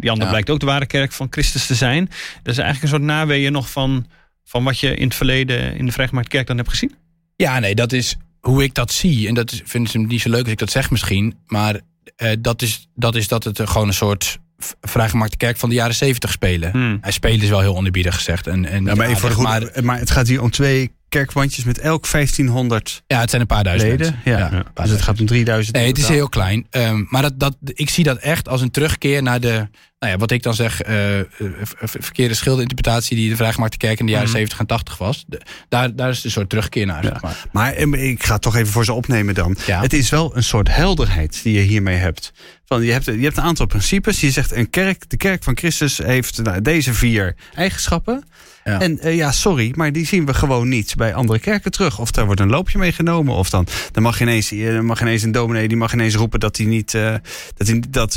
die 0.00 0.10
ander 0.10 0.24
Ja. 0.24 0.30
blijkt 0.30 0.50
ook 0.50 0.60
de 0.60 0.66
ware 0.66 0.86
kerk 0.86 1.12
van 1.12 1.26
Christus 1.30 1.66
te 1.66 1.74
zijn. 1.74 2.04
Dat 2.42 2.52
is 2.52 2.58
eigenlijk 2.58 2.82
een 2.82 2.88
soort 2.88 3.02
naweeën 3.02 3.52
nog 3.52 3.70
van, 3.70 4.06
van 4.44 4.64
wat 4.64 4.78
je 4.78 4.94
in 4.94 5.04
het 5.06 5.14
verleden 5.14 5.76
in 5.76 5.86
de 5.86 5.92
vrijgemaakte 5.92 6.30
kerk 6.30 6.46
dan 6.46 6.56
hebt 6.56 6.68
gezien. 6.68 6.94
Ja, 7.36 7.58
nee, 7.58 7.74
dat 7.74 7.92
is 7.92 8.16
hoe 8.40 8.62
ik 8.62 8.74
dat 8.74 8.92
zie. 8.92 9.28
En 9.28 9.34
dat 9.34 9.52
is, 9.52 9.60
vinden 9.64 9.90
ze 9.90 9.98
niet 9.98 10.20
zo 10.20 10.30
leuk 10.30 10.42
als 10.42 10.52
ik 10.52 10.58
dat 10.58 10.70
zeg 10.70 10.90
misschien. 10.90 11.34
Maar 11.46 11.80
eh, 12.16 12.30
dat, 12.40 12.62
is, 12.62 12.88
dat 12.94 13.14
is 13.14 13.28
dat 13.28 13.44
het 13.44 13.60
gewoon 13.68 13.88
een 13.88 13.94
soort 13.94 14.38
vrijgemaakte 14.80 15.36
kerk 15.36 15.56
van 15.56 15.68
de 15.68 15.74
jaren 15.74 15.94
zeventig 15.94 16.30
spelen. 16.30 16.70
Hmm. 16.70 16.98
Hij 17.00 17.12
spelen 17.12 17.40
is 17.42 17.48
wel 17.48 17.60
heel 17.60 17.76
onerbiedig 17.76 18.14
gezegd. 18.14 18.46
En, 18.46 18.64
en 18.64 18.84
Ja, 18.84 18.94
maar, 18.94 19.06
even 19.06 19.18
voor 19.20 19.28
de 19.42 19.46
aardig, 19.48 19.68
goede, 19.68 19.72
maar- 19.74 19.84
maar, 19.84 19.98
het 19.98 20.10
gaat 20.10 20.28
hier 20.28 20.42
om 20.42 20.50
twee 20.50 20.90
kerkbandjes 21.12 21.64
met 21.64 21.78
elk 21.78 22.10
1500 22.10 23.02
ja, 23.06 23.20
het 23.20 23.30
zijn 23.30 23.40
een 23.42 23.48
paar 23.48 23.64
duizend 23.64 23.90
leden. 23.90 24.20
Ja. 24.24 24.64
Dus 24.74 24.90
het 24.90 25.02
gaat 25.02 25.20
om 25.20 25.26
3000. 25.26 25.76
Nee, 25.76 25.86
het 25.86 25.98
is 25.98 26.08
heel 26.08 26.28
klein. 26.28 26.66
Ehm, 26.70 27.04
maar 27.08 27.22
dat, 27.22 27.40
dat, 27.40 27.56
ik 27.64 27.90
zie 27.90 28.04
dat 28.04 28.18
echt 28.18 28.48
als 28.48 28.60
een 28.60 28.70
terugkeer 28.70 29.22
naar 29.22 29.40
de, 29.40 29.68
nou 29.98 30.12
ja, 30.12 30.16
wat 30.16 30.30
ik 30.30 30.42
dan 30.42 30.54
zeg, 30.54 30.76
ver- 30.84 31.88
verkeerde 32.02 32.34
schilderinterpretatie 32.34 33.16
die 33.16 33.28
de 33.30 33.36
vrijgemaakte 33.36 33.76
kerk 33.76 33.98
in 34.00 34.06
de 34.06 34.12
jaren 34.12 34.26
Mhm. 34.28 34.36
70 34.36 34.58
en 34.58 34.66
80 34.66 34.98
was. 34.98 35.24
De- 35.26 35.40
daar, 35.68 35.96
daar 35.96 36.08
is 36.10 36.24
een 36.24 36.30
soort 36.30 36.48
terugkeer 36.48 36.86
naar, 36.86 37.02
Ja. 37.04 37.08
zeg 37.08 37.22
maar. 37.22 37.44
Maar 37.52 37.72
eh, 37.72 38.10
ik 38.10 38.22
ga 38.24 38.32
het 38.32 38.42
toch 38.42 38.56
even 38.56 38.72
voor 38.72 38.84
ze 38.84 38.92
opnemen 38.92 39.34
dan. 39.34 39.56
Ja. 39.66 39.80
Het 39.80 39.92
is 39.92 40.10
wel 40.10 40.36
een 40.36 40.44
soort 40.44 40.68
helderheid 40.74 41.40
die 41.42 41.52
je 41.54 41.60
hiermee 41.60 41.96
hebt. 41.96 42.32
Van, 42.66 42.82
je, 42.82 42.92
hebt 42.92 43.04
je 43.04 43.12
hebt 43.20 43.36
een 43.36 43.42
aantal 43.42 43.66
principes. 43.66 44.20
Je 44.20 44.30
zegt 44.30 44.52
een 44.52 44.70
kerk, 44.70 45.08
de 45.10 45.16
kerk 45.16 45.42
van 45.44 45.56
Christus 45.56 45.98
heeft 45.98 46.42
nou, 46.42 46.62
deze 46.62 46.94
vier 46.94 47.34
eigenschappen. 47.54 48.24
Ja. 48.64 48.80
En 48.80 48.98
eh, 48.98 49.16
ja, 49.16 49.32
sorry, 49.32 49.72
maar 49.74 49.92
die 49.92 50.06
zien 50.06 50.26
we 50.26 50.34
gewoon 50.34 50.68
niet 50.68 50.94
bij 50.96 51.14
andere 51.14 51.38
kerken 51.38 51.70
terug. 51.70 51.98
Of 51.98 52.10
daar 52.10 52.24
wordt 52.26 52.40
een 52.40 52.50
loopje 52.50 52.78
mee 52.78 52.92
genomen. 52.92 53.34
Of 53.34 53.50
dan, 53.50 53.66
dan 53.92 54.02
mag, 54.02 54.20
ineens, 54.20 54.52
eh, 54.52 54.80
mag 54.80 55.00
ineens 55.00 55.22
een 55.22 55.32
dominee 55.32 55.68
die 55.68 55.76
mag 55.76 55.92
ineens 55.92 56.14
roepen 56.14 56.40
dat, 56.40 56.56
hij 56.56 56.66
niet, 56.66 56.94
eh, 56.94 57.14
dat, 57.56 57.66
hij, 57.66 57.82
dat, 57.90 58.14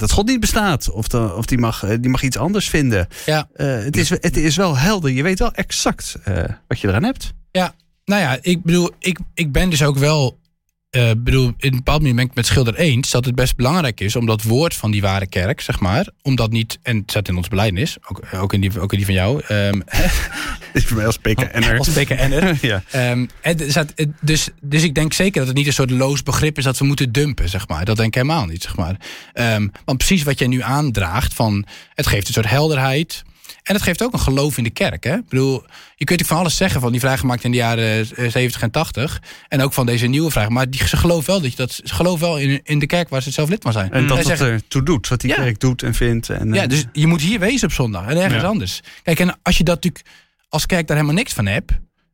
dat 0.00 0.12
God 0.12 0.26
niet 0.26 0.40
bestaat. 0.40 0.90
Of, 0.90 1.08
dan, 1.08 1.34
of 1.34 1.46
die, 1.46 1.58
mag, 1.58 1.86
die 2.00 2.10
mag 2.10 2.22
iets 2.22 2.38
anders 2.38 2.68
vinden. 2.68 3.08
Ja. 3.26 3.48
Het, 3.54 3.96
is, 3.96 4.10
het 4.10 4.36
is 4.36 4.56
wel 4.56 4.78
helder. 4.78 5.10
Je 5.10 5.22
weet 5.22 5.38
wel 5.38 5.52
exact 5.52 6.16
wat 6.66 6.80
je 6.80 6.88
eraan 6.88 7.04
hebt. 7.04 7.34
Nou 8.04 8.20
ja, 8.20 8.38
ik 8.40 8.62
bedoel, 8.62 8.90
ik, 8.98 9.18
ik 9.34 9.52
ben 9.52 9.70
dus 9.70 9.82
ook 9.82 9.98
wel. 9.98 10.38
Eh 10.96 11.10
bedoel, 11.18 11.46
in 11.46 11.70
een 11.70 11.76
bepaald 11.76 11.98
moment 12.00 12.16
ben 12.16 12.24
ik 12.26 12.34
met 12.34 12.46
Schilder 12.46 12.74
eens 12.74 13.10
dat 13.10 13.24
het 13.24 13.34
best 13.34 13.56
belangrijk 13.56 14.00
is 14.00 14.16
om 14.16 14.26
dat 14.26 14.42
woord 14.42 14.74
van 14.74 14.90
die 14.90 15.00
ware 15.00 15.26
kerk, 15.26 15.60
zeg 15.60 15.80
maar, 15.80 16.08
om 16.22 16.36
dat 16.36 16.50
niet, 16.50 16.78
en 16.82 16.96
het 16.96 17.10
staat 17.10 17.28
in 17.28 17.36
ons 17.36 17.48
beleidnis, 17.48 17.96
ook, 18.08 18.22
ook, 18.34 18.52
in, 18.52 18.60
die, 18.60 18.80
ook 18.80 18.90
in 18.92 18.96
die 18.96 19.06
van 19.06 19.14
jou, 19.14 19.42
ehm, 19.48 19.80
is 20.72 20.84
voor 20.84 20.96
mij 20.96 21.06
als 21.06 21.16
PKN'er. 21.18 21.78
als 21.78 21.88
PKN'er. 21.88 22.58
ja. 22.66 22.82
Ehm, 22.90 23.26
het- 23.40 23.94
dus, 24.20 24.48
dus 24.60 24.82
ik 24.82 24.94
denk 24.94 25.12
zeker 25.12 25.38
dat 25.38 25.46
het 25.48 25.56
niet 25.56 25.66
een 25.66 25.72
soort 25.72 25.90
loos 25.90 26.22
begrip 26.22 26.58
is 26.58 26.64
dat 26.64 26.78
we 26.78 26.84
moeten 26.84 27.12
dumpen, 27.12 27.48
zeg 27.48 27.68
maar. 27.68 27.84
Dat 27.84 27.96
denk 27.96 28.08
ik 28.08 28.14
helemaal 28.14 28.46
niet, 28.46 28.62
zeg 28.62 28.76
maar. 28.76 28.96
Ehm, 29.32 29.68
want 29.84 29.98
precies 29.98 30.22
wat 30.22 30.38
jij 30.38 30.48
nu 30.48 30.62
aandraagt, 30.62 31.34
van, 31.34 31.66
het 31.94 32.06
geeft 32.06 32.26
een 32.28 32.34
soort 32.34 32.48
helderheid. 32.50 33.22
En 33.62 33.74
het 33.74 33.82
geeft 33.82 34.02
ook 34.02 34.12
een 34.12 34.18
geloof 34.18 34.56
in 34.58 34.64
de 34.64 34.70
kerk. 34.70 35.04
Hè? 35.04 35.14
Ik 35.16 35.28
bedoel, 35.28 35.64
je 35.96 36.04
kunt 36.04 36.26
van 36.26 36.36
alles 36.38 36.56
zeggen 36.56 36.80
van 36.80 36.90
die 36.92 37.00
vrijgemaakt 37.00 37.44
in 37.44 37.50
de 37.50 37.56
jaren 37.56 37.98
eh, 38.16 38.30
70 38.30 38.62
en 38.62 38.70
80. 38.70 39.22
En 39.48 39.60
ook 39.62 39.72
van 39.72 39.86
deze 39.86 40.06
nieuwe 40.06 40.30
vraag. 40.30 40.48
Maar 40.48 40.70
die, 40.70 40.86
ze 40.86 40.96
geloven 40.96 41.26
wel 41.30 41.40
dat 41.40 41.50
je 41.50 41.56
dat 41.56 41.72
ze 41.72 41.94
geloven 41.94 42.26
wel 42.26 42.38
in, 42.38 42.60
in 42.64 42.78
de 42.78 42.86
kerk 42.86 43.08
waar 43.08 43.22
ze 43.22 43.30
zelf 43.30 43.48
lid 43.48 43.62
van 43.62 43.72
zijn. 43.72 43.92
En 43.92 44.06
dat 44.06 44.16
het 44.18 44.26
zeggen- 44.26 44.50
ertoe 44.50 44.82
doet, 44.82 45.08
wat 45.08 45.20
die 45.20 45.30
Ja. 45.30 45.36
kerk 45.36 45.60
doet 45.60 45.82
en 45.82 45.94
vindt. 45.94 46.28
En, 46.30 46.52
ja, 46.52 46.62
eh, 46.62 46.68
dus 46.68 46.84
je 46.92 47.06
moet 47.06 47.20
hier 47.20 47.38
wezen 47.38 47.66
op 47.68 47.72
zondag 47.74 48.06
en 48.06 48.16
ergens 48.16 48.42
Ja. 48.42 48.48
anders. 48.48 48.80
Kijk, 49.02 49.20
en 49.20 49.38
als 49.42 49.56
je 49.58 49.64
dat 49.64 49.74
natuurlijk 49.74 50.04
als 50.48 50.66
kerk 50.66 50.86
daar 50.86 50.96
helemaal 50.96 51.18
niks 51.18 51.32
van 51.32 51.46
hebt, 51.46 51.72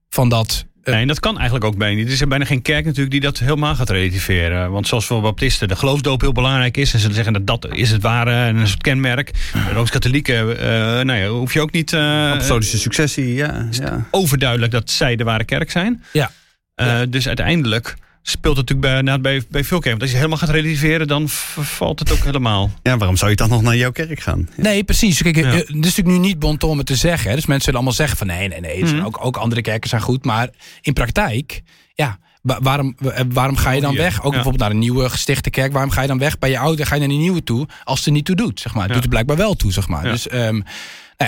van 0.08 0.28
dat. 0.28 0.64
Eh, 0.82 0.92
Nee, 0.92 1.02
en 1.02 1.08
dat 1.08 1.20
kan 1.20 1.34
eigenlijk 1.34 1.64
ook 1.64 1.76
bijna 1.76 1.96
niet. 1.96 2.06
Er 2.06 2.12
is 2.12 2.26
bijna 2.26 2.44
geen 2.44 2.62
kerk 2.62 2.84
natuurlijk 2.84 3.10
die 3.10 3.20
dat 3.20 3.38
helemaal 3.38 3.74
gaat 3.74 3.90
relativeren. 3.90 4.70
Want 4.70 4.86
zoals 4.86 5.06
voor 5.06 5.20
baptisten 5.20 5.68
de 5.68 5.76
geloofsdoop 5.76 6.20
heel 6.20 6.32
belangrijk 6.32 6.76
is... 6.76 6.92
en 6.94 6.98
ze 7.00 7.12
zeggen 7.12 7.32
dat 7.32 7.46
dat 7.46 7.66
is 7.74 7.90
het 7.90 8.02
ware 8.02 8.30
en 8.32 8.56
een 8.56 8.68
soort 8.68 8.82
kenmerk. 8.82 9.30
Rooms-Katholieken, 9.72 10.58
eh, 10.58 10.66
nou 11.04 11.12
ja, 11.18 11.28
hoef 11.28 11.52
je 11.52 11.60
ook 11.60 11.72
niet... 11.72 11.92
eh, 11.92 12.30
Apostolische 12.30 12.78
successie, 12.78 13.34
ja. 13.34 13.66
ja. 13.70 14.06
overduidelijk 14.10 14.72
dat 14.72 14.90
zij 14.90 15.16
de 15.16 15.24
ware 15.24 15.44
kerk 15.44 15.70
zijn. 15.70 16.04
Ja. 16.12 16.30
Eh, 16.74 17.00
Dus 17.08 17.26
uiteindelijk 17.26 17.94
speelt 18.22 18.56
het 18.56 18.68
natuurlijk 18.68 18.94
bij, 18.94 19.02
nou, 19.02 19.20
bij, 19.20 19.42
bij 19.50 19.64
veel 19.64 19.78
kerken. 19.78 19.90
Want 19.90 20.02
als 20.02 20.10
je 20.10 20.16
helemaal 20.16 20.38
gaat 20.38 20.48
relativeren, 20.48 21.06
dan 21.08 21.28
valt 21.28 21.98
het 21.98 22.12
ook 22.12 22.24
helemaal. 22.24 22.70
ja, 22.82 22.96
waarom 22.96 23.16
zou 23.16 23.30
je 23.30 23.36
dan 23.36 23.48
nog 23.48 23.62
naar 23.62 23.76
jouw 23.76 23.90
kerk 23.92 24.20
gaan? 24.20 24.48
Nee, 24.56 24.84
precies. 24.84 25.22
Kijk, 25.22 25.36
Ja. 25.36 25.42
eh, 25.42 25.52
Het 25.52 25.68
is 25.68 25.74
natuurlijk 25.74 26.08
nu 26.08 26.18
niet 26.18 26.38
bon 26.38 26.56
ton 26.56 26.70
om 26.70 26.78
het 26.78 26.86
te 26.86 26.96
zeggen. 26.96 27.28
Hè. 27.30 27.34
Dus 27.36 27.46
mensen 27.46 27.64
zullen 27.64 27.78
allemaal 27.80 27.96
zeggen 27.98 28.16
van 28.18 28.26
nee, 28.26 28.48
nee, 28.48 28.60
nee. 28.60 28.78
het 28.78 28.86
zijn 28.88 28.96
Mhm. 29.00 29.06
ook, 29.06 29.24
ook 29.24 29.36
andere 29.36 29.60
kerken 29.60 29.88
zijn 29.88 30.02
goed. 30.02 30.24
Maar 30.24 30.48
in 30.80 30.92
praktijk, 30.92 31.62
ja, 31.94 32.18
wa- 32.42 32.58
waarom, 32.62 32.94
wa- 32.98 33.10
eh, 33.10 33.24
waarom 33.32 33.56
ga 33.56 33.70
je 33.70 33.80
dan 33.80 33.90
Oh, 33.90 33.96
weg? 33.96 34.16
Ook 34.18 34.24
Ja. 34.24 34.30
bijvoorbeeld 34.30 34.62
naar 34.62 34.70
een 34.70 34.78
nieuwe 34.78 35.08
gestichte 35.10 35.50
kerk. 35.50 35.72
Waarom 35.72 35.90
ga 35.90 36.00
je 36.02 36.08
dan 36.08 36.18
weg 36.18 36.38
bij 36.38 36.50
je 36.50 36.58
oude? 36.58 36.86
Ga 36.86 36.94
je 36.94 37.00
naar 37.00 37.08
die 37.10 37.18
nieuwe 37.18 37.42
toe 37.42 37.68
als 37.84 37.98
het 37.98 38.06
er 38.06 38.12
niet 38.12 38.24
toe 38.24 38.36
doet? 38.36 38.60
Zeg 38.60 38.74
maar. 38.74 38.88
Ja. 38.88 38.92
doet 38.94 39.02
er 39.02 39.08
blijkbaar 39.08 39.36
wel 39.36 39.54
toe, 39.54 39.72
zeg 39.72 39.88
maar. 39.88 40.04
Ja. 40.04 40.10
Dus, 40.10 40.28
ehm, 40.28 40.60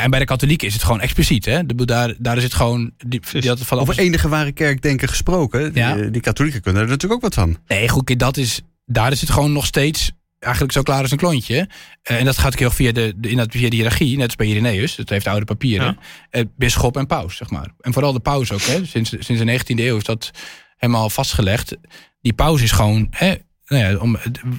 en 0.02 0.11
bij 0.11 0.18
de 0.18 0.24
katholieken 0.24 0.66
is 0.66 0.72
het 0.72 0.83
gewoon 0.83 1.00
expliciet. 1.00 1.44
Hè? 1.44 1.66
De- 1.66 1.85
Daar, 1.85 2.14
daar 2.18 2.37
is 2.37 2.42
het 2.42 2.54
gewoon... 2.54 2.92
Die, 3.07 3.20
die 3.33 3.48
had 3.48 3.61
van 3.61 3.78
Over 3.78 3.98
enige 3.98 4.28
ware 4.28 4.52
kerkdenken 4.52 5.09
gesproken. 5.09 5.70
Ja. 5.74 5.94
Die, 5.94 6.11
die 6.11 6.20
katholieken 6.20 6.61
kunnen 6.61 6.83
er 6.83 6.88
natuurlijk 6.88 7.24
ook 7.24 7.35
wat 7.35 7.35
van. 7.44 7.57
Nee, 7.66 7.88
goed, 7.88 8.18
dat 8.18 8.37
is, 8.37 8.61
daar 8.87 9.12
is 9.12 9.20
het 9.20 9.30
gewoon 9.30 9.52
nog 9.52 9.66
steeds 9.66 10.11
eigenlijk 10.38 10.72
zo 10.74 10.83
klaar 10.83 11.02
als 11.02 11.11
een 11.11 11.16
klontje. 11.18 11.68
Eh, 12.02 12.18
en 12.18 12.24
dat 12.24 12.38
gaat 12.38 12.52
ook 12.52 12.59
heel 12.59 12.70
via 12.70 12.92
de, 12.92 13.12
de, 13.16 13.28
inderdaad 13.28 13.54
via 13.57 13.68
de 13.68 13.76
hiërarchie, 13.76 14.16
net 14.16 14.26
als 14.26 14.37
bij 14.37 14.46
Irenaeus. 14.46 14.96
Dat 14.96 15.09
heeft 15.09 15.26
oude 15.26 15.44
papieren. 15.44 15.87
Ja. 15.87 15.96
Eh, 16.30 16.44
bisschop 16.57 16.96
en 16.96 17.07
paus, 17.07 17.37
zeg 17.37 17.50
maar. 17.50 17.68
En 17.80 17.92
vooral 17.92 18.12
de 18.12 18.20
paus 18.20 18.52
ook. 18.52 18.62
Hè. 18.62 18.85
Sinds, 18.87 19.11
sinds 19.18 19.42
de 19.44 19.74
19e 19.74 19.78
eeuw 19.78 19.96
is 19.96 20.04
dat 20.04 20.30
helemaal 20.76 21.11
vastgelegd. 21.11 21.76
Die 22.20 22.33
paus 22.33 22.62
is 22.62 22.72
gewoon... 22.72 23.07
Hè, 23.11 23.35
nou 23.66 23.83
ja, 23.92 23.96
om, 23.98 24.16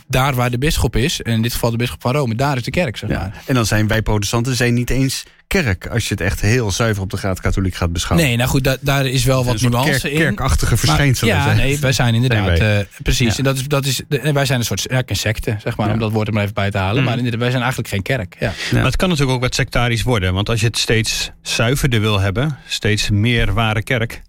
daar 0.08 0.34
waar 0.36 0.50
de 0.52 0.58
bisschop 0.58 0.96
is, 0.96 1.22
en 1.22 1.32
in 1.34 1.42
dit 1.42 1.54
geval 1.54 1.72
de 1.72 1.78
bisschop 1.78 2.02
van 2.02 2.14
Rome, 2.14 2.36
daar 2.36 2.58
is 2.58 2.64
de 2.64 2.72
kerk, 2.72 2.98
zeg 2.98 3.10
Ja. 3.10 3.20
maar. 3.20 3.42
En 3.46 3.54
dan 3.56 3.66
zijn 3.66 3.88
wij 3.88 4.02
protestanten 4.02 4.56
zijn 4.56 4.74
niet 4.74 4.90
eens 4.90 5.24
kerk. 5.48 5.88
Als 5.88 6.04
je 6.08 6.10
het 6.14 6.22
echt 6.24 6.42
heel 6.42 6.72
zuiver 6.72 7.04
op 7.04 7.10
de 7.10 7.18
graad 7.18 7.42
katholiek 7.42 7.76
gaat 7.76 7.94
beschouwen. 7.94 8.28
Nee, 8.28 8.38
nou 8.38 8.50
goed, 8.50 8.64
da- 8.64 8.78
daar 8.82 9.06
is 9.06 9.24
wel 9.24 9.46
wat 9.46 9.62
nuance 9.62 10.00
kerk, 10.00 10.14
in. 10.14 10.20
kerkachtige 10.20 10.78
verschijnselen. 10.78 11.36
Maar, 11.36 11.44
ja, 11.48 11.54
zijn. 11.56 11.68
nee, 11.68 11.80
wij 11.80 11.92
zijn 11.92 12.14
inderdaad. 12.14 12.58
Zijn 12.58 12.80
eh, 12.80 12.86
precies. 13.04 13.32
Ja. 13.32 13.38
En 13.38 13.44
dat 13.44 13.58
is, 13.58 13.68
dat 13.68 13.86
is, 13.86 14.02
de- 14.08 14.32
wij 14.34 14.46
zijn 14.46 14.60
een 14.60 14.66
soort 14.66 14.86
ja, 14.90 15.02
een 15.06 15.16
secte, 15.16 15.56
zeg 15.64 15.78
maar, 15.78 15.88
Ja. 15.88 15.94
om 15.94 16.00
dat 16.00 16.12
woord 16.12 16.28
er 16.28 16.34
maar 16.34 16.44
even 16.44 16.54
bij 16.56 16.72
te 16.72 16.78
halen. 16.78 16.98
Mm. 17.02 17.08
Maar 17.08 17.16
inderdaad, 17.18 17.40
wij 17.40 17.50
zijn 17.50 17.62
eigenlijk 17.62 17.92
geen 17.94 18.02
kerk. 18.02 18.36
Ja. 18.40 18.46
Ja. 18.72 18.76
Maar 18.76 18.84
het 18.86 18.96
kan 18.96 19.10
natuurlijk 19.10 19.36
ook 19.38 19.44
wat 19.44 19.56
sectarisch 19.56 20.04
worden. 20.04 20.34
Want 20.34 20.50
als 20.50 20.60
je 20.60 20.66
het 20.66 20.78
steeds 20.78 21.32
zuiverder 21.42 22.02
wil 22.02 22.20
hebben, 22.20 22.58
steeds 22.68 23.10
meer 23.10 23.54
ware 23.54 23.84
kerk. 23.84 24.22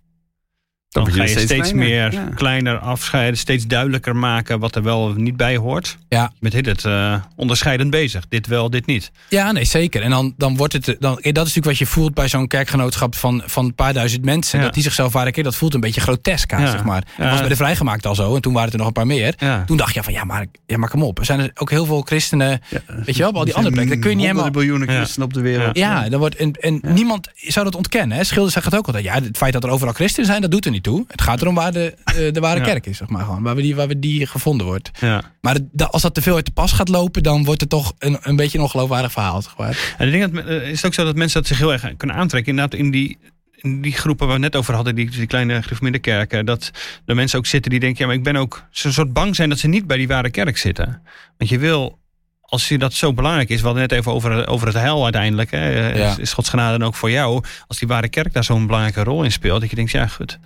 Dan, 0.97 1.05
Dan 1.05 1.15
ga 1.15 1.23
je 1.23 1.29
je 1.29 1.35
steeds, 1.35 1.53
steeds 1.53 1.71
kleiner, 1.71 2.11
meer 2.11 2.13
ja. 2.13 2.29
kleiner 2.35 2.79
afscheiden, 2.79 3.39
steeds 3.39 3.67
duidelijker 3.67 4.17
maken 4.17 4.59
wat 4.59 4.75
er 4.75 4.83
wel 4.83 5.03
of 5.03 5.15
niet 5.17 5.37
bij 5.37 5.57
hoort. 5.57 5.97
Ja. 6.09 6.33
Met 6.41 6.53
dit 6.65 6.85
eh 6.85 7.15
onderscheidend 7.37 7.91
bezig. 7.91 8.25
Dit 8.29 8.47
wel, 8.47 8.71
dit 8.71 8.87
niet. 8.87 9.11
Ja, 9.29 9.53
nee, 9.53 9.65
zeker. 9.65 10.03
En 10.03 10.11
dan, 10.11 10.35
dan 10.37 10.57
wordt 10.57 10.73
het. 10.73 10.85
Dan, 10.85 11.15
dat 11.15 11.23
is 11.23 11.33
natuurlijk 11.35 11.65
wat 11.67 11.79
je 11.79 11.87
voelt 11.87 12.15
bij 12.15 12.29
zo'n 12.29 12.47
kerkgenootschap 12.47 13.15
van, 13.15 13.43
van 13.47 13.65
een 13.65 13.75
paar 13.75 13.93
duizend 13.93 14.25
mensen. 14.25 14.59
Ja. 14.59 14.65
Dat 14.65 14.75
die 14.75 14.83
zichzelf 14.83 15.13
waren 15.13 15.33
keer, 15.33 15.43
dat 15.45 15.55
voelt 15.57 15.75
een 15.75 15.81
beetje 15.81 16.01
grotesk 16.01 16.53
aan, 16.53 16.61
Ja. 16.61 16.71
zeg 16.71 16.85
maar. 16.85 17.01
Dat 17.01 17.11
Ja. 17.17 17.31
was 17.31 17.41
bij 17.41 17.49
de 17.49 17.57
vrijgemaakt 17.57 18.07
al 18.07 18.15
zo. 18.15 18.35
En 18.35 18.41
toen 18.41 18.53
waren 18.53 18.65
het 18.65 18.73
er 18.73 18.79
nog 18.79 18.89
een 18.89 18.93
paar 18.95 19.07
meer. 19.07 19.35
Ja. 19.39 19.65
Toen 19.67 19.77
dacht 19.77 19.95
je 19.95 20.03
van 20.03 20.13
ja, 20.13 20.25
maar, 20.25 20.47
ja, 20.67 20.77
maar 20.79 20.89
kom 20.91 21.03
op. 21.03 21.19
Er 21.19 21.25
zijn 21.25 21.41
er 21.41 21.51
ook 21.55 21.71
heel 21.71 21.85
veel 21.87 22.01
christenen. 22.01 22.61
Weet 22.87 23.17
je 23.17 23.21
wel, 23.23 23.29
op 23.29 23.37
al 23.37 23.45
die 23.45 23.55
andere 23.55 23.75
plekken. 23.75 23.93
Dan 23.95 24.01
kun 24.03 24.11
je 24.11 24.17
niet 24.17 24.27
helemaal. 24.27 24.63
Ja. 24.87 24.95
christenen 24.97 25.27
op 25.29 25.35
de 25.35 25.41
wereld. 25.41 25.77
Ja, 25.79 26.09
dan 26.09 26.19
wordt, 26.19 26.37
en, 26.37 26.53
en 26.53 26.81
niemand 26.89 27.29
zou 27.37 27.65
dat 27.65 27.75
ontkennen. 27.75 28.17
Hè. 28.17 28.25
Schilders 28.25 28.53
zegt 28.55 28.65
het 28.67 28.75
ook 28.77 28.87
altijd. 28.87 29.05
Ja, 29.05 29.15
het 29.15 29.37
feit 29.37 29.53
dat 29.53 29.65
er 29.65 29.71
overal 29.71 29.93
christenen 29.95 30.27
zijn, 30.27 30.41
dat 30.41 30.51
doet 30.51 30.65
er 30.65 30.71
niet 30.71 30.85
toe. 30.87 31.05
Het 31.09 31.23
gaat 31.23 31.41
erom 31.41 31.55
waar 31.55 31.73
de, 31.73 31.95
eh, 32.05 32.15
de 32.33 32.41
ware 32.41 32.59
Ja. 32.59 32.65
kerk 32.65 32.87
is, 32.87 32.97
zeg 32.97 33.09
maar. 33.09 33.25
Gewoon, 33.25 33.43
waar, 33.43 33.55
we 33.55 33.63
die, 33.63 33.75
waar 33.77 33.89
we 33.89 33.99
die 33.99 34.27
gevonden 34.27 34.67
wordt. 34.67 34.91
Ja. 35.01 35.23
Maar 35.41 35.57
als 35.91 36.03
dat 36.03 36.15
te 36.15 36.23
veel 36.23 36.35
uit 36.35 36.47
de 36.47 36.53
pas 36.53 36.73
gaat 36.73 36.89
lopen, 36.89 37.23
dan 37.23 37.45
wordt 37.45 37.61
het 37.61 37.71
toch 37.71 37.93
een, 37.99 38.19
een 38.23 38.37
beetje 38.37 38.59
een 38.59 38.65
ongeloofwaardig 38.65 39.13
verhaal. 39.13 39.43
Zeg 39.43 39.57
maar. 39.57 39.95
En 39.99 40.07
ik 40.07 40.21
denk 40.21 40.35
dat, 40.35 40.45
eh, 40.45 40.69
is 40.69 40.77
het 40.77 40.87
ook 40.87 40.95
zo 40.95 41.05
dat 41.05 41.17
mensen 41.17 41.41
dat 41.41 41.49
zich 41.49 41.59
heel 41.59 41.73
erg 41.73 41.97
kunnen 41.97 42.17
aantrekken. 42.17 42.53
Inderdaad, 42.53 42.79
in 42.81 42.91
die, 42.91 43.19
in 43.57 43.83
die 43.83 43.93
groepen 43.93 44.27
waar 44.27 44.37
we 44.37 44.43
het 44.43 44.53
net 44.53 44.61
over 44.61 44.75
hadden, 44.75 44.95
die, 44.95 45.11
die 45.11 45.27
kleine 45.27 45.63
gereformeerde 45.63 45.99
kerken, 45.99 46.47
dat 46.47 46.71
er 47.07 47.15
mensen 47.15 47.39
ook 47.39 47.47
zitten 47.47 47.71
die 47.71 47.81
denken, 47.81 48.01
ja, 48.01 48.07
maar 48.07 48.17
ik 48.17 48.23
ben 48.23 48.37
ook 48.37 48.65
zo'n 48.71 48.93
soort 48.93 49.13
bang 49.13 49.37
zijn 49.37 49.49
dat 49.49 49.59
ze 49.59 49.69
niet 49.69 49.87
bij 49.87 49.97
die 49.97 50.09
ware 50.09 50.31
kerk 50.31 50.57
zitten. 50.57 51.03
Want 51.39 51.51
je 51.51 51.59
wil, 51.59 51.99
als 52.41 52.69
je 52.69 52.79
dat 52.79 52.93
zo 52.93 53.13
belangrijk 53.13 53.49
is, 53.49 53.59
we 53.61 53.65
hadden 53.67 53.83
net 53.89 53.93
even 53.93 54.13
over, 54.13 54.47
over 54.47 54.67
het 54.67 54.77
heil 54.77 55.03
uiteindelijk, 55.05 55.51
hè, 55.51 55.89
Ja. 55.97 56.11
is, 56.11 56.19
is 56.19 56.33
Gods 56.33 56.49
genade 56.49 56.79
dan 56.79 56.87
ook 56.87 56.95
voor 56.95 57.11
jou, 57.11 57.45
als 57.67 57.79
die 57.79 57.89
ware 57.89 58.09
kerk 58.09 58.33
daar 58.33 58.45
zo'n 58.45 58.67
belangrijke 58.67 59.03
rol 59.03 59.23
in 59.25 59.33
speelt, 59.33 59.61
dat 59.61 59.71
je 59.71 59.77
denkt, 59.77 59.91
ja, 59.91 60.07
goed, 60.07 60.39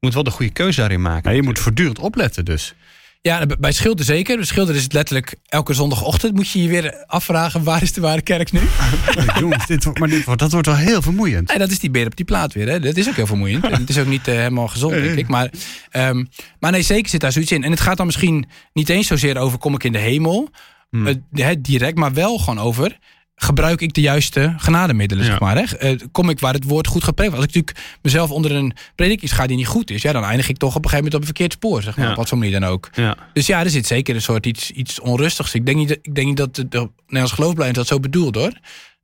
moet 0.00 0.14
wel 0.14 0.22
de 0.22 0.30
goede 0.30 0.52
keuze 0.52 0.80
daarin 0.80 1.02
maken. 1.02 1.30
Ja, 1.30 1.36
je 1.36 1.42
moet 1.42 1.58
voortdurend 1.58 1.98
opletten 1.98 2.44
dus. 2.44 2.74
Ja, 3.22 3.46
bij 3.58 3.72
Schilder 3.72 4.04
zeker. 4.04 4.36
Bij 4.36 4.44
Schilder 4.44 4.74
is 4.74 4.82
het 4.82 4.92
letterlijk 4.92 5.34
elke 5.48 5.74
zondagochtend 5.74 6.34
moet 6.34 6.50
je 6.50 6.62
je 6.62 6.68
weer 6.68 7.04
afvragen 7.06 7.64
waar 7.64 7.82
is 7.82 7.92
de 7.92 8.00
ware 8.00 8.22
kerk 8.22 8.52
nu? 8.52 8.60
Jongens, 9.40 9.66
dit, 9.66 9.84
wordt- 9.84 9.98
maar 9.98 10.08
dit, 10.08 10.24
wordt- 10.24 10.40
dat 10.40 10.52
wordt 10.52 10.66
wel 10.66 10.76
heel 10.76 11.02
vermoeiend. 11.02 11.48
Nee, 11.48 11.58
dat 11.58 11.70
is 11.70 11.78
die 11.78 11.90
beer 11.90 12.06
op 12.06 12.16
die 12.16 12.24
plaat 12.24 12.52
weer. 12.54 12.68
Hè. 12.68 12.80
Dat 12.80 12.96
is 12.96 13.08
ook 13.08 13.16
heel 13.16 13.26
vermoeiend. 13.26 13.64
En 13.64 13.80
het 13.80 13.88
is 13.88 13.98
ook 13.98 14.06
niet 14.06 14.28
eh, 14.28 14.34
helemaal 14.34 14.68
gezond, 14.68 14.92
denk 14.94 15.18
ik. 15.18 15.28
Maar, 15.28 15.50
ehm, 15.90 16.24
maar 16.60 16.72
nee, 16.72 16.82
zeker 16.82 17.10
zit 17.10 17.20
daar 17.20 17.32
zoiets 17.32 17.52
in. 17.52 17.64
En 17.64 17.70
het 17.70 17.80
gaat 17.80 17.96
dan 17.96 18.06
misschien 18.06 18.46
niet 18.72 18.88
eens 18.88 19.06
zozeer 19.06 19.36
over 19.38 19.58
kom 19.58 19.74
ik 19.74 19.84
in 19.84 19.92
de 19.92 19.98
hemel. 19.98 20.50
Hmm. 20.90 21.06
eh, 21.06 21.14
hè, 21.32 21.60
direct, 21.60 21.98
maar 21.98 22.12
wel 22.12 22.38
gewoon 22.38 22.58
over... 22.60 22.98
Gebruik 23.42 23.80
ik 23.80 23.92
de 23.94 24.00
juiste 24.00 24.54
genademiddelen, 24.56 25.24
Ja. 25.24 25.30
zeg 25.30 25.40
maar. 25.40 25.56
Hè? 25.56 25.76
Eh, 25.76 25.98
Kom 26.12 26.30
ik 26.30 26.40
waar 26.40 26.52
het 26.54 26.64
woord 26.64 26.86
goed 26.86 27.04
gepreekt 27.04 27.30
wordt. 27.32 27.46
Als 27.46 27.56
ik 27.56 27.66
natuurlijk 27.66 27.98
mezelf 28.02 28.30
onder 28.30 28.52
een 28.52 28.72
prediking 28.94 29.34
ga 29.34 29.46
die 29.46 29.56
niet 29.56 29.66
goed 29.66 29.90
is... 29.90 30.02
Ja, 30.02 30.12
dan 30.12 30.24
eindig 30.24 30.48
ik 30.48 30.56
toch 30.56 30.74
op 30.76 30.84
een 30.84 30.90
gegeven 30.90 31.04
moment 31.04 31.14
op 31.14 31.20
een 31.20 31.26
verkeerd 31.36 31.52
spoor, 31.52 31.82
zeg 31.82 31.96
maar. 31.96 32.04
Ja. 32.04 32.10
Op 32.10 32.16
wat 32.16 32.28
voor 32.28 32.38
manier 32.38 32.60
dan 32.60 32.68
ook. 32.70 32.88
Ja. 32.92 33.16
Dus 33.32 33.46
ja, 33.46 33.60
er 33.64 33.70
zit 33.70 33.86
zeker 33.86 34.14
een 34.14 34.22
soort 34.22 34.46
iets, 34.46 34.70
iets 34.70 35.00
onrustigs. 35.00 35.54
Ik 35.54 35.66
denk 35.66 35.78
niet, 35.78 35.88
dat- 35.88 35.98
ik 36.02 36.14
denk 36.14 36.26
niet 36.26 36.36
dat 36.36 36.54
de, 36.54 36.68
de 36.68 36.88
Nederlands 37.00 37.32
geloofbeleid 37.32 37.74
dat 37.74 37.86
zo 37.86 38.00
bedoelt, 38.00 38.34
hoor. 38.34 38.52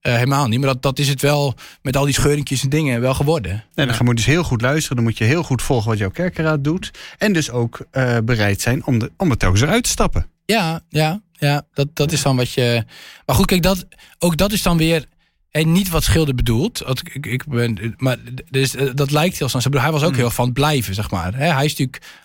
Eh, 0.01 0.12
helemaal 0.14 0.49
niet. 0.49 0.59
Maar 0.61 0.68
dat, 0.72 0.83
dat 0.83 0.99
is 0.99 1.09
het 1.09 1.20
wel 1.20 1.55
met 1.83 1.96
al 1.96 2.05
die 2.05 2.14
scheuringjes 2.14 2.62
en 2.62 2.68
dingen 2.68 3.01
wel 3.01 3.14
geworden. 3.14 3.64
Nee, 3.75 3.87
dan 3.87 3.96
moet 3.99 4.09
je 4.09 4.14
dus 4.14 4.25
heel 4.35 4.42
goed 4.44 4.61
luisteren. 4.61 4.96
Dan 4.96 5.05
moet 5.05 5.18
je 5.18 5.25
heel 5.25 5.42
goed 5.42 5.62
volgen 5.62 5.88
wat 5.90 5.99
jouw 5.99 6.11
kerkenraad 6.11 6.64
doet. 6.64 6.90
En 7.18 7.33
dus 7.33 7.51
ook 7.51 7.79
eh, 7.90 8.16
bereid 8.25 8.61
zijn 8.61 8.87
om, 8.87 8.99
de, 8.99 9.12
om 9.16 9.31
er 9.31 9.37
telkens 9.37 9.62
eruit 9.62 9.83
te 9.85 9.90
stappen. 9.90 10.27
Ja, 10.46 10.80
ja, 10.88 11.20
ja. 11.32 11.66
Dat, 11.72 11.88
dat 11.92 12.12
is 12.12 12.22
dan 12.22 12.37
wat 12.37 12.52
je. 12.52 12.85
Maar 13.26 13.37
goed, 13.37 13.46
kijk, 13.46 13.62
dat, 13.62 13.87
ook 14.18 14.37
dat 14.37 14.52
is 14.52 14.62
dan 14.62 14.76
weer. 14.76 15.04
Hè, 15.50 15.61
niet 15.61 15.88
wat 15.88 16.04
Schilder 16.04 16.35
bedoelt. 16.35 16.82
Ik, 17.12 17.26
ik 17.26 17.44
ben, 17.46 17.94
maar 17.96 18.16
dus, 18.50 18.74
eh, 18.74 18.90
dat 18.94 19.11
lijkt 19.11 19.38
heel 19.38 19.48
snel. 19.48 19.62
Hij 19.82 19.92
was 19.92 20.02
ook 20.02 20.16
heel 20.16 20.30
van 20.30 20.52
blijven, 20.52 20.94
zeg 20.94 21.11
maar. 21.11 21.35
Hij, 21.35 21.64
is 21.64 21.76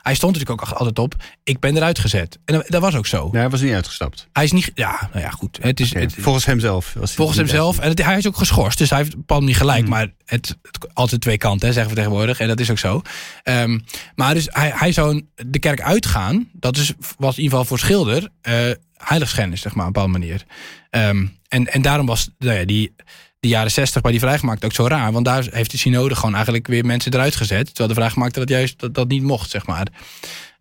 hij 0.02 0.16
stond 0.16 0.34
natuurlijk 0.38 0.62
ook 0.62 0.78
altijd 0.78 1.00
op. 1.00 1.16
Ik 1.44 1.60
ben 1.60 1.76
eruit 1.76 2.00
gezet. 2.00 2.40
En 2.46 2.64
dat, 2.68 2.82
was 2.82 2.96
ook 2.96 3.06
zo. 3.08 3.30
Ja, 3.32 3.40
hij 3.40 3.50
was 3.50 3.62
niet 3.62 3.74
uitgestapt. 3.74 4.28
Hij 4.34 4.44
is 4.44 4.52
niet. 4.52 4.72
Ja, 4.76 5.10
nou 5.14 5.26
ja, 5.26 5.30
goed. 5.30 5.60
Het 5.62 5.80
is, 5.80 5.94
het, 5.94 6.16
volgens 6.18 6.46
hemzelf. 6.46 6.94
Was 6.94 7.14
Volgens 7.14 7.38
niet 7.38 7.48
hemzelf. 7.48 7.80
En 7.80 7.90
het- 7.90 8.04
hij 8.04 8.18
is 8.18 8.28
ook 8.28 8.38
geschorst, 8.38 8.78
dus 8.78 8.90
hij 8.90 9.00
heeft 9.00 9.16
bepaalde 9.16 9.44
manier 9.44 9.60
gelijk. 9.60 9.88
Maar 9.88 10.08
het, 10.26 10.58
het 10.62 10.94
altijd 10.94 11.22
twee 11.22 11.38
kanten, 11.38 11.68
hè, 11.68 11.74
zeggen 11.74 11.92
we 11.94 11.98
tegenwoordig. 11.98 12.40
En 12.40 12.48
dat 12.48 12.60
is 12.60 12.70
ook 12.72 12.80
zo. 12.80 13.02
Ehm, 13.44 13.80
maar 14.16 14.34
dus 14.34 14.48
hij, 14.50 14.72
hij 14.76 14.92
zou 14.92 15.22
de 15.46 15.60
kerk 15.60 15.82
uitgaan. 15.82 16.50
Dat 16.54 16.78
is, 16.78 16.94
was 17.18 17.38
in 17.38 17.44
ieder 17.44 17.58
geval 17.60 17.66
voor 17.66 17.80
Schilder 17.80 18.30
eh 18.42 18.72
heiligschennis, 18.98 19.62
zeg 19.62 19.74
maar, 19.76 19.88
op 19.88 19.96
een 19.96 20.02
bepaalde 20.04 20.20
manier. 20.20 20.44
Ehm, 20.90 21.26
en, 21.52 21.68
en 21.68 21.82
daarom 21.82 22.06
was 22.06 22.30
nou 22.38 22.60
ja, 22.60 22.66
die, 22.66 22.96
die 23.40 23.52
jaren 23.52 23.72
zestig 23.72 24.02
bij 24.02 24.12
die 24.12 24.20
vrijgemaakt 24.20 24.66
ook 24.66 24.74
zo 24.74 24.88
raar. 24.88 25.12
Want 25.12 25.26
daar 25.26 25.48
heeft 25.52 25.72
de 25.72 25.78
synode 25.78 26.16
gewoon 26.16 26.34
eigenlijk 26.36 26.68
weer 26.68 26.86
mensen 26.86 27.14
eruit 27.14 27.36
gezet. 27.36 27.66
Terwijl 27.66 27.88
de 27.90 27.96
vrijgemaakte 27.96 28.40
dat 28.40 28.50
juist 28.50 28.80
dat, 28.80 28.94
dat 28.96 29.08
niet 29.08 29.24
mocht, 29.24 29.50
zeg 29.50 29.66
maar. 29.66 29.88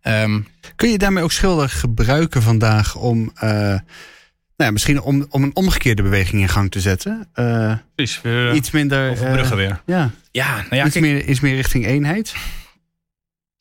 Ehm, 0.01 0.41
Kun 0.75 0.89
je 0.89 0.97
daarmee 0.97 1.23
ook 1.23 1.31
schilder 1.31 1.69
gebruiken 1.69 2.41
vandaag 2.41 2.95
om... 2.95 3.31
eh, 3.35 3.49
nou 3.49 3.81
ja, 4.55 4.71
misschien 4.71 5.01
om, 5.01 5.25
om 5.29 5.43
een 5.43 5.55
omgekeerde 5.55 6.01
beweging 6.01 6.41
in 6.41 6.49
gang 6.49 6.71
te 6.71 6.79
zetten? 6.81 7.29
Eh, 7.33 7.73
Precies, 7.95 8.21
weer 8.21 8.53
iets 8.53 8.71
minder... 8.71 9.11
overbruggen 9.11 9.59
eh, 9.59 9.67
weer. 9.67 9.81
Ja, 9.85 10.11
ja, 10.31 10.55
nou 10.55 10.75
ja, 10.75 10.83
iets, 10.85 10.93
kijk, 10.93 11.05
meer, 11.05 11.25
iets 11.25 11.39
meer 11.39 11.55
richting 11.55 11.85
eenheid. 11.85 12.33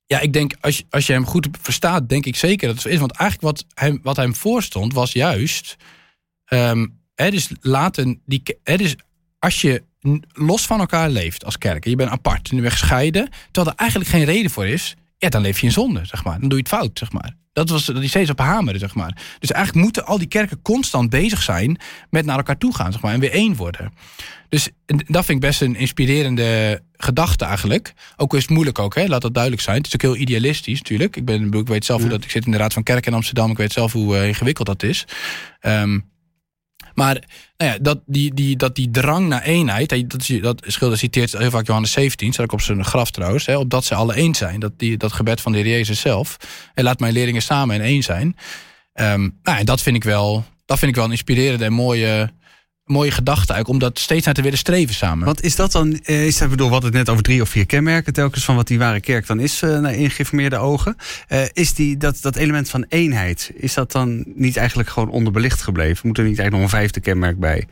Ja, 0.07 0.21
ik 0.21 0.33
denk 0.33 0.55
als 0.61 0.77
je, 0.77 0.85
als 0.90 1.07
je 1.07 1.12
hem 1.12 1.27
goed 1.27 1.49
verstaat, 1.62 2.09
denk 2.09 2.27
ik 2.27 2.37
zeker 2.37 2.66
dat 2.66 2.75
het 2.77 2.85
zo 2.85 2.88
is. 2.88 2.99
Want 2.99 3.12
eigenlijk 3.12 3.57
wat 3.57 3.64
hem, 3.75 3.99
wat 4.03 4.16
hem 4.16 4.35
voorstond 4.35 4.93
was 4.95 5.12
juist. 5.12 5.77
ehm 6.45 6.87
hè, 7.20 7.30
dus 7.30 7.50
laten 7.61 8.20
die. 8.24 8.42
Hè, 8.64 8.76
dus 8.76 8.96
als 9.38 9.61
je 9.61 9.83
los 10.33 10.66
van 10.66 10.80
elkaar 10.80 11.11
leeft 11.11 11.44
als 11.44 11.59
kerk, 11.59 11.85
en 11.85 11.90
je 11.90 11.96
bent 11.96 12.11
apart 12.11 12.50
en 12.50 12.56
je 12.56 12.62
bent 12.62 12.74
gescheiden, 12.74 13.30
terwijl 13.50 13.74
er 13.74 13.80
eigenlijk 13.80 14.11
geen 14.11 14.24
reden 14.24 14.50
voor 14.50 14.66
is, 14.66 14.96
ja, 15.18 15.28
dan 15.28 15.42
leef 15.42 15.61
je 15.61 15.66
in 15.66 15.72
zonde, 15.72 16.04
zeg 16.04 16.24
maar. 16.24 16.40
Dan 16.40 16.48
doe 16.48 16.59
je 16.59 16.64
het 16.64 16.74
fout, 16.74 16.98
zeg 16.98 17.12
maar. 17.12 17.37
Dat 17.52 17.68
was 17.68 17.85
dat 17.85 18.00
die 18.00 18.09
steeds 18.09 18.30
op 18.30 18.38
hameren, 18.38 18.80
zeg 18.80 18.94
maar. 18.94 19.16
Dus 19.38 19.50
eigenlijk 19.50 19.85
moeten 19.85 20.06
al 20.06 20.18
die 20.18 20.26
kerken 20.26 20.62
constant 20.62 21.11
bezig 21.11 21.42
zijn 21.42 21.80
met 22.11 22.24
naar 22.24 22.37
elkaar 22.37 22.59
toe 22.59 22.74
gaan, 22.74 22.92
zeg 22.92 23.00
maar, 23.00 23.12
en 23.12 23.20
weer 23.20 23.33
één 23.33 23.56
worden. 23.56 23.92
Dus 24.48 24.68
dat 24.87 25.24
vind 25.24 25.28
ik 25.28 25.40
best 25.40 25.61
een 25.61 25.76
inspirerende 25.76 26.83
gedachte 26.96 27.44
eigenlijk. 27.44 27.92
Ook 28.16 28.35
is 28.35 28.42
het 28.42 28.50
moeilijk 28.50 28.78
ook, 28.78 28.94
hè? 28.94 29.06
laat 29.06 29.22
dat 29.22 29.35
duidelijk 29.35 29.62
zijn. 29.62 29.76
Het 29.76 29.87
is 29.87 29.94
ook 29.94 30.02
heel 30.02 30.16
idealistisch 30.16 30.78
natuurlijk. 30.78 31.16
Ik, 31.16 31.24
ben, 31.24 31.52
ik 31.52 31.68
weet 31.68 31.85
zelf 31.85 32.00
hoe 32.00 32.11
dat. 32.11 32.24
Ik 32.24 32.30
zit 32.30 32.44
in 32.44 32.50
de 32.50 32.56
Raad 32.56 32.72
van 32.72 32.83
Kerk 32.83 33.06
in 33.06 33.14
Amsterdam. 33.14 33.50
Ik 33.50 33.56
weet 33.56 33.72
zelf 33.72 33.92
hoe 33.92 34.16
eh, 34.16 34.26
ingewikkeld 34.26 34.66
dat 34.66 34.83
is. 34.83 35.04
Ehm, 35.61 35.98
maar 36.94 37.22
nou 37.57 37.72
ja, 37.72 37.79
dat, 37.79 38.00
die, 38.07 38.35
die, 38.35 38.57
dat 38.57 38.74
die 38.74 38.90
drang 38.90 39.29
naar 39.29 39.42
eenheid, 39.42 40.11
dat, 40.11 40.29
is, 40.29 40.40
dat 40.40 40.62
Schilder 40.66 40.98
citeert 40.98 41.33
heel 41.33 41.50
vaak 41.50 41.66
Johannes 41.66 41.92
17, 41.92 42.33
staat 42.33 42.44
ook 42.44 42.53
op 42.53 42.61
zijn 42.61 42.85
graf 42.85 43.11
trouwens, 43.11 43.46
hè, 43.46 43.57
opdat 43.57 43.85
ze 43.85 43.94
alle 43.94 44.14
één 44.14 44.35
zijn. 44.35 44.61
Dat, 44.61 44.72
die, 44.76 44.96
dat 44.96 45.12
gebed 45.12 45.40
van 45.40 45.53
de 45.53 45.59
Heer 45.59 45.68
Jezus 45.68 46.00
zelf. 46.00 46.37
En 46.74 46.85
laat 46.85 47.00
mijn 47.00 47.12
leerlingen 47.12 47.42
samen 47.42 47.74
in 47.74 47.83
één 47.83 48.03
zijn. 48.03 48.37
Ehm, 48.92 49.29
nou, 49.42 49.59
en 49.59 49.66
dat 49.66 49.83
vind 49.83 49.96
ik 49.96 50.05
wel, 50.05 50.44
dat 50.64 50.79
vind 50.79 50.90
ik 50.90 50.96
wel 50.96 51.05
een 51.05 51.11
inspirerende 51.11 51.64
en 51.64 51.72
mooie, 51.72 52.31
mooie 52.90 53.11
gedachte 53.11 53.53
eigenlijk, 53.53 53.68
om 53.68 53.88
dat 53.88 53.98
steeds 53.98 54.24
naar 54.24 54.35
te 54.35 54.42
willen 54.42 54.59
streven 54.59 54.94
samen. 54.94 55.26
Wat 55.26 55.42
is 55.42 55.57
dat 55.57 55.72
dan? 55.72 55.98
eh, 56.05 56.26
Is 56.26 56.38
dat, 56.38 56.50
bedoel, 56.50 56.66
we 56.66 56.72
hadden 56.72 56.90
het 56.90 56.98
net 57.00 57.09
over 57.09 57.22
drie 57.22 57.42
of 57.42 57.48
vier 57.48 57.66
kenmerken 57.66 58.12
telkens 58.12 58.44
van 58.44 58.57
wat 58.57 58.66
die 58.66 58.79
ware 58.79 59.00
kerk 59.00 59.26
dan 59.26 59.40
is 59.40 59.62
eh, 59.62 59.79
naar 59.79 59.94
ingeformeerde 59.94 60.57
ogen. 60.57 60.96
Eh, 61.29 61.42
is 61.53 61.74
die, 61.74 61.96
dat, 61.96 62.18
dat 62.20 62.37
element 62.37 62.70
van 62.70 62.85
eenheid, 62.88 63.50
is 63.55 63.74
dat 63.74 63.92
dan 63.92 64.24
niet 64.35 64.57
eigenlijk 64.57 64.88
gewoon 64.88 65.11
onderbelicht 65.11 65.62
gebleven? 65.62 66.07
Moet 66.07 66.18
er 66.18 66.24
niet 66.24 66.38
eigenlijk 66.38 66.62
nog 66.62 66.72
een 66.72 66.79
vijfde 66.81 67.00
kenmerk 67.00 67.38
bij? 67.38 67.66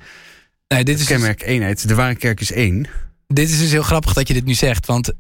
nee, 0.69 0.85
dit, 0.85 1.01
is 1.01 1.07
Kenmerk 1.07 1.43
eenheid. 1.43 1.89
De 1.89 1.95
ware 1.95 2.15
kerk 2.15 2.41
is 2.41 2.53
één. 2.53 2.87
dit 3.27 3.51
is 3.51 3.59
dus 3.59 3.71
heel 3.71 3.83
grappig 3.83 4.13
dat 4.13 4.29
je 4.29 4.35
dit 4.35 4.45
nu 4.45 4.55
zegt, 4.55 4.87
want 4.87 5.13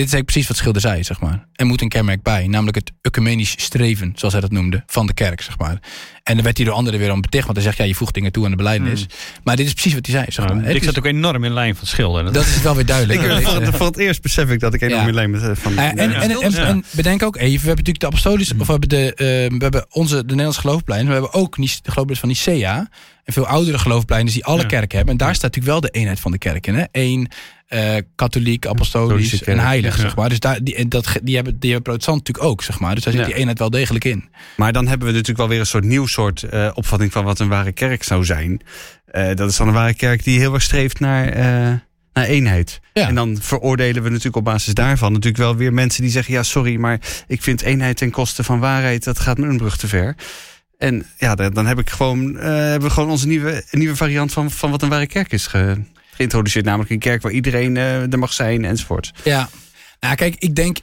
dit 0.00 0.08
is 0.08 0.14
eigenlijk 0.14 0.26
precies 0.26 0.48
wat 0.48 0.56
Schilder 0.56 0.80
zei, 0.80 1.02
zeg 1.04 1.20
maar. 1.20 1.46
Er 1.54 1.66
moet 1.66 1.80
een 1.82 1.88
kenmerk 1.88 2.22
bij, 2.22 2.46
namelijk 2.46 2.76
het 2.76 2.92
ecumenisch 3.00 3.50
streven, 3.56 4.12
zoals 4.14 4.32
hij 4.34 4.42
dat 4.42 4.50
noemde, 4.52 4.82
van 4.86 5.06
de 5.06 5.14
kerk, 5.14 5.40
zeg 5.40 5.58
maar. 5.58 5.78
En 6.22 6.34
dan 6.34 6.44
werd 6.44 6.56
hij 6.56 6.66
door 6.66 6.74
anderen 6.74 7.00
weer 7.00 7.12
om 7.12 7.20
beticht, 7.20 7.44
want 7.44 7.56
hij 7.56 7.66
zegt, 7.66 7.78
ja, 7.78 7.84
je 7.84 7.94
voegt 7.94 8.14
dingen 8.14 8.32
toe 8.32 8.44
aan 8.44 8.50
de 8.50 8.56
beleidenis. 8.56 9.06
Maar 9.44 9.56
dit 9.56 9.66
is 9.66 9.72
precies 9.72 9.94
wat 9.94 10.06
hij 10.06 10.14
zei, 10.14 10.26
zeg 10.32 10.48
maar. 10.48 10.64
Ik 10.70 10.76
is- 10.76 10.84
zat 10.84 10.98
ook 10.98 11.04
enorm 11.04 11.44
in 11.44 11.52
lijn 11.52 11.76
van 11.76 11.86
schilderen. 11.86 12.32
dat 12.32 12.46
is 12.46 12.62
wel 12.62 12.74
weer 12.74 12.86
duidelijk. 12.86 13.20
Voor, 13.20 13.28
eh, 13.30 13.66
het- 13.66 13.76
voor 13.76 13.86
het 13.86 13.96
eerst 13.98 14.22
besef 14.22 14.50
ik 14.50 14.60
dat 14.60 14.74
ik 14.74 14.80
enorm 14.80 15.00
Ja. 15.00 15.08
in 15.08 15.14
lijn 15.14 15.30
ben 15.30 15.50
eh, 15.50 15.56
van. 15.56 15.74
Ja, 15.74 15.90
en, 15.96 15.98
en, 16.14 16.40
en, 16.56 16.84
bedenk 16.90 17.22
ook 17.22 17.36
even, 17.36 17.46
we 17.48 17.66
hebben 17.66 17.68
natuurlijk 17.68 18.00
de 18.00 18.06
apostolische, 18.06 18.54
of 18.58 18.66
we 18.66 18.72
hebben, 18.72 18.88
de, 18.88 19.14
eh, 19.14 19.26
we 19.26 19.56
hebben 19.58 19.86
onze, 19.90 20.16
de 20.16 20.22
Nederlandse 20.22 20.60
geloofpleinen, 20.60 21.06
we 21.08 21.12
hebben 21.12 21.32
ook 21.32 21.56
de 21.56 21.62
geloofpleinen 21.82 22.16
van 22.16 22.28
Nicea, 22.28 22.88
en 23.24 23.32
veel 23.32 23.46
oudere 23.46 23.78
geloofpleinen 23.78 24.32
die 24.32 24.44
alle 24.44 24.66
kerken 24.66 24.96
hebben. 24.96 25.12
En 25.14 25.20
daar 25.24 25.34
staat 25.34 25.54
natuurlijk 25.54 25.72
wel 25.82 25.90
de 25.92 25.98
eenheid 25.98 26.20
van 26.20 26.32
de 26.32 26.38
kerk 26.38 26.66
in. 26.66 26.74
Hè? 26.74 26.84
Eén, 26.92 27.28
eh, 27.70 27.96
katholiek, 28.14 28.66
apostolisch 28.66 29.42
en 29.42 29.58
heilig, 29.58 29.96
ja. 29.96 30.00
zeg 30.02 30.16
maar. 30.16 30.28
Dus 30.28 30.40
daar, 30.40 30.58
die, 30.62 30.74
en 30.74 30.88
dat, 30.88 31.12
die, 31.22 31.34
hebben, 31.34 31.58
die 31.58 31.72
hebben 31.72 31.82
protestant 31.92 32.18
natuurlijk 32.18 32.46
ook, 32.52 32.62
zeg 32.62 32.80
maar. 32.80 32.94
Dus 32.94 33.04
daar 33.04 33.12
zit 33.12 33.22
Ja. 33.22 33.28
die 33.28 33.36
eenheid 33.36 33.58
wel 33.58 33.70
degelijk 33.70 34.04
in. 34.04 34.28
Maar 34.56 34.72
dan 34.72 34.86
hebben 34.86 35.06
we 35.06 35.12
natuurlijk 35.12 35.38
wel 35.38 35.48
weer 35.48 35.60
een 35.60 35.66
soort 35.66 35.84
nieuw 35.84 36.06
soort 36.06 36.42
eh, 36.42 36.70
opvatting 36.74 37.12
van 37.12 37.24
wat 37.24 37.38
een 37.38 37.48
ware 37.48 37.72
kerk 37.72 38.02
zou 38.02 38.24
zijn. 38.24 38.60
Eh, 39.04 39.34
dat 39.34 39.50
is 39.50 39.56
dan 39.56 39.68
een 39.68 39.74
ware 39.74 39.94
kerk 39.94 40.24
die 40.24 40.38
heel 40.38 40.54
erg 40.54 40.62
streeft 40.62 41.00
naar, 41.00 41.34
naar 42.12 42.24
eenheid. 42.24 42.80
Ja. 42.92 43.08
En 43.08 43.14
dan 43.14 43.38
veroordelen 43.40 44.02
we 44.02 44.08
natuurlijk 44.08 44.36
op 44.36 44.44
basis 44.44 44.74
daarvan 44.74 45.12
natuurlijk 45.12 45.42
wel 45.42 45.56
weer 45.56 45.72
mensen 45.72 46.02
die 46.02 46.10
zeggen: 46.10 46.34
ja, 46.34 46.42
sorry, 46.42 46.76
maar 46.76 47.00
ik 47.26 47.42
vind 47.42 47.62
eenheid 47.62 47.96
ten 47.96 48.10
koste 48.10 48.44
van 48.44 48.58
waarheid, 48.58 49.04
dat 49.04 49.18
gaat 49.18 49.38
me 49.38 49.46
een 49.46 49.56
brug 49.56 49.76
te 49.76 49.88
ver. 49.88 50.14
En 50.78 51.06
ja, 51.18 51.34
dan, 51.34 51.50
dan 51.52 51.66
heb 51.66 51.78
ik 51.78 51.90
gewoon, 51.90 52.34
hebben 52.36 52.88
we 52.88 52.94
gewoon 52.94 53.10
onze 53.10 53.26
nieuwe, 53.26 53.64
nieuwe 53.70 53.96
variant 53.96 54.32
van, 54.32 54.50
van 54.50 54.70
wat 54.70 54.82
een 54.82 54.88
ware 54.88 55.06
kerk 55.06 55.32
is 55.32 55.46
ge- 55.46 55.76
geïntroduceerd. 56.20 56.64
Namelijk 56.64 56.90
een 56.90 56.98
kerk 56.98 57.22
waar 57.22 57.32
iedereen 57.32 57.76
eh, 57.76 58.12
er 58.12 58.18
mag 58.18 58.32
zijn 58.32 58.64
enzovoort. 58.64 59.12
Ja. 59.24 59.48
Nou, 60.00 60.14
kijk, 60.14 60.34
ik 60.38 60.54
denk, 60.54 60.78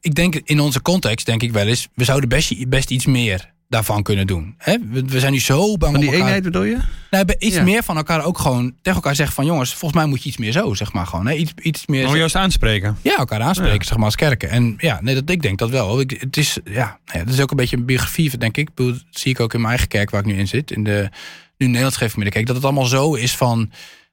ik 0.00 0.14
denk 0.14 0.34
in 0.44 0.60
onze 0.60 0.82
context, 0.82 1.26
denk 1.26 1.42
ik 1.42 1.52
wel 1.52 1.66
eens, 1.66 1.88
we 1.94 2.04
zouden 2.04 2.28
best, 2.28 2.68
best 2.68 2.90
iets 2.90 3.06
meer 3.06 3.52
daarvan 3.68 4.02
kunnen 4.02 4.26
doen. 4.26 4.54
Hè? 4.58 4.76
We, 4.90 5.02
we 5.04 5.20
zijn 5.20 5.32
nu 5.32 5.40
zo 5.40 5.76
bang 5.76 5.92
Van 5.92 6.00
die 6.00 6.08
om 6.08 6.14
elkaar- 6.14 6.26
eenheid 6.26 6.42
bedoel 6.42 6.62
je? 6.64 6.76
Nou, 7.10 7.24
iets 7.38 7.56
Ja. 7.56 7.62
meer 7.62 7.82
van 7.82 7.96
elkaar 7.96 8.24
ook 8.24 8.38
gewoon 8.38 8.74
tegen 8.82 8.94
elkaar 8.94 9.14
zeggen 9.14 9.34
van 9.34 9.44
jongens, 9.44 9.70
volgens 9.74 10.00
mij 10.00 10.10
moet 10.10 10.22
je 10.22 10.28
iets 10.28 10.38
meer 10.38 10.52
zo, 10.52 10.74
zeg 10.74 10.92
maar 10.92 11.06
gewoon. 11.06 11.26
Hè? 11.26 11.34
Iets, 11.34 11.52
iets 11.62 11.86
meer. 11.86 12.06
Om 12.06 12.16
juist 12.16 12.34
aanspreken. 12.36 12.96
Ja, 13.02 13.16
elkaar 13.16 13.40
aanspreken, 13.40 13.78
Ja. 13.78 13.84
zeg 13.84 13.96
maar, 13.96 14.04
als 14.04 14.14
kerken. 14.16 14.50
En 14.50 14.74
ja, 14.78 14.98
nee, 15.02 15.14
dat, 15.14 15.30
ik 15.30 15.42
denk 15.42 15.58
dat 15.58 15.70
wel. 15.70 16.00
Ik, 16.00 16.16
het, 16.20 16.36
is, 16.36 16.58
ja, 16.64 16.98
het 17.04 17.28
is 17.28 17.40
ook 17.40 17.50
een 17.50 17.56
beetje 17.56 17.76
een 17.76 17.84
biografie, 17.84 18.36
denk 18.38 18.56
ik. 18.56 18.68
Ik 18.68 18.76
Dat 18.76 18.96
zie 19.10 19.30
ik 19.30 19.40
ook 19.40 19.52
in 19.54 19.58
mijn 19.60 19.70
eigen 19.72 19.88
kerk 19.88 20.10
waar 20.10 20.20
ik 20.20 20.26
nu 20.26 20.38
in 20.38 20.48
zit. 20.48 20.70
In 20.70 20.84
de 20.84 21.08
nu 21.56 21.66
Nederlands 21.66 21.96
geeft 21.96 22.14
Kijk, 22.28 22.46
dat 22.46 22.56
het 22.56 22.64
allemaal 22.64 22.84
zo 22.86 23.14
is 23.14 23.36
van. 23.36 23.70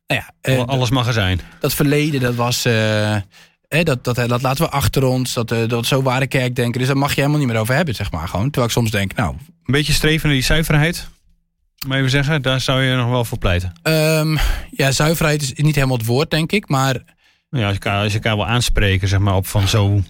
Nou 0.08 0.22
ja, 0.22 0.32
eh, 0.42 0.64
Alles 0.66 0.90
mag 0.90 1.08
er 1.08 1.14
zijn. 1.14 1.40
dat 1.60 1.74
verleden, 1.74 2.20
dat 2.22 2.36
was. 2.36 2.66
eh, 2.66 3.16
dat, 3.84 4.04
dat, 4.04 4.16
dat 4.16 4.42
laten 4.42 4.64
we 4.66 4.70
achter 4.72 5.04
ons. 5.04 5.34
Dat, 5.34 5.52
eh, 5.52 5.68
dat 5.68 5.86
zo 5.86 6.02
ware 6.02 6.28
kerk 6.28 6.56
denken. 6.56 6.80
Dus 6.80 6.88
daar 6.88 6.98
mag 6.98 7.10
je 7.14 7.20
helemaal 7.22 7.40
niet 7.40 7.48
meer 7.48 7.58
over 7.60 7.76
hebben, 7.76 7.96
zeg 7.96 8.12
maar. 8.12 8.28
Gewoon. 8.28 8.44
Terwijl 8.46 8.66
ik 8.66 8.72
soms 8.72 8.92
denk, 8.92 9.16
nou, 9.16 9.34
Een 9.66 9.74
beetje 9.74 9.94
streven 9.94 10.26
naar 10.28 10.36
die 10.38 10.46
zuiverheid. 10.46 11.08
Maar 11.88 11.98
even 11.98 12.10
zeggen, 12.10 12.42
daar 12.42 12.62
zou 12.62 12.82
je 12.84 12.96
nog 12.96 13.10
wel 13.10 13.26
voor 13.26 13.38
pleiten. 13.38 13.74
ehm, 13.82 14.38
ja, 14.72 14.92
zuiverheid 14.92 15.42
is 15.42 15.54
niet 15.54 15.76
helemaal 15.76 15.98
het 15.98 16.06
woord, 16.06 16.30
denk 16.32 16.52
ik. 16.52 16.70
Maar 16.70 16.94
Ja, 16.94 17.02
als, 17.50 17.60
je 17.60 17.64
elkaar, 17.66 18.04
als 18.04 18.12
je 18.12 18.18
elkaar 18.18 18.36
wil 18.36 18.48
aanspreken, 18.48 19.08
zeg 19.08 19.20
maar, 19.20 19.36
op 19.36 19.48
van 19.48 19.68
zo 19.68 20.02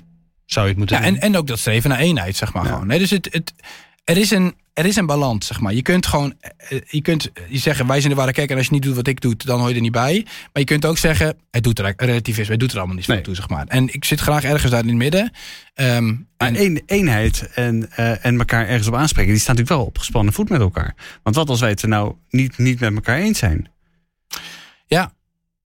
zou 0.45 0.66
je 0.66 0.72
het 0.72 0.78
moeten 0.78 0.98
Ja, 0.98 1.04
doen. 1.04 1.16
en, 1.16 1.22
en 1.22 1.38
ook 1.38 1.48
dat 1.48 1.60
streven 1.60 1.89
naar 1.89 2.00
eenheid, 2.00 2.36
zeg 2.36 2.54
maar 2.54 2.66
gewoon. 2.66 2.88
Nee, 2.88 3.00
dus 3.00 3.10
het, 3.10 3.28
het, 3.32 3.54
er, 4.08 4.18
is 4.18 4.32
een, 4.32 4.55
er 4.74 4.86
is 4.86 4.95
een 4.95 5.05
balans, 5.05 5.47
zeg 5.47 5.60
maar. 5.60 5.74
Je 5.74 5.82
kunt 5.82 6.05
gewoon, 6.05 6.34
eh, 6.58 6.80
je 6.88 7.01
kunt 7.01 7.30
je 7.49 7.58
zeggen, 7.58 7.88
wij 7.88 7.99
zijn 7.99 8.14
de 8.14 8.20
ware 8.20 8.32
kerk... 8.32 8.49
en 8.49 8.58
als 8.58 8.66
je 8.66 8.72
niet 8.74 8.82
doet 8.84 8.95
wat 8.95 9.08
ik 9.08 9.22
doe, 9.22 9.36
dan 9.38 9.60
hoor 9.60 9.70
je 9.70 9.76
er 9.76 9.82
niet 9.82 9.91
bij. 9.91 10.22
Maar 10.26 10.49
je 10.53 10.64
kunt 10.64 10.86
ook 10.86 10.97
zeggen, 10.97 11.38
het 11.51 11.64
doet 11.64 11.80
er 11.80 11.93
relativisme, 11.97 12.51
het 12.51 12.60
doet 12.60 12.72
er 12.72 12.78
allemaal 12.78 12.95
niet 12.95 13.08
Nee. 13.08 13.22
toe, 13.22 13.36
zeg 13.36 13.49
maar. 13.49 13.66
En 13.68 13.93
ik 13.93 14.05
zit 14.05 14.20
graag 14.20 14.43
ergens 14.43 14.72
daar 14.72 14.82
in 14.82 14.88
het 14.88 14.97
midden. 14.97 15.32
Ehm, 15.74 16.16
en, 16.38 16.62
een, 16.62 16.82
eenheid 16.86 17.49
en, 17.53 17.91
eh, 17.91 18.26
en 18.26 18.38
elkaar 18.39 18.68
ergens 18.68 18.88
op 18.88 18.95
aanspreken, 18.95 19.32
die 19.32 19.41
staan 19.41 19.55
natuurlijk 19.55 19.82
wel 19.82 19.89
op 19.91 19.97
gespannen 19.97 20.34
voet 20.34 20.49
met 20.49 20.62
elkaar. 20.62 20.95
Want 21.24 21.36
wat 21.36 21.49
als 21.49 21.60
wij 21.60 21.70
het 21.70 21.82
er 21.82 21.88
nou 21.88 22.16
niet, 22.30 22.58
niet 22.58 22.80
met 22.80 22.93
elkaar 22.93 23.18
eens 23.20 23.39
zijn? 23.39 23.70
ja, 24.86 25.12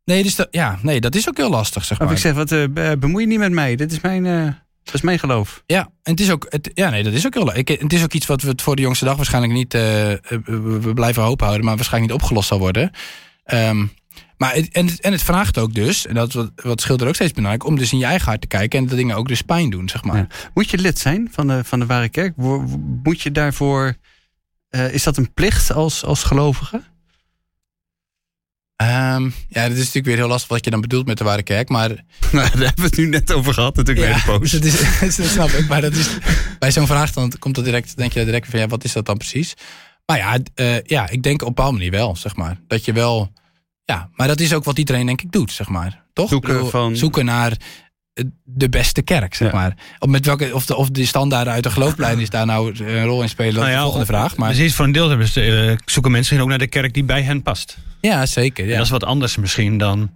nee, 0.05 0.23
dus 0.23 0.35
dat, 0.35 0.49
ja, 0.51 0.79
nee, 0.83 1.01
dat 1.01 1.15
is 1.15 1.29
ook 1.29 1.37
heel 1.37 1.51
lastig, 1.51 1.85
zeg 1.85 1.99
Of 2.01 2.05
maar. 2.05 2.15
ik 2.15 2.21
zeg, 2.21 2.35
wat, 2.35 2.53
eh, 2.53 2.65
be- 2.71 2.97
bemoei 2.99 3.23
je 3.23 3.29
niet 3.31 3.39
met 3.39 3.53
mij, 3.53 3.77
dit 3.77 3.93
is 3.93 4.01
mijn, 4.01 4.27
eh, 4.27 4.49
dat 4.85 4.95
is 4.95 5.01
mijn 5.01 5.19
geloof. 5.19 5.63
Ja, 5.67 5.81
en 5.81 6.13
het 6.13 6.21
is 6.21 6.31
ook, 6.31 6.47
het, 6.49 6.71
ja, 6.75 6.91
nee, 6.91 7.03
dat 7.03 7.13
is 7.13 7.27
ook 7.27 7.35
heel 7.35 7.45
leuk. 7.45 7.69
Het 7.69 7.93
is 7.93 8.03
ook 8.03 8.13
iets 8.13 8.27
wat 8.27 8.43
we 8.43 8.53
voor 8.57 8.77
de 8.77 8.83
jongste 8.83 9.05
dag 9.05 9.17
waarschijnlijk 9.17 9.53
niet, 9.53 9.75
eh, 9.75 10.13
eh, 10.13 10.19
we, 10.45 10.91
blijven 10.95 11.23
hoop 11.23 11.41
houden, 11.41 11.65
maar 11.65 11.77
waarschijnlijk 11.77 12.13
niet 12.13 12.23
opgelost 12.23 12.49
zal 12.49 12.59
worden. 12.59 12.91
Ehm, 13.45 13.87
maar 14.37 14.55
het, 14.55 14.69
en, 14.69 14.87
het, 14.87 15.01
en 15.01 15.13
het 15.13 15.23
vraagt 15.23 15.59
ook 15.59 15.75
dus, 15.75 16.07
en 16.07 16.15
dat 16.15 16.33
wat, 16.33 16.51
wat 16.55 16.81
Schilder 16.81 17.09
ook 17.09 17.15
steeds 17.15 17.33
belangrijk, 17.33 17.67
om 17.67 17.79
dus 17.79 17.93
in 17.93 17.99
je 17.99 18.05
eigen 18.05 18.29
hart 18.29 18.41
te 18.41 18.47
kijken 18.47 18.79
en 18.79 18.87
dat 18.87 18.97
dingen 18.97 19.17
ook 19.17 19.29
dus 19.29 19.43
pijn 19.43 19.71
doen, 19.71 19.89
zeg 19.89 20.05
maar. 20.05 20.17
Ja. 20.17 20.27
Moet 20.55 20.71
je 20.71 20.79
lid 20.79 20.99
zijn 20.99 21.29
van 21.31 21.47
de, 21.47 21.65
van 21.65 21.79
de 21.79 21.87
ware 21.87 22.09
kerk? 22.09 22.37
Moet 23.03 23.21
je 23.21 23.31
daarvoor, 23.31 23.97
eh, 24.69 24.95
is 24.95 25.03
dat 25.03 25.17
een 25.17 25.33
plicht 25.33 25.73
als, 25.73 26.05
als 26.05 26.23
gelovige? 26.23 26.83
Ehm, 28.83 29.31
ja, 29.49 29.63
dat 29.63 29.71
is 29.73 29.79
natuurlijk 29.79 30.07
weer 30.07 30.17
heel 30.17 30.29
lastig 30.29 30.49
wat 30.49 30.65
je 30.65 30.71
dan 30.71 30.81
bedoelt 30.81 31.07
met 31.07 31.19
de 31.19 31.25
ware 31.25 31.43
kerk, 31.43 31.69
maar 31.69 31.89
Nou, 31.89 32.05
daar 32.33 32.51
hebben 32.51 32.75
we 32.75 32.83
het 32.83 32.97
nu 32.97 33.07
net 33.07 33.33
over 33.33 33.55
gehad, 33.55 33.77
natuurlijk 33.77 34.17
ja, 34.17 34.23
poos. 34.27 34.51
dat, 34.51 34.65
is, 34.65 34.81
dat 35.17 35.27
snap 35.27 35.49
ik. 35.51 35.69
Maar 35.69 35.81
dat 35.81 35.93
is, 35.93 36.09
bij 36.59 36.73
zo'n 36.73 36.87
vraag 36.87 37.13
dan 37.13 37.33
komt 37.39 37.55
dat 37.55 37.65
direct, 37.65 37.97
denk 37.97 38.13
je 38.13 38.25
direct 38.25 38.49
van 38.51 38.59
ja, 38.59 38.67
wat 38.67 38.85
is 38.85 38.93
dat 38.93 39.07
dan 39.07 39.17
precies? 39.17 39.55
Maar 40.07 40.17
ja, 40.17 40.39
eh, 40.55 40.83
ja, 40.83 41.09
ik 41.09 41.23
denk 41.23 41.41
op 41.43 41.49
een 41.49 41.55
bepaalde 41.55 41.77
manier 41.77 41.91
wel, 41.91 42.17
zeg 42.17 42.37
maar. 42.37 42.61
Dat 42.67 42.85
je 42.85 42.93
wel, 42.93 43.33
ja, 43.85 44.11
maar 44.15 44.27
dat 44.29 44.41
is 44.41 44.53
ook 44.55 44.65
wat 44.65 44.79
iedereen 44.79 45.07
denk 45.07 45.23
ik 45.23 45.33
doet, 45.33 45.53
zeg 45.53 45.69
maar. 45.69 46.05
Toch? 46.13 46.29
Zoeken 46.29 46.53
bedoel, 46.53 46.69
van- 46.71 46.97
zoeken 46.97 47.25
naar 47.25 47.57
de 48.45 48.69
beste 48.69 49.03
kerk, 49.03 49.35
zeg 49.35 49.51
Ja. 49.53 49.59
maar. 49.59 49.77
Of, 49.99 50.09
met 50.09 50.27
welke, 50.27 50.55
of, 50.55 50.67
de, 50.67 50.77
of 50.77 50.91
de 50.91 51.05
standaarden 51.07 51.53
uit 51.53 51.63
de 51.63 51.71
geloofplein 51.71 52.19
is 52.19 52.31
daar 52.31 52.47
nou 52.47 52.85
een 52.85 53.05
rol 53.05 53.23
in 53.23 53.29
spelen, 53.29 53.55
dat 53.55 53.67
is 53.69 53.75
de 53.75 53.81
volgende 53.81 54.07
vraag. 54.07 54.37
Maar 54.37 54.49
Precies, 54.53 54.75
voor 54.75 54.85
een 54.85 54.93
deel 54.93 55.09
hebben 55.09 55.29
ze, 55.29 55.67
eh, 55.71 55.77
zoeken 55.85 56.11
mensen 56.13 56.41
ook 56.41 56.49
naar 56.49 56.59
de 56.59 56.67
kerk 56.67 56.95
die 56.95 57.05
bij 57.05 57.23
hen 57.23 57.43
past. 57.43 57.79
ja, 58.01 58.27
zeker. 58.27 58.65
En 58.65 58.71
Ja. 58.71 58.77
dat 58.77 58.85
is 58.85 58.91
wat 58.91 59.05
anders 59.05 59.37
misschien 59.37 59.79
dan 59.79 60.13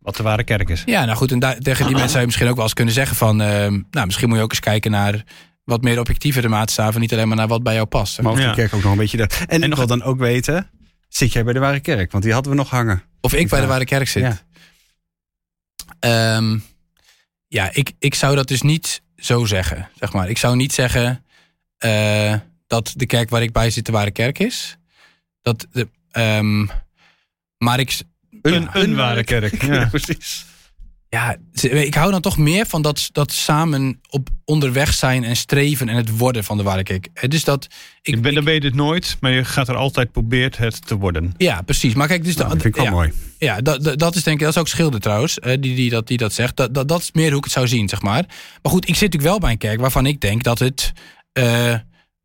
wat 0.00 0.16
de 0.16 0.22
ware 0.22 0.44
kerk 0.44 0.68
is. 0.68 0.82
Ja, 0.86 1.04
nou 1.04 1.16
goed, 1.16 1.32
en 1.32 1.38
daar, 1.38 1.58
tegen 1.58 1.82
die 1.84 1.92
mensen 1.92 2.08
zou 2.10 2.20
je 2.20 2.26
misschien 2.26 2.48
ook 2.48 2.54
wel 2.54 2.64
eens 2.64 2.74
kunnen 2.74 2.94
zeggen 2.94 3.16
van... 3.16 3.40
ehm, 3.40 3.80
nou, 3.90 4.06
misschien 4.06 4.28
moet 4.28 4.36
je 4.38 4.42
ook 4.44 4.50
eens 4.50 4.60
kijken 4.60 4.90
naar 4.90 5.24
wat 5.64 5.82
meer 5.82 5.98
objectievere 5.98 6.48
maatstaven. 6.48 7.00
Niet 7.00 7.12
alleen 7.12 7.28
maar 7.28 7.36
naar 7.36 7.48
wat 7.48 7.62
bij 7.62 7.74
jou 7.74 7.86
past. 7.86 8.22
maar. 8.22 8.32
Of 8.32 8.38
Ja. 8.38 8.48
de 8.48 8.54
kerk 8.54 8.74
ook 8.74 8.82
nog 8.82 8.92
een 8.92 8.98
beetje... 8.98 9.16
De... 9.16 9.22
En, 9.22 9.46
En 9.48 9.62
ik 9.62 9.68
nog- 9.68 9.78
wil 9.78 9.86
dan 9.86 10.02
ook 10.02 10.18
weten, 10.18 10.70
zit 11.08 11.32
jij 11.32 11.44
bij 11.44 11.52
de 11.52 11.58
ware 11.58 11.80
kerk? 11.80 12.10
Want 12.12 12.24
die 12.24 12.32
hadden 12.32 12.52
we 12.52 12.58
nog 12.58 12.70
hangen. 12.70 13.02
Of 13.20 13.32
ik 13.34 13.48
bij 13.48 13.60
de 13.60 13.66
ware 13.66 13.84
kerk 13.84 14.08
zit. 14.08 14.22
Ja. 14.22 14.38
Ja, 17.52 17.70
ik, 17.72 17.92
ik 17.98 18.14
zou 18.14 18.36
dat 18.36 18.48
dus 18.48 18.62
niet 18.62 19.02
zo 19.16 19.44
zeggen, 19.44 19.88
zeg 19.94 20.12
maar. 20.12 20.28
Ik 20.28 20.38
zou 20.38 20.56
niet 20.56 20.72
zeggen 20.72 21.24
eh, 21.78 22.34
dat 22.66 22.92
de 22.96 23.06
kerk 23.06 23.30
waar 23.30 23.42
ik 23.42 23.52
bij 23.52 23.70
zit 23.70 23.86
de 23.86 23.92
ware 23.92 24.10
kerk 24.10 24.38
is. 24.38 24.76
Dat 25.42 25.66
de, 25.72 25.88
ehm, 26.10 26.66
maar 27.58 27.80
ik, 27.80 28.00
Een, 28.42 28.68
een 28.72 28.94
ware 28.94 29.24
kerk. 29.24 29.62
Ja. 29.72 29.86
precies. 29.86 30.46
Ja, 31.10 31.36
ik 31.62 31.94
hou 31.94 32.10
dan 32.10 32.20
toch 32.20 32.38
meer 32.38 32.66
van 32.66 32.82
dat, 32.82 33.08
dat 33.12 33.32
samen 33.32 34.00
op 34.08 34.28
onderweg 34.44 34.94
zijn 34.94 35.24
en 35.24 35.36
streven 35.36 35.88
en 35.88 35.96
het 35.96 36.16
worden 36.16 36.44
van 36.44 36.56
de 36.56 36.62
ware 36.62 37.00
Dus 37.28 37.44
dat 37.44 37.64
ik, 38.02 38.14
Ik 38.14 38.22
ben, 38.22 38.34
dan 38.34 38.44
ben 38.44 38.54
je 38.54 38.60
het 38.60 38.74
nooit, 38.74 39.16
maar 39.20 39.30
je 39.30 39.44
gaat 39.44 39.68
er 39.68 39.76
altijd 39.76 40.12
probeert 40.12 40.56
het 40.56 40.86
te 40.86 40.96
worden. 40.96 41.34
ja, 41.36 41.62
precies. 41.62 41.94
Maar 41.94 42.06
kijk, 42.06 42.24
dus 42.24 42.36
Nou, 42.36 42.48
dat 42.48 42.62
vind 42.62 42.74
ik 42.76 42.80
wel 42.80 42.90
ja, 42.90 42.96
mooi. 42.96 43.12
Ja, 43.38 43.60
dat, 43.60 43.98
dat, 43.98 44.14
is 44.14 44.22
denk 44.22 44.38
ik, 44.38 44.44
dat 44.44 44.54
is 44.54 44.60
ook 44.60 44.68
Schilder 44.68 45.00
trouwens, 45.00 45.38
die, 45.40 45.58
die, 45.58 45.90
dat, 45.90 46.06
die 46.06 46.18
dat 46.18 46.32
zegt. 46.32 46.56
Dat, 46.56 46.74
dat, 46.74 46.88
dat 46.88 47.00
is 47.00 47.12
meer 47.12 47.28
hoe 47.28 47.38
ik 47.38 47.44
het 47.44 47.52
zou 47.52 47.68
zien, 47.68 47.88
zeg 47.88 48.02
maar. 48.02 48.24
Maar 48.62 48.72
goed, 48.72 48.88
ik 48.88 48.94
zit 48.94 49.12
natuurlijk 49.12 49.30
wel 49.30 49.38
bij 49.38 49.50
een 49.50 49.58
kerk 49.58 49.80
waarvan 49.80 50.06
ik 50.06 50.20
denk 50.20 50.42
dat 50.42 50.58
het, 50.58 50.92
eh, 51.32 51.74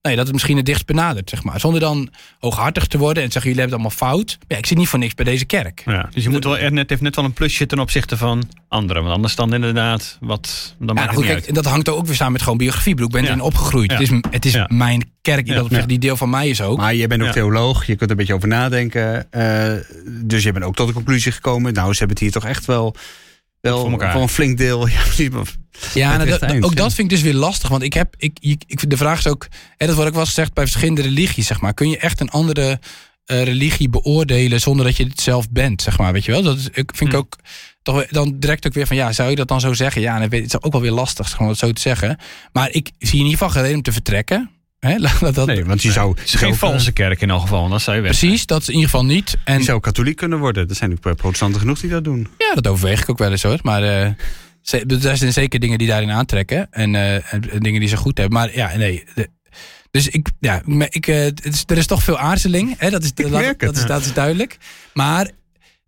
nee, 0.06 0.16
dat 0.16 0.24
het 0.26 0.34
misschien 0.34 0.58
het 0.58 0.66
dichtst 0.66 0.86
benadert, 0.86 1.30
zeg 1.30 1.44
maar. 1.44 1.60
Zonder 1.60 1.80
dan 1.80 2.10
hooghartig 2.40 2.88
te 2.88 2.98
worden 2.98 3.24
en 3.24 3.30
te 3.30 3.34
zeggen, 3.34 3.52
jullie 3.52 3.68
hebben 3.68 3.86
het 3.86 3.96
allemaal 3.98 4.16
fout. 4.20 4.38
Ja, 4.48 4.58
ik 4.58 4.66
zit 4.66 4.78
niet 4.78 4.88
voor 4.88 5.00
niks 5.00 5.14
bij 5.14 5.26
deze 5.26 5.46
kerk. 5.46 5.82
Ja, 5.86 6.10
dus 6.14 6.24
je 6.24 6.30
moet 6.30 6.44
wel 6.44 6.58
er 6.58 6.72
net, 6.72 6.90
heeft 6.90 7.02
net 7.02 7.16
wel 7.16 7.26
een 7.26 7.34
plusje 7.34 7.66
ten 7.66 7.80
opzichte 7.80 8.18
van 8.18 8.44
anderen. 8.68 9.02
Want 9.04 9.16
anders 9.16 9.36
dan 9.36 9.54
inderdaad, 9.54 10.18
wat, 10.22 10.76
dan 10.80 10.88
Ja, 10.88 10.94
maakt 10.94 10.96
nou 10.96 11.00
het 11.08 11.10
goed, 11.16 11.24
niet 11.24 11.34
kijk, 11.34 11.46
uit. 11.46 11.56
dat 11.56 11.66
hangt 11.66 11.90
ook 11.90 12.06
weer 12.06 12.16
samen 12.16 12.34
met 12.34 12.42
gewoon 12.42 12.58
biografie. 12.58 13.02
Ik 13.02 13.10
ben 13.10 13.22
Ja. 13.22 13.28
erin 13.28 13.42
opgegroeid. 13.42 13.92
Ja. 13.92 13.98
Het 13.98 14.12
is, 14.12 14.20
het 14.30 14.46
is 14.46 14.54
Ja. 14.54 14.70
mijn 14.74 15.12
kerk, 15.22 15.48
dat 15.48 15.64
opzicht, 15.64 15.88
die 15.88 16.00
deel 16.00 16.18
van 16.18 16.30
mij 16.30 16.50
is 16.50 16.62
ook. 16.62 16.78
Maar 16.78 16.96
je 16.96 17.08
bent 17.08 17.22
ook 17.22 17.28
Ja. 17.28 17.34
theoloog, 17.34 17.80
je 17.86 17.96
kunt 17.96 18.02
er 18.02 18.10
een 18.10 18.16
beetje 18.18 18.34
over 18.34 18.48
nadenken. 18.48 19.32
eh, 19.32 19.74
dus 20.24 20.44
je 20.44 20.52
bent 20.52 20.66
ook 20.66 20.76
tot 20.76 20.88
de 20.88 20.94
conclusie 20.94 21.32
gekomen. 21.32 21.74
Nou, 21.74 21.92
ze 21.92 21.98
hebben 21.98 22.16
het 22.18 22.20
hier 22.20 22.32
toch 22.32 22.46
echt 22.46 22.66
wel, 22.66 22.96
wel 23.62 23.90
Voor 23.90 24.22
een 24.22 24.30
flink 24.30 24.58
deel. 24.58 24.88
Ja, 24.96 25.02
precies, 25.02 25.30
Ja, 25.94 26.18
nou, 26.18 26.30
dat- 26.30 26.42
eind, 26.42 26.64
ook 26.64 26.70
ja. 26.70 26.76
dat 26.76 26.94
vind 26.94 27.12
ik 27.12 27.18
dus 27.18 27.24
weer 27.26 27.34
lastig. 27.40 27.70
Want 27.70 27.84
ik 27.84 27.94
heb, 27.94 28.14
ik, 28.18 28.38
ik, 28.40 28.64
ik- 28.68 28.90
de 28.90 28.98
vraag 28.98 29.18
is 29.20 29.28
ook, 29.28 29.48
en 29.78 29.88
dat 29.88 29.96
wordt 29.96 30.08
ook 30.10 30.16
wel 30.16 30.24
eens 30.26 30.34
gezegd 30.34 30.54
bij 30.54 30.64
verschillende 30.68 31.02
religies, 31.02 31.48
zeg 31.48 31.62
maar. 31.62 31.74
Kun 31.74 31.90
je 31.90 31.98
echt 31.98 32.20
een 32.20 32.30
andere 32.30 32.80
eh, 33.26 33.44
religie 33.44 33.90
beoordelen 33.90 34.60
zonder 34.62 34.86
dat 34.86 34.98
je 34.98 35.04
het 35.04 35.22
zelf 35.22 35.50
bent, 35.50 35.82
zeg 35.82 35.98
maar, 35.98 36.14
weet 36.14 36.26
je 36.26 36.32
wel? 36.32 36.42
Dat 36.42 36.58
is, 36.58 36.66
ik 36.72 36.92
vind 36.96 37.00
ik 37.00 37.12
Hm. 37.12 37.16
ook, 37.16 37.36
toch, 37.82 38.06
dan 38.08 38.36
direct 38.40 38.66
ook 38.68 38.74
weer 38.74 38.88
van, 38.88 38.96
ja, 38.96 39.12
zou 39.12 39.30
je 39.30 39.36
dat 39.36 39.48
dan 39.48 39.60
zo 39.60 39.74
zeggen? 39.74 40.02
Ja, 40.02 40.20
dan 40.20 40.30
weet, 40.30 40.44
het 40.44 40.54
is 40.54 40.62
ook 40.62 40.72
wel 40.72 40.82
weer 40.82 40.92
lastig, 40.92 41.26
zeg 41.28 41.36
maar, 41.38 41.44
om 41.48 41.50
het 41.54 41.60
zo 41.62 41.72
te 41.72 41.82
zeggen. 41.82 42.18
Maar 42.52 42.70
ik 42.72 42.92
zie 43.00 43.12
in 43.20 43.26
ieder 43.26 43.32
geval 43.32 43.50
geen 43.50 43.62
reden 43.62 43.78
om 43.78 43.84
te 43.84 43.92
vertrekken. 43.92 44.50
Hè? 44.80 44.98
Laat 45.20 45.36
dat, 45.36 45.46
Nee, 45.48 45.66
want 45.66 45.82
je 45.82 45.92
zou, 45.92 46.10
Het 46.10 46.24
is 46.26 46.32
geen 46.36 46.56
zou, 46.56 46.72
valse 46.72 46.92
kerk 46.92 47.22
in 47.22 47.30
elk 47.30 47.42
geval, 47.42 47.70
dan 47.70 47.80
zou 47.80 47.96
je 47.96 48.02
weg. 48.02 48.18
Precies, 48.18 48.46
dat 48.46 48.62
is 48.62 48.68
in 48.68 48.74
ieder 48.74 48.90
geval 48.90 49.06
niet. 49.06 49.38
En 49.44 49.58
Je 49.58 49.64
zou 49.64 49.80
katholiek 49.80 50.16
kunnen 50.16 50.40
worden. 50.40 50.70
Er 50.70 50.76
zijn 50.76 50.90
natuurlijk 50.90 51.18
protestanten 51.18 51.60
genoeg 51.60 51.80
die 51.80 51.90
dat 51.90 52.04
doen. 52.04 52.28
Ja, 52.38 52.54
dat 52.54 52.68
overweeg 52.68 53.02
ik 53.02 53.10
ook 53.10 53.18
wel 53.18 53.32
eens 53.32 53.44
hoor. 53.44 53.60
Maar 53.62 53.84
eh, 53.84 54.10
er 54.72 55.18
zijn 55.18 55.34
zeker 55.34 55.60
dingen 55.60 55.78
die 55.78 55.88
daarin 55.88 56.12
aantrekken. 56.12 56.72
En, 56.72 56.96
eh, 56.96 57.34
en- 57.34 57.52
en 57.52 57.60
dingen 57.60 57.80
die 57.80 57.90
ze 57.90 57.98
goed 57.98 58.18
hebben. 58.18 58.38
Maar 58.38 58.56
ja, 58.56 58.76
nee. 58.78 59.04
de- 59.16 59.30
dus 59.92 60.08
ik, 60.08 60.30
ja, 60.40 60.62
ik, 60.90 61.08
eh, 61.08 61.26
is, 61.26 61.64
er 61.66 61.78
is 61.78 61.88
toch 61.88 62.04
veel 62.04 62.18
aarzeling. 62.20 62.76
Hè? 62.78 62.90
Dat, 62.90 63.04
is, 63.04 63.14
dat, 63.14 63.32
is, 63.76 63.86
dat 63.86 64.06
is 64.06 64.14
duidelijk. 64.14 64.58
Maar 64.94 65.30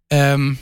ehm, 0.08 0.54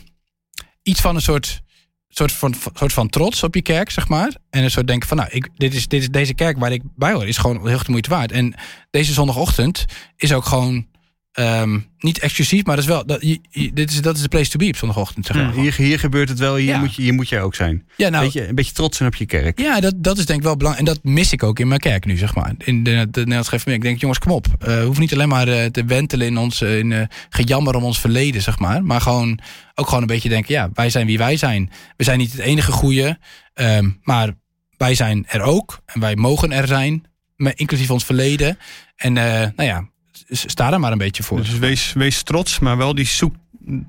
iets 0.84 1.02
van 1.02 1.16
een 1.16 1.22
soort, 1.22 1.62
soort, 2.10 2.32
van, 2.32 2.56
soort 2.74 2.94
van 2.94 3.10
trots 3.10 3.44
op 3.44 3.56
je 3.56 3.62
kerk, 3.62 3.90
zeg 3.92 4.08
maar. 4.08 4.36
En 4.50 4.64
een 4.64 4.72
soort 4.72 4.88
denken 4.88 5.08
van, 5.08 5.18
nou, 5.18 5.30
ik, 5.32 5.50
dit 5.56 5.74
is, 5.74 5.88
dit 5.88 6.02
is, 6.02 6.10
deze 6.10 6.34
kerk 6.34 6.58
waar 6.58 6.72
ik 6.72 6.82
bij 6.96 7.12
hoor, 7.14 7.28
is 7.28 7.38
gewoon 7.38 7.58
heel 7.62 7.70
erg 7.70 7.84
de 7.84 7.92
moeite 7.92 8.10
waard. 8.10 8.32
En 8.32 8.54
deze 8.90 9.14
zondagochtend 9.14 9.86
is 10.16 10.34
ook 10.34 10.46
gewoon 10.46 10.88
ehm, 11.36 11.80
niet 12.00 12.20
exclusief, 12.20 12.66
maar 12.66 12.76
dat 12.76 12.84
is 12.84 12.90
wel, 12.92 13.06
dat, 13.06 13.22
je- 13.22 13.40
je- 13.50 13.74
dit 13.74 13.92
is, 13.92 14.02
dat 14.02 14.16
is 14.16 14.22
de 14.22 14.28
place 14.28 14.50
to 14.50 14.58
be 14.58 14.68
op 14.68 14.76
zondagochtend. 14.76 15.26
Zeg 15.26 15.36
maar. 15.36 15.54
Hier, 15.54 15.76
hier 15.76 16.00
gebeurt 16.00 16.30
het 16.30 16.40
wel, 16.40 16.56
hier, 16.56 16.68
Ja. 16.68 16.80
moet 16.80 16.96
je, 16.96 17.02
hier 17.02 17.14
moet 17.14 17.30
jij 17.30 17.42
ook 17.42 17.56
zijn. 17.56 17.86
Ja, 17.98 18.10
nou, 18.10 18.24
beetje, 18.24 18.48
een 18.48 18.56
beetje 18.56 18.74
trots 18.74 18.98
zijn 18.98 19.10
op 19.10 19.16
je 19.16 19.26
kerk. 19.26 19.60
Ja, 19.60 19.80
dat, 19.80 19.94
dat 19.98 20.18
is 20.18 20.26
denk 20.26 20.40
ik 20.40 20.46
wel 20.46 20.58
belangrijk. 20.58 20.88
En 20.88 20.94
dat 20.94 21.04
mis 21.04 21.32
ik 21.32 21.44
ook 21.44 21.60
in 21.60 21.68
mijn 21.68 21.80
kerk 21.80 22.06
nu, 22.06 22.18
zeg 22.18 22.36
maar. 22.36 22.54
In 22.58 22.84
de, 22.84 22.92
de 22.92 23.20
Nederlands 23.20 23.48
Gereformeerd. 23.48 23.84
Ik 23.84 23.90
denk, 23.90 24.02
jongens, 24.02 24.20
kom 24.20 24.32
op. 24.32 24.48
Eh, 24.60 24.68
we 24.78 24.84
hoeven 24.84 25.02
niet 25.02 25.14
alleen 25.14 25.30
maar 25.30 25.48
eh, 25.48 25.66
te 25.66 25.86
wentelen 25.86 26.28
in 26.28 26.38
ons 26.38 26.62
eh, 26.62 26.78
in, 26.78 26.92
eh, 26.92 27.02
gejammer 27.30 27.76
om 27.76 27.84
ons 27.84 28.00
verleden, 28.00 28.42
zeg 28.42 28.60
maar. 28.60 28.84
Maar 28.84 29.02
gewoon 29.02 29.40
ook 29.76 29.86
gewoon 29.88 30.02
een 30.02 30.08
beetje 30.08 30.30
denken, 30.30 30.54
ja, 30.54 30.70
wij 30.74 30.90
zijn 30.90 31.06
wie 31.08 31.18
wij 31.18 31.38
zijn. 31.38 31.70
We 31.98 32.04
zijn 32.04 32.18
niet 32.20 32.32
het 32.32 32.42
enige 32.42 32.72
goede, 32.72 33.18
ehm, 33.54 33.90
maar 34.02 34.34
wij 34.78 34.96
zijn 34.96 35.26
er 35.28 35.42
ook. 35.42 35.80
En 35.86 36.00
wij 36.00 36.16
mogen 36.16 36.52
er 36.52 36.68
zijn, 36.68 37.04
met, 37.36 37.60
inclusief 37.60 37.92
ons 37.92 38.06
verleden. 38.06 38.58
En 38.96 39.18
eh, 39.18 39.48
nou 39.56 39.70
ja, 39.70 39.90
sta 40.30 40.72
er 40.74 40.80
maar 40.80 40.92
een 40.92 40.98
beetje 40.98 41.24
voor. 41.24 41.38
Dus 41.38 41.58
wees, 41.60 41.94
wees 41.94 42.24
trots, 42.24 42.60
maar 42.60 42.78
wel 42.78 42.96
die 42.96 43.06
zoek, 43.06 43.36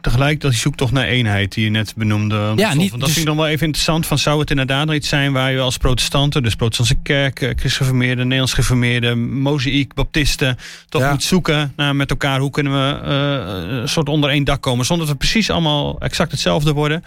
tegelijk 0.00 0.40
dat 0.40 0.50
die 0.50 0.60
zoektocht 0.60 0.92
naar 0.92 1.04
eenheid 1.06 1.54
die 1.54 1.64
je 1.64 1.70
net 1.70 1.92
benoemde. 1.96 2.52
Ja, 2.56 2.74
niet- 2.74 2.90
dat 2.90 3.00
dus- 3.00 3.08
vind 3.08 3.18
ik 3.20 3.26
dan 3.26 3.36
wel 3.36 3.46
even 3.46 3.66
interessant. 3.66 4.06
Van, 4.06 4.18
zou 4.18 4.40
het 4.40 4.50
inderdaad 4.50 4.92
iets 4.92 5.08
zijn 5.08 5.32
waar 5.32 5.52
je 5.52 5.60
als 5.60 5.76
protestanten, 5.76 6.42
dus 6.42 6.54
protestantse 6.54 6.94
kerk, 7.02 7.40
eh, 7.40 7.50
christgeformeerden, 7.56 8.22
Nederlands 8.24 8.52
geformeerden, 8.52 9.40
mozaïek, 9.40 9.94
baptisten, 9.94 10.56
toch 10.88 11.02
Ja. 11.02 11.10
moet 11.10 11.22
zoeken 11.22 11.72
naar 11.76 11.96
met 11.96 12.10
elkaar 12.10 12.40
hoe 12.40 12.50
kunnen 12.50 12.72
we 12.72 13.00
eh, 13.00 13.78
een 13.80 13.88
soort 13.88 14.08
onder 14.08 14.30
één 14.30 14.44
dak 14.44 14.60
komen. 14.62 14.86
Zonder 14.86 15.06
dat 15.06 15.14
we 15.14 15.20
precies 15.20 15.50
allemaal 15.50 15.98
exact 16.00 16.30
hetzelfde 16.30 16.72
worden. 16.72 17.02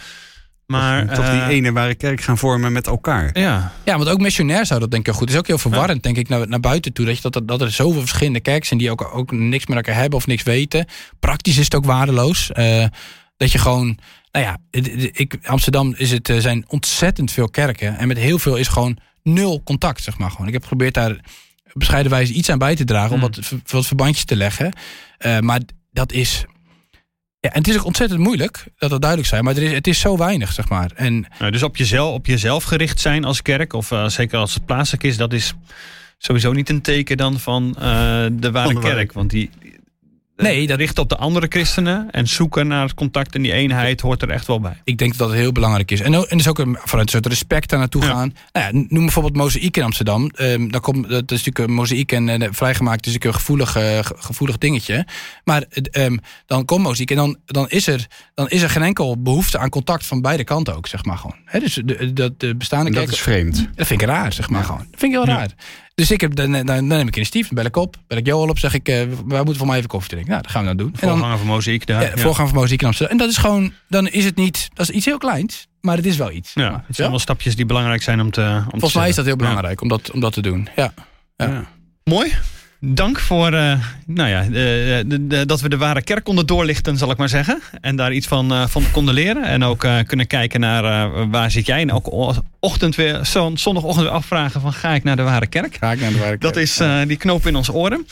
Maar 0.70 1.05
toch 1.05 1.30
die 1.30 1.41
eh, 1.41 1.47
ene 1.47 1.72
ware 1.72 1.95
kerk 1.95 2.22
gaan 2.22 2.38
vormen 2.38 2.72
met 2.72 2.88
elkaar. 2.88 3.39
Ja, 3.39 3.72
Ja, 3.86 3.97
want 3.97 4.09
ook 4.09 4.20
missionair 4.20 4.65
zou 4.65 4.80
dat 4.80 4.91
denk 4.91 5.07
ik 5.07 5.13
goed. 5.13 5.22
Het 5.22 5.30
is 5.30 5.38
ook 5.38 5.47
heel 5.47 5.57
verwarrend, 5.57 6.03
denk 6.03 6.17
ik, 6.17 6.30
naar, 6.30 6.47
naar 6.47 6.59
buiten 6.59 6.93
toe. 6.93 7.05
Dat, 7.05 7.15
je, 7.15 7.22
dat, 7.22 7.36
er, 7.36 7.45
dat 7.45 7.61
er 7.61 7.72
zoveel 7.72 7.99
verschillende 7.99 8.39
kerken 8.39 8.67
zijn 8.67 8.80
die 8.80 8.91
ook, 8.91 9.09
ook 9.13 9.32
niks 9.32 9.65
met 9.65 9.78
elkaar 9.78 9.95
hebben 9.95 10.17
of 10.17 10.28
niks 10.28 10.43
weten. 10.43 10.86
Praktisch 11.20 11.57
is 11.57 11.63
het 11.63 11.76
ook 11.76 11.86
waardeloos. 11.86 12.51
Eh, 12.51 12.86
dat 13.38 13.51
je 13.51 13.57
gewoon, 13.57 13.97
nou 14.32 14.45
ja, 14.45 14.57
ik, 15.11 15.38
Amsterdam 15.43 15.93
is 15.97 16.11
het, 16.11 16.30
eh, 16.30 16.38
zijn 16.38 16.65
ontzettend 16.67 17.32
veel 17.32 17.49
kerken. 17.49 17.97
En 17.97 18.07
met 18.07 18.17
heel 18.17 18.39
veel 18.39 18.55
is 18.55 18.67
gewoon 18.67 18.97
nul 19.24 19.61
contact, 19.63 20.03
zeg 20.03 20.17
maar. 20.17 20.32
Gewoon. 20.32 20.47
Ik 20.47 20.53
heb 20.53 20.61
geprobeerd 20.61 20.93
daar 20.93 21.11
op 21.65 21.74
bescheiden 21.74 22.11
wijze 22.11 22.34
iets 22.34 22.49
aan 22.49 22.57
bij 22.57 22.76
te 22.76 22.86
dragen. 22.86 23.13
Om 23.13 23.22
Hmm. 23.22 23.32
wat, 23.32 23.72
wat 23.72 23.86
verbandjes 23.86 24.26
te 24.26 24.36
leggen. 24.36 24.74
Eh, 25.17 25.39
maar 25.39 25.59
dat 25.91 26.11
is... 26.11 26.45
Ja, 27.42 27.50
en 27.52 27.58
het 27.60 27.68
is 27.68 27.78
ook 27.78 27.86
ontzettend 27.86 28.20
moeilijk, 28.20 28.66
dat 28.78 28.90
dat 28.90 29.00
duidelijk 29.00 29.30
zijn. 29.30 29.44
Maar 29.44 29.56
er 29.56 29.64
is, 29.64 29.72
het 29.72 29.88
is 29.88 30.00
zo 30.00 30.18
weinig, 30.18 30.52
zeg 30.52 30.70
maar. 30.70 30.92
En 30.96 31.26
Nou, 31.40 31.52
dus 31.52 31.64
op 31.64 31.78
jezelf, 31.78 32.14
op 32.14 32.26
jezelf 32.26 32.64
gericht 32.64 33.00
zijn 33.00 33.24
als 33.24 33.42
kerk, 33.42 33.74
of 33.74 33.92
eh, 33.92 34.08
zeker 34.08 34.38
als 34.38 34.54
het 34.54 34.66
plaatselijk 34.66 35.04
is, 35.04 35.18
dat 35.18 35.34
is 35.34 35.54
sowieso 36.18 36.52
niet 36.52 36.70
een 36.70 36.82
teken 36.82 37.18
dan 37.18 37.40
van 37.40 37.76
eh, 37.78 37.82
de 38.32 38.52
ware 38.52 38.66
Van 38.66 38.76
de 38.76 38.82
ware- 38.82 38.96
kerk. 38.96 39.14
Want 39.14 39.30
die 39.30 39.50
Nee, 40.42 40.68
dat 40.68 40.78
richt 40.78 41.00
op 41.00 41.10
de 41.10 41.18
andere 41.18 41.46
christenen 41.50 42.08
en 42.12 42.28
zoeken 42.28 42.68
naar 42.68 42.82
het 42.84 42.94
contact 42.94 43.36
en 43.36 43.42
die 43.42 43.54
eenheid 43.54 44.02
hoort 44.02 44.22
er 44.22 44.30
echt 44.30 44.48
wel 44.48 44.60
bij. 44.60 44.82
ik 44.84 44.98
denk 44.98 45.18
dat 45.18 45.28
dat 45.30 45.38
heel 45.38 45.52
belangrijk 45.52 45.92
is. 45.92 46.02
En, 46.02 46.14
en 46.14 46.38
dus 46.38 46.48
ook 46.48 46.60
een, 46.60 46.78
vanuit 46.84 47.08
een 47.08 47.14
soort 47.14 47.26
respect 47.26 47.70
daar 47.70 47.80
naartoe 47.80 48.02
Ja. 48.04 48.08
gaan. 48.08 48.34
Nou 48.52 48.66
ja, 48.66 48.72
noem 48.88 49.04
bijvoorbeeld 49.04 49.36
Mozaïek 49.36 49.78
in 49.78 49.84
Amsterdam. 49.84 50.30
Ehm, 50.36 50.68
dan 50.68 50.82
komt, 50.82 51.10
dat 51.10 51.32
is 51.32 51.38
natuurlijk 51.44 51.60
een 51.60 51.74
Mozaïek 51.74 52.12
en 52.12 52.30
eh, 52.30 52.48
vrijgemaakt 52.52 53.06
is 53.06 53.14
natuurlijk 53.14 53.36
een 53.36 53.42
gevoelig, 53.42 53.76
eh, 53.76 54.00
ge- 54.06 54.16
gevoelig 54.18 54.58
dingetje. 54.58 55.06
Maar 55.44 55.64
eh, 55.70 56.04
ehm, 56.06 56.18
dan 56.46 56.66
komt 56.66 56.84
Mozaïek 56.84 57.12
en 57.12 57.18
dan, 57.18 57.38
dan, 57.46 57.70
is 57.70 57.88
er, 57.88 58.08
dan 58.34 58.50
is 58.50 58.62
er 58.62 58.70
geen 58.70 58.84
enkel 58.84 59.22
behoefte 59.22 59.58
aan 59.58 59.70
contact 59.70 60.06
van 60.06 60.22
beide 60.22 60.44
kanten 60.44 60.76
ook, 60.76 60.88
zeg 60.88 61.06
maar 61.06 61.18
gewoon. 61.18 61.36
Hè, 61.46 61.60
dus 61.60 61.74
de, 61.86 62.14
de, 62.14 62.34
de 62.38 62.56
bestaande 62.56 62.86
En 62.90 62.94
dat 62.96 63.10
is 63.12 63.20
vreemd. 63.22 63.68
dat 63.76 63.88
vind 63.88 64.02
ik 64.02 64.08
raar, 64.08 64.34
zeg 64.34 64.50
maar 64.50 64.64
gewoon. 64.64 64.86
Dat 64.92 65.00
vind 65.00 65.14
ik 65.14 65.20
heel 65.20 65.28
Ja. 65.28 65.36
raar. 65.38 65.50
Dus 66.00 66.12
ik 66.12 66.22
heb, 66.22 66.36
dan, 66.36 66.52
dan, 66.52 66.66
dan 66.66 66.88
neem 66.88 67.08
ik 67.08 67.16
initiatief, 67.16 67.47
dan 67.47 67.56
bel 67.56 67.66
ik 67.66 67.76
op, 67.76 67.95
bel 68.08 68.18
ik 68.18 68.26
Joel 68.26 68.50
op, 68.50 68.60
zeg 68.60 68.74
ik, 68.74 68.88
eh 68.88 68.95
wij 69.26 69.38
moeten 69.38 69.56
voor 69.56 69.68
mij 69.68 69.78
even 69.78 69.89
koffie 69.89 70.10
drinken. 70.10 70.32
Nou, 70.32 70.41
dat 70.41 70.52
gaan 70.52 70.62
we 70.62 70.68
dan 70.68 70.78
doen. 70.78 70.91
Voorganger 70.95 71.38
van 71.38 71.47
Mozaïek 71.47 71.86
daar. 71.86 72.18
ja, 72.18 72.34
van 72.34 72.50
muziek 72.54 72.82
in 72.82 72.88
Amsterdam. 72.88 73.18
En 73.18 73.24
dat 73.24 73.30
is 73.30 73.38
gewoon, 73.38 73.74
dan 73.88 74.08
is 74.08 74.26
het 74.26 74.36
niet, 74.36 74.70
dat 74.74 74.89
is 74.89 74.95
iets 74.95 75.06
heel 75.06 75.18
kleins, 75.18 75.68
maar 75.82 75.95
het 75.95 76.06
is 76.06 76.18
wel 76.18 76.32
iets. 76.32 76.52
Ja, 76.54 76.70
Maar, 76.70 76.84
het 76.88 76.95
zijn 76.95 77.10
wel 77.10 77.20
stapjes 77.20 77.56
die 77.56 77.66
belangrijk 77.66 78.02
zijn 78.02 78.22
om 78.22 78.32
te 78.32 78.41
om 78.41 78.64
te 78.64 78.70
Volgens 78.70 78.93
mij 78.93 79.10
is 79.10 79.16
dat 79.16 79.26
heel 79.26 79.36
belangrijk 79.36 79.82
om, 79.82 79.88
dat, 79.88 80.12
om 80.12 80.20
dat 80.20 80.34
te 80.34 80.41
doen. 80.41 80.68
Ja. 80.76 80.93
Ja. 81.36 81.66
Mooi. 82.04 82.34
Dank 82.82 83.19
voor 83.19 83.53
eh, 83.53 83.73
nou 84.05 84.30
ja, 84.30 84.43
de, 84.43 85.03
de- 85.07 85.27
de- 85.27 85.45
dat 85.45 85.61
we 85.61 85.69
de 85.69 85.77
ware 85.77 86.01
kerk 86.01 86.23
konden 86.23 86.45
doorlichten, 86.45 86.97
zal 86.97 87.11
ik 87.11 87.17
maar 87.17 87.30
zeggen. 87.30 87.61
En 87.82 87.95
daar 87.95 88.13
iets 88.13 88.27
van, 88.27 88.51
eh, 88.53 88.67
van 88.67 88.84
konden 88.91 89.13
leren. 89.13 89.43
En 89.43 89.63
ook 89.63 89.84
eh, 89.84 89.97
kunnen 90.05 90.27
kijken 90.27 90.59
naar 90.59 91.09
waar 91.30 91.51
zit 91.51 91.65
jij. 91.65 91.82
En 91.82 91.89
elke 91.89 92.11
o- 92.11 92.34
ochtend 92.59 92.95
weer, 92.95 93.19
zon- 93.25 93.57
zondagochtend 93.57 94.05
weer 94.05 94.15
afvragen 94.15 94.61
van 94.61 94.73
ga 94.73 94.93
ik 94.93 95.03
naar 95.03 95.15
de 95.15 95.21
ware 95.21 95.47
kerk? 95.47 95.77
Ga 95.80 95.91
ik 95.91 95.99
naar 96.01 96.11
de 96.11 96.17
werk. 96.17 96.41
Dat 96.41 96.55
is 96.55 96.80
die 97.07 97.17
knoop 97.17 97.47
in 97.47 97.55
onze 97.55 97.73
oren. 97.73 98.07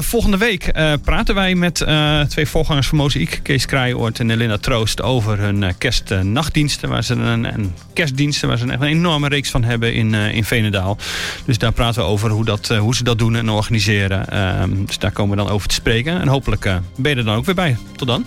Volgende 0.00 0.36
week 0.36 0.72
praten 1.02 1.34
wij 1.34 1.54
met 1.54 1.86
twee 2.28 2.46
voorgangers 2.46 2.86
van 2.86 2.98
Mozaïek, 2.98 3.40
Kees 3.42 3.66
Kraaienoord 3.66 4.20
en 4.20 4.30
Elina 4.30 4.58
Troost, 4.58 5.02
over 5.02 5.38
hun 5.38 5.76
kerstnachtdiensten. 5.78 6.88
Waar 6.88 7.04
ze 7.04 7.14
een, 7.14 7.44
en 7.44 7.74
kerstdiensten, 7.92 8.48
waar 8.48 8.58
ze 8.58 8.66
echt 8.66 8.80
een 8.80 8.86
enorme 8.86 9.28
reeks 9.28 9.50
van 9.50 9.64
hebben 9.64 9.94
in, 9.94 10.14
in 10.14 10.44
Venendaal. 10.44 10.98
Dus 11.44 11.58
daar 11.58 11.72
praten 11.72 12.02
we 12.02 12.08
over 12.08 12.30
hoe, 12.30 12.44
dat, 12.44 12.68
hoe 12.68 12.94
ze 12.94 13.04
dat 13.04 13.18
doen 13.18 13.36
en 13.36 13.48
organiseren. 13.48 13.92
Ehm, 14.02 14.84
dus 14.84 14.98
daar 14.98 15.12
komen 15.12 15.36
we 15.36 15.42
dan 15.42 15.52
over 15.52 15.68
te 15.68 15.74
spreken. 15.74 16.20
En 16.20 16.28
hopelijk 16.28 16.64
eh, 16.64 16.76
ben 16.96 17.10
je 17.10 17.16
er 17.16 17.24
dan 17.24 17.36
ook 17.36 17.44
weer 17.44 17.54
bij. 17.54 17.76
Tot 17.96 18.08
dan. 18.08 18.26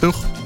Doeg. 0.00 0.43